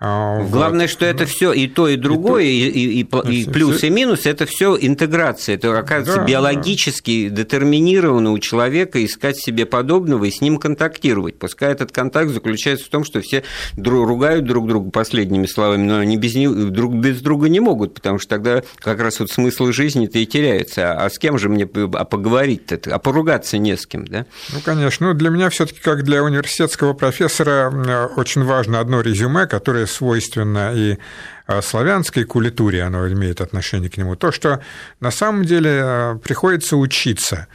А, 0.00 0.42
Главное, 0.42 0.86
вот. 0.86 0.90
что 0.90 1.06
это 1.06 1.24
все 1.24 1.52
и 1.52 1.68
то, 1.68 1.88
и 1.88 1.96
другое, 1.96 2.42
и, 2.42 2.68
и, 2.68 3.00
и, 3.00 3.06
и, 3.28 3.42
и 3.42 3.48
плюс, 3.48 3.84
и 3.84 3.90
минус, 3.90 4.26
это 4.26 4.44
все 4.44 4.76
интеграция. 4.78 5.54
Это, 5.54 5.78
оказывается, 5.78 6.20
да, 6.20 6.24
биологически 6.24 7.28
да. 7.28 7.36
детерминировано 7.36 8.32
у 8.32 8.38
человека 8.38 9.02
искать 9.04 9.38
себе 9.38 9.66
подобного 9.66 10.24
и 10.24 10.30
с 10.30 10.40
ним 10.40 10.58
контактировать. 10.58 11.38
Пускай 11.38 11.72
этот 11.72 11.92
контакт 11.92 12.30
заключается 12.30 12.86
в 12.86 12.88
том, 12.88 13.04
что 13.04 13.20
все 13.20 13.44
ругают 13.76 14.44
друг 14.44 14.66
друга 14.66 14.90
последними 14.90 15.46
словами, 15.46 15.84
но 15.84 15.98
они 15.98 16.16
без, 16.16 16.34
друг 16.34 16.94
без 16.94 17.22
друга 17.22 17.48
не 17.48 17.60
могут, 17.60 17.94
потому 17.94 18.18
что 18.18 18.30
тогда 18.30 18.62
как 18.80 19.00
раз 19.00 19.20
вот 19.20 19.30
смысл 19.30 19.66
жизни-то 19.66 20.18
и 20.18 20.26
теряется. 20.26 20.92
А, 20.92 21.04
а 21.06 21.10
с 21.10 21.18
кем 21.18 21.38
же 21.38 21.48
мне 21.48 21.68
а 21.94 22.04
поговорить-то? 22.04 22.80
А 22.92 22.98
поругаться 22.98 23.58
не 23.58 23.76
с 23.76 23.86
кем, 23.86 24.06
да? 24.06 24.26
Ну, 24.52 24.58
конечно. 24.64 25.06
Ну, 25.06 25.14
для 25.14 25.30
меня 25.30 25.50
все 25.50 25.66
таки 25.66 25.80
как 25.80 26.02
для 26.02 26.22
университетского 26.24 26.94
профессора, 26.94 28.10
очень 28.16 28.42
важно 28.42 28.80
одно 28.80 29.00
резюме, 29.00 29.46
которое 29.46 29.83
свойственно 29.86 30.72
и 30.74 30.98
а, 31.46 31.62
славянской 31.62 32.24
культуре, 32.24 32.82
оно 32.82 33.08
имеет 33.08 33.40
отношение 33.40 33.90
к 33.90 33.96
нему, 33.96 34.16
то, 34.16 34.32
что 34.32 34.60
на 35.00 35.10
самом 35.10 35.44
деле 35.44 35.80
а, 35.82 36.16
приходится 36.16 36.76
учиться. 36.76 37.48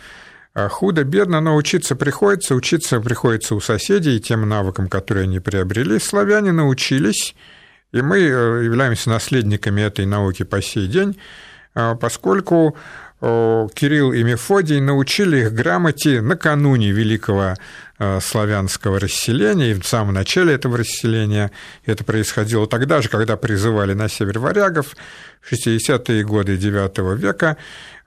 А 0.54 0.68
худо-бедно, 0.68 1.42
но 1.42 1.56
учиться 1.56 1.96
приходится, 1.96 2.56
учиться 2.56 3.00
приходится 3.00 3.56
у 3.56 3.62
соседей, 3.62 4.20
тем 4.20 4.48
навыкам, 4.48 4.88
которые 4.88 5.24
они 5.24 5.40
приобрели. 5.40 6.00
Славяне 6.00 6.52
научились, 6.52 7.36
и 7.92 8.02
мы 8.02 8.20
э, 8.20 8.64
являемся 8.64 9.10
наследниками 9.10 9.82
этой 9.82 10.06
науки 10.06 10.44
по 10.44 10.62
сей 10.62 10.88
день, 10.88 11.18
поскольку 11.74 12.76
Кирилл 13.22 14.12
и 14.14 14.24
Мефодий 14.24 14.80
научили 14.80 15.42
их 15.42 15.54
грамоте 15.54 16.22
накануне 16.22 16.92
Великого 16.92 17.56
славянского 18.22 19.00
расселения, 19.00 19.72
и 19.72 19.74
в 19.74 19.86
самом 19.86 20.14
начале 20.14 20.54
этого 20.54 20.78
расселения 20.78 21.52
это 21.86 22.04
происходило 22.04 22.66
тогда 22.66 23.02
же, 23.02 23.10
когда 23.10 23.36
призывали 23.36 23.94
на 23.94 24.08
север 24.08 24.40
варягов, 24.40 24.96
в 25.42 25.52
60-е 25.52 26.24
годы 26.24 26.56
IX 26.56 27.16
века. 27.16 27.58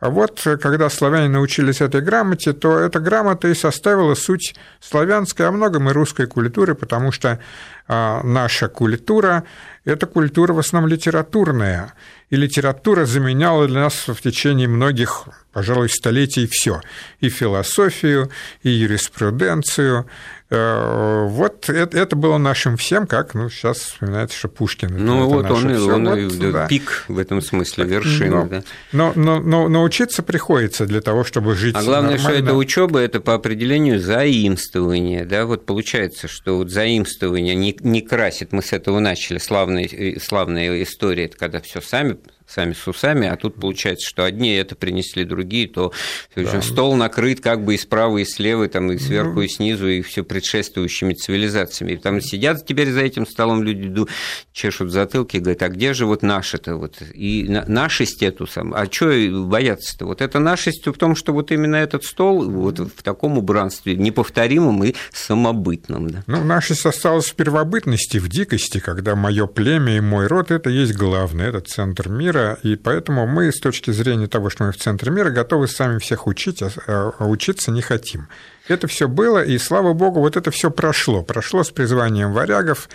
А 0.01 0.11
вот 0.11 0.41
когда 0.61 0.91
славяне 0.91 1.29
научились 1.29 1.81
этой 1.81 2.01
грамоте, 2.01 2.53
то 2.53 2.79
эта 2.79 2.99
грамота 2.99 3.49
и 3.49 3.55
составила 3.55 4.15
суть 4.15 4.55
славянской, 4.81 5.47
а 5.47 5.53
многом 5.53 5.89
и 5.89 5.93
русской 5.93 6.27
культуры, 6.27 6.75
потому 6.75 7.13
что 7.13 7.39
а, 7.87 8.21
наша 8.25 8.69
культура– 8.69 9.45
это 9.85 10.07
культура 10.07 10.53
в 10.53 10.59
основном 10.59 10.91
литературная, 10.91 11.93
и 12.33 12.37
литература 12.37 13.05
заменяла 13.05 13.69
для 13.69 13.81
нас 13.81 14.09
в 14.09 14.17
течение 14.23 14.67
многих, 14.67 15.29
пожалуй, 15.53 15.91
столетий 15.91 16.49
все. 16.51 16.81
И 17.21 17.29
философию, 17.29 18.31
и 18.63 18.71
юриспруденцию, 18.71 20.07
вот 20.53 21.71
это, 21.71 21.99
это 21.99 22.15
было 22.15 22.37
нашим 22.37 22.77
всем, 22.77 23.07
как 23.07 23.33
ну, 23.35 23.49
сейчас 23.49 23.79
вспоминается, 23.79 24.37
что 24.37 24.49
Пушкин. 24.49 24.95
Ну, 24.95 25.27
вот 25.27 25.51
он, 25.51 25.71
и, 25.71 25.77
он 25.79 26.09
вот, 26.09 26.19
и 26.19 26.53
да. 26.53 26.67
пик 26.67 27.05
в 27.09 27.19
этом 27.19 27.41
смысле, 27.41 27.85
вершина. 27.85 28.45
Но, 28.45 28.49
да. 28.49 28.63
но, 28.93 29.13
но, 29.15 29.41
но 29.41 29.69
научиться 29.69 30.23
приходится 30.23 30.85
для 30.85 31.01
того, 31.01 31.25
чтобы 31.25 31.55
жить 31.55 31.75
А 31.75 31.83
главное, 31.83 32.17
нормально. 32.17 32.39
что 32.39 32.45
это 32.45 32.55
учеба, 32.55 32.99
это 32.99 33.21
по 33.21 33.35
определению 33.35 33.99
заимствование. 33.99 35.25
Да? 35.25 35.47
Вот 35.47 35.65
получается, 35.65 36.29
что 36.29 36.59
вот 36.59 36.71
заимствование 36.71 37.55
не, 37.55 37.75
не 37.81 38.03
красит, 38.03 38.53
мы 38.53 38.63
с 38.63 38.75
этого 38.75 38.99
начали, 38.99 39.39
славная, 39.39 39.87
э, 39.87 40.21
славная 40.21 40.83
история, 40.83 41.25
это 41.25 41.39
когда 41.39 41.61
все 41.63 41.81
сами 41.81 42.19
сами 42.47 42.73
с 42.73 42.87
усами, 42.87 43.29
а 43.29 43.37
тут 43.37 43.57
получается, 43.57 44.09
что 44.09 44.25
одни 44.25 44.55
это 44.55 44.75
принесли, 44.75 45.25
другие, 45.25 45.69
то 45.69 45.93
да. 46.35 46.63
стол 46.63 46.97
накрыт 46.97 47.41
как 47.41 47.65
бы 47.65 47.75
и 47.75 47.79
справа, 47.79 48.19
и 48.19 48.25
слева, 48.25 48.69
там, 48.69 48.93
и 48.93 48.99
сверху, 48.99 49.35
ну... 49.37 49.43
и 49.43 49.49
снизу, 49.49 49.89
и 49.89 50.03
все 50.03 50.23
предшествующими 50.23 51.15
цивилизациями. 51.15 51.93
И 51.93 51.97
там 51.97 52.21
сидят 52.21 52.67
теперь 52.67 52.91
за 52.91 53.01
этим 53.01 53.27
столом 53.27 53.63
люди, 53.63 54.07
чешут 54.53 54.91
затылки, 54.91 55.39
говорят, 55.39 55.63
а 55.63 55.69
где 55.69 55.95
же 55.95 56.07
вот 56.07 56.23
наше-то? 56.23 56.77
Вот? 56.77 57.03
И 57.15 57.47
нашесть 57.49 58.23
эту 58.23 58.47
сам, 58.47 58.75
а 58.75 58.87
что 58.91 59.13
бояться-то? 59.45 60.07
Вот 60.07 60.21
это 60.21 60.39
нашесть 60.39 60.87
в 60.87 60.93
том, 60.93 61.17
что 61.17 61.33
вот 61.33 61.51
именно 61.53 61.77
этот 61.77 62.05
стол 62.05 62.49
вот 62.49 62.79
в 62.79 63.03
таком 63.03 63.39
убранстве 63.39 63.97
неповторимом 63.97 64.85
и 64.85 64.95
самобытном. 65.13 66.11
Да? 66.11 66.25
Ну, 66.27 66.45
нашесть 66.45 66.87
осталась 66.87 67.27
в 67.27 67.35
первобытности, 67.35 68.19
в 68.19 68.29
дикости, 68.29 68.79
когда 68.79 69.15
мое 69.15 69.47
племя 69.47 69.97
и 69.97 70.01
мой 70.01 70.27
род– 70.27 70.51
это 70.51 70.71
есть 70.71 70.95
главное, 70.95 71.49
это 71.49 71.61
центр 71.61 72.09
мира, 72.09 72.32
мира, 72.33 72.59
и 72.63 72.77
поэтому 72.77 73.27
мы 73.27 73.53
с 73.53 73.61
точки 73.61 73.91
зрения 73.91 74.27
того, 74.27 74.51
что 74.51 74.65
мы 74.65 74.73
в 74.73 74.77
центре 74.77 75.11
мира, 75.11 75.31
готовы 75.31 75.69
сами 75.69 75.99
всех 75.99 76.27
учить, 76.27 76.63
а, 76.63 77.13
а 77.19 77.27
учиться 77.27 77.71
не 77.71 77.83
хотим. 77.83 78.29
Это 78.69 78.87
все 78.87 79.09
было, 79.09 79.45
и 79.45 79.59
слава 79.59 79.93
богу, 79.93 80.21
вот 80.21 80.37
это 80.37 80.51
все 80.51 80.71
прошло. 80.71 81.23
Прошло 81.23 81.63
с 81.63 81.71
призванием 81.71 82.33
варягов, 82.33 82.89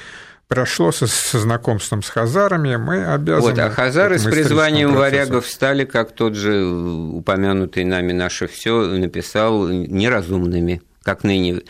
прошло 0.48 0.92
со, 0.92 1.08
со 1.08 1.40
знакомством 1.40 2.02
с 2.02 2.10
хазарами, 2.10 2.76
мы 2.78 3.06
обязаны... 3.06 3.52
Вот, 3.52 3.60
а 3.60 3.70
хазары 3.70 4.18
с 4.18 4.24
призванием 4.24 4.94
варягов 4.94 5.46
стали, 5.46 5.86
как 5.86 6.12
тот 6.14 6.36
же 6.36 6.66
упомянутый 6.66 7.84
нами 7.84 8.14
наше 8.14 8.48
все 8.48 8.82
написал, 8.98 9.68
неразумными 9.68 10.82
как 11.08 11.24
ныне 11.24 11.62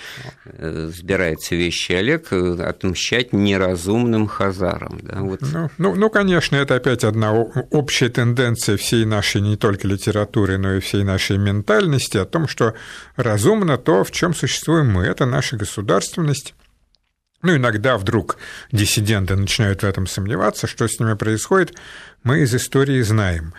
э, 0.46 0.88
взбирается 0.88 1.54
вещи 1.54 1.92
Олег, 1.92 2.34
э, 2.34 2.60
отмщать 2.60 3.34
неразумным 3.34 4.26
хазарам. 4.26 5.00
Да, 5.04 5.20
вот. 5.22 5.42
ну, 5.42 5.70
ну, 5.78 5.94
ну, 5.94 6.10
конечно, 6.10 6.56
это 6.56 6.74
опять 6.74 7.04
одна 7.04 7.34
общая 7.34 8.10
тенденция 8.10 8.78
всей 8.78 9.06
нашей 9.06 9.42
не 9.42 9.56
только 9.56 9.88
литературы, 9.88 10.58
но 10.58 10.74
и 10.74 10.80
всей 10.80 11.04
нашей 11.04 11.38
ментальности 11.38 12.18
о 12.18 12.26
том, 12.26 12.48
что 12.48 12.74
разумно 13.16 13.78
то, 13.78 14.04
в 14.04 14.10
чем 14.10 14.34
существуем 14.34 14.90
мы. 14.92 15.04
Это 15.06 15.28
наша 15.28 15.56
государственность. 15.56 16.56
Ну, 17.44 17.56
иногда 17.56 18.00
вдруг 18.00 18.38
диссиденты 18.72 19.36
начинают 19.36 19.84
в 19.84 19.86
этом 19.86 20.08
сомневаться, 20.08 20.66
что 20.66 20.88
с 20.88 21.00
ними 21.00 21.14
происходит, 21.14 21.76
мы 22.24 22.40
из 22.40 22.56
истории 22.56 23.04
знаем. 23.04 23.54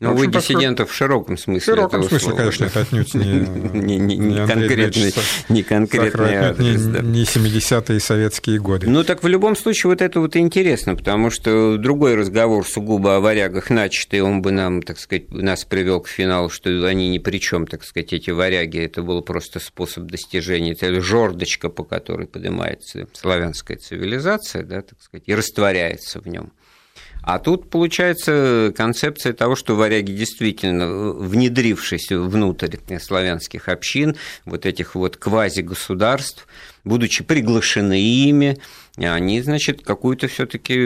Ну, 0.00 0.14
вы 0.14 0.26
диссидентов 0.26 0.90
в 0.90 0.94
широком 0.94 1.36
смысле. 1.36 1.60
В 1.60 1.76
широком 1.76 2.02
смысле, 2.02 2.18
слова, 2.18 2.36
конечно, 2.36 2.64
это 2.64 2.80
отнюдь 2.80 3.14
не, 3.14 3.98
не, 3.98 4.16
не, 4.16 4.46
конкретный, 4.46 5.14
не 5.48 5.62
конкретный 5.62 6.36
адрес. 6.36 6.84
Не, 6.84 6.92
да. 6.92 7.00
не 7.00 7.24
70-е 7.24 8.00
советские 8.00 8.58
годы. 8.58 8.88
Ну, 8.88 9.04
так 9.04 9.22
в 9.22 9.26
любом 9.26 9.56
случае 9.56 9.90
вот 9.90 10.02
это 10.02 10.20
вот 10.20 10.36
интересно, 10.36 10.96
потому 10.96 11.30
что 11.30 11.76
другой 11.76 12.14
разговор 12.16 12.66
сугубо 12.66 13.16
о 13.16 13.20
варягах 13.20 13.70
начатый, 13.70 14.20
он 14.20 14.42
бы 14.42 14.50
нам, 14.50 14.82
так 14.82 14.98
сказать, 14.98 15.30
нас 15.30 15.64
привел 15.64 16.00
к 16.00 16.08
финалу, 16.08 16.50
что 16.50 16.70
они 16.86 17.08
ни 17.08 17.18
при 17.18 17.38
чем, 17.38 17.66
так 17.66 17.84
сказать, 17.84 18.12
эти 18.12 18.30
варяги, 18.30 18.78
это 18.78 19.02
был 19.02 19.22
просто 19.22 19.60
способ 19.60 20.04
достижения, 20.04 20.72
это 20.72 21.00
жердочка, 21.00 21.68
по 21.68 21.84
которой 21.84 22.26
поднимается 22.26 23.06
славянская 23.12 23.76
цивилизация, 23.76 24.62
да, 24.64 24.82
так 24.82 25.00
сказать, 25.00 25.24
и 25.26 25.34
растворяется 25.34 26.20
в 26.20 26.26
нем. 26.26 26.52
А 27.26 27.38
тут 27.38 27.70
получается 27.70 28.70
концепция 28.76 29.32
того, 29.32 29.56
что 29.56 29.76
варяги 29.76 30.12
действительно, 30.12 31.12
внедрившись 31.14 32.10
внутрь 32.10 32.76
славянских 33.00 33.68
общин, 33.68 34.16
вот 34.44 34.66
этих 34.66 34.94
вот 34.94 35.16
квази-государств, 35.16 36.46
будучи 36.84 37.24
приглашены 37.24 37.98
ими, 37.98 38.58
они, 38.98 39.40
значит, 39.40 39.82
какую-то 39.82 40.28
все-таки 40.28 40.84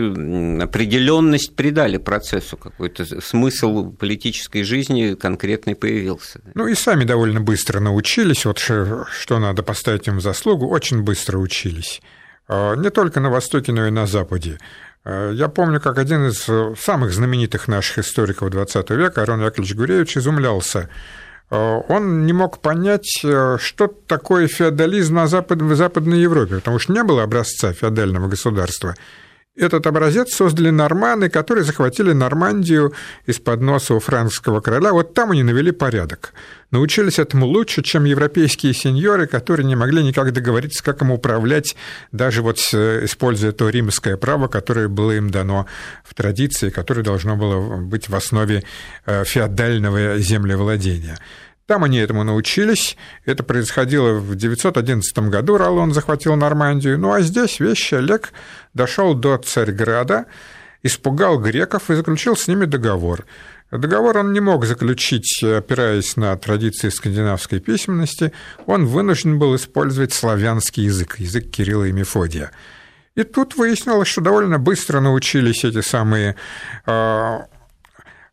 определенность 0.63 1.57
придали 1.57 1.97
процессу, 1.97 2.57
какой-то 2.57 3.21
смысл 3.21 3.91
политической 3.91 4.63
жизни 4.63 5.15
конкретный 5.15 5.75
появился. 5.75 6.41
Ну 6.55 6.69
и 6.69 6.75
сами 6.75 7.03
довольно 7.03 7.41
быстро 7.41 7.81
научились, 7.81 8.45
вот 8.45 8.59
что 8.61 9.39
надо 9.41 9.65
поставить 9.65 10.07
им 10.07 10.19
в 10.19 10.23
заслугу, 10.23 10.69
очень 10.69 11.03
быстро 11.03 11.39
учились. 11.39 12.01
А, 12.49 12.75
не 12.77 12.91
только 12.91 13.21
на 13.21 13.29
Востоке, 13.29 13.73
но 13.73 13.87
и 13.87 13.91
на 13.91 14.07
Западе. 14.07 14.59
Э, 15.05 15.33
я 15.35 15.49
помню, 15.49 15.81
как 15.81 15.99
один 15.99 16.27
из 16.27 16.49
э, 16.49 16.75
самых 16.79 17.13
знаменитых 17.13 17.69
наших 17.69 17.99
историков 17.99 18.51
XX 18.51 18.97
века, 18.97 19.23
Арон 19.23 19.45
Яковлевич 19.45 19.75
Гуревич, 19.75 20.17
изумлялся. 20.17 20.89
Э, 21.51 21.81
он 21.89 22.27
не 22.27 22.33
мог 22.33 22.61
понять, 22.61 23.09
что 23.17 23.87
такое 24.07 24.49
феодализм 24.49 25.15
на 25.15 25.27
Запад, 25.27 25.63
в 25.63 25.75
Западной 25.75 26.21
Европе, 26.21 26.57
потому 26.57 26.79
что 26.79 26.93
не 26.93 27.03
было 27.03 27.23
образца 27.23 27.73
феодального 27.73 28.29
государства. 28.29 28.95
Этот 29.59 29.89
образец 29.89 30.35
создали 30.35 30.71
норманы, 30.71 31.29
которые 31.29 31.65
захватили 31.65 32.13
Нормандию 32.13 32.95
из-под 33.27 33.61
носа 33.61 33.95
у 33.95 33.99
франкского 33.99 34.61
короля. 34.61 34.93
Вот 34.93 35.15
там 35.15 35.33
они 35.33 35.43
навели 35.43 35.73
порядок. 35.73 36.33
Научились 36.71 37.19
этому 37.19 37.47
лучше, 37.47 37.83
чем 37.83 38.05
европейские 38.05 38.73
сеньоры, 38.73 39.27
которые 39.27 39.67
не 39.67 39.75
могли 39.75 40.05
никак 40.05 40.33
договориться, 40.33 40.85
как 40.85 41.03
им 41.03 41.11
управлять, 41.11 41.75
даже 42.13 42.43
вот 42.43 42.59
используя 42.59 43.51
то 43.51 43.69
римское 43.69 44.17
право, 44.17 44.47
которое 44.47 44.87
было 44.87 45.13
им 45.13 45.31
дано 45.31 45.67
в 46.05 46.15
традиции, 46.15 46.71
которое 46.71 47.03
должно 47.03 47.37
было 47.37 47.79
быть 47.79 48.09
в 48.09 48.15
основе 48.15 48.63
э, 49.07 49.25
феодального 49.25 50.19
землевладения. 50.19 51.19
Там 51.69 51.85
они 51.85 51.99
этому 51.99 52.25
научились. 52.25 52.97
Это 53.27 53.43
происходило 53.43 54.15
в 54.15 54.35
911 54.35 55.19
году. 55.29 55.59
Ролон 55.59 55.93
захватил 55.93 56.35
Нормандию. 56.35 56.99
Ну 56.99 57.13
а 57.13 57.21
здесь 57.21 57.61
вещи 57.61 57.95
Олег 57.95 58.33
дошел 58.73 59.13
до 59.13 59.37
Царьграда, 59.37 60.25
испугал 60.83 61.39
греков 61.39 61.91
и 61.91 61.95
заключил 61.95 62.37
с 62.37 62.49
ними 62.49 62.65
договор. 62.65 63.27
Договор 63.71 64.17
он 64.17 64.33
не 64.33 64.41
мог 64.41 64.65
заключить, 64.65 65.43
опираясь 65.43 66.17
на 66.17 66.35
традиции 66.39 66.89
скандинавской 66.89 67.61
письменности. 67.61 68.33
Он 68.65 68.87
вынужден 68.87 69.39
был 69.39 69.55
использовать 69.55 70.15
славянский 70.15 70.85
язык, 70.85 71.19
язык 71.19 71.51
Кирилла 71.51 71.85
и 71.85 71.93
Мефодия. 71.93 72.51
И 73.15 73.25
тут 73.25 73.57
выяснилось, 73.57 74.09
что 74.09 74.23
довольно 74.23 74.59
быстро 74.59 75.01
научились 75.01 75.65
эти 75.65 75.83
самые 75.83 76.35
э, 76.87 77.39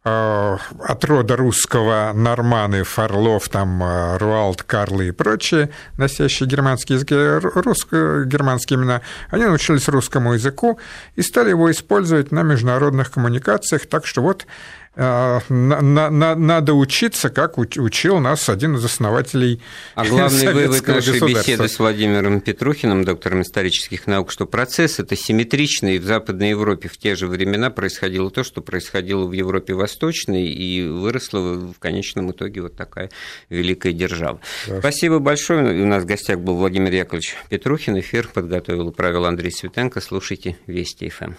от 0.06 1.04
рода 1.06 1.36
русского 1.36 2.12
норманы, 2.14 2.84
Фарлов, 2.84 3.50
там, 3.50 3.82
э, 3.84 4.18
Руалд, 4.18 4.62
Карлы 4.62 5.08
и 5.08 5.12
прочие, 5.12 5.72
носящие 5.98 6.48
германские 6.48 7.00
русско 7.40 8.24
германские 8.26 8.78
имена, 8.78 9.02
они 9.32 9.46
научились 9.46 9.88
русскому 9.88 10.34
языку 10.34 10.80
и 11.16 11.24
стали 11.24 11.50
его 11.50 11.72
использовать 11.72 12.32
на 12.32 12.44
международных 12.44 13.12
коммуникациях, 13.12 13.88
так 13.88 14.06
что 14.06 14.22
вот 14.22 14.46
Э, 14.46 14.85
надо 14.98 16.74
учиться, 16.74 17.30
как 17.30 17.58
учил 17.58 18.20
нас 18.20 18.48
один 18.50 18.76
из 18.76 18.86
основателей 18.86 19.62
А 19.94 20.06
главный 20.06 20.54
вывод 20.54 20.88
нашей 20.88 21.20
беседы 21.20 21.68
с 21.68 21.80
Владимиром 21.80 22.40
Петрухиным, 22.40 23.04
доктором 23.04 23.42
исторических 23.42 24.08
наук, 24.08 24.32
что 24.32 24.46
процесс 24.46 25.00
это 25.00 25.16
симметричный, 25.16 25.98
и 25.98 26.00
в 26.00 26.06
Западной 26.06 26.50
Европе 26.50 26.88
в 26.88 26.98
те 26.98 27.16
же 27.16 27.28
времена 27.28 27.70
происходило 27.70 28.32
то, 28.32 28.44
что 28.44 28.62
происходило 28.62 29.26
в 29.26 29.32
Европе 29.34 29.74
Восточной, 29.74 30.48
и 30.48 30.88
выросла 30.88 31.40
в 31.40 31.80
конечном 31.80 32.32
итоге 32.32 32.62
вот 32.62 32.76
такая 32.76 33.10
великая 33.50 33.94
держава. 33.94 34.40
Да. 34.68 34.80
Спасибо 34.80 35.20
большое. 35.20 35.84
У 35.84 35.86
нас 35.86 36.04
в 36.04 36.06
гостях 36.06 36.40
был 36.40 36.56
Владимир 36.56 36.94
Яковлевич 36.94 37.36
Петрухин. 37.50 38.00
Эфир 38.00 38.30
подготовил 38.34 38.90
и 38.90 38.94
провел 38.94 39.26
Андрей 39.26 39.52
Светенко. 39.52 40.02
Слушайте 40.02 40.58
Вести 40.68 41.10
ФМ. 41.10 41.34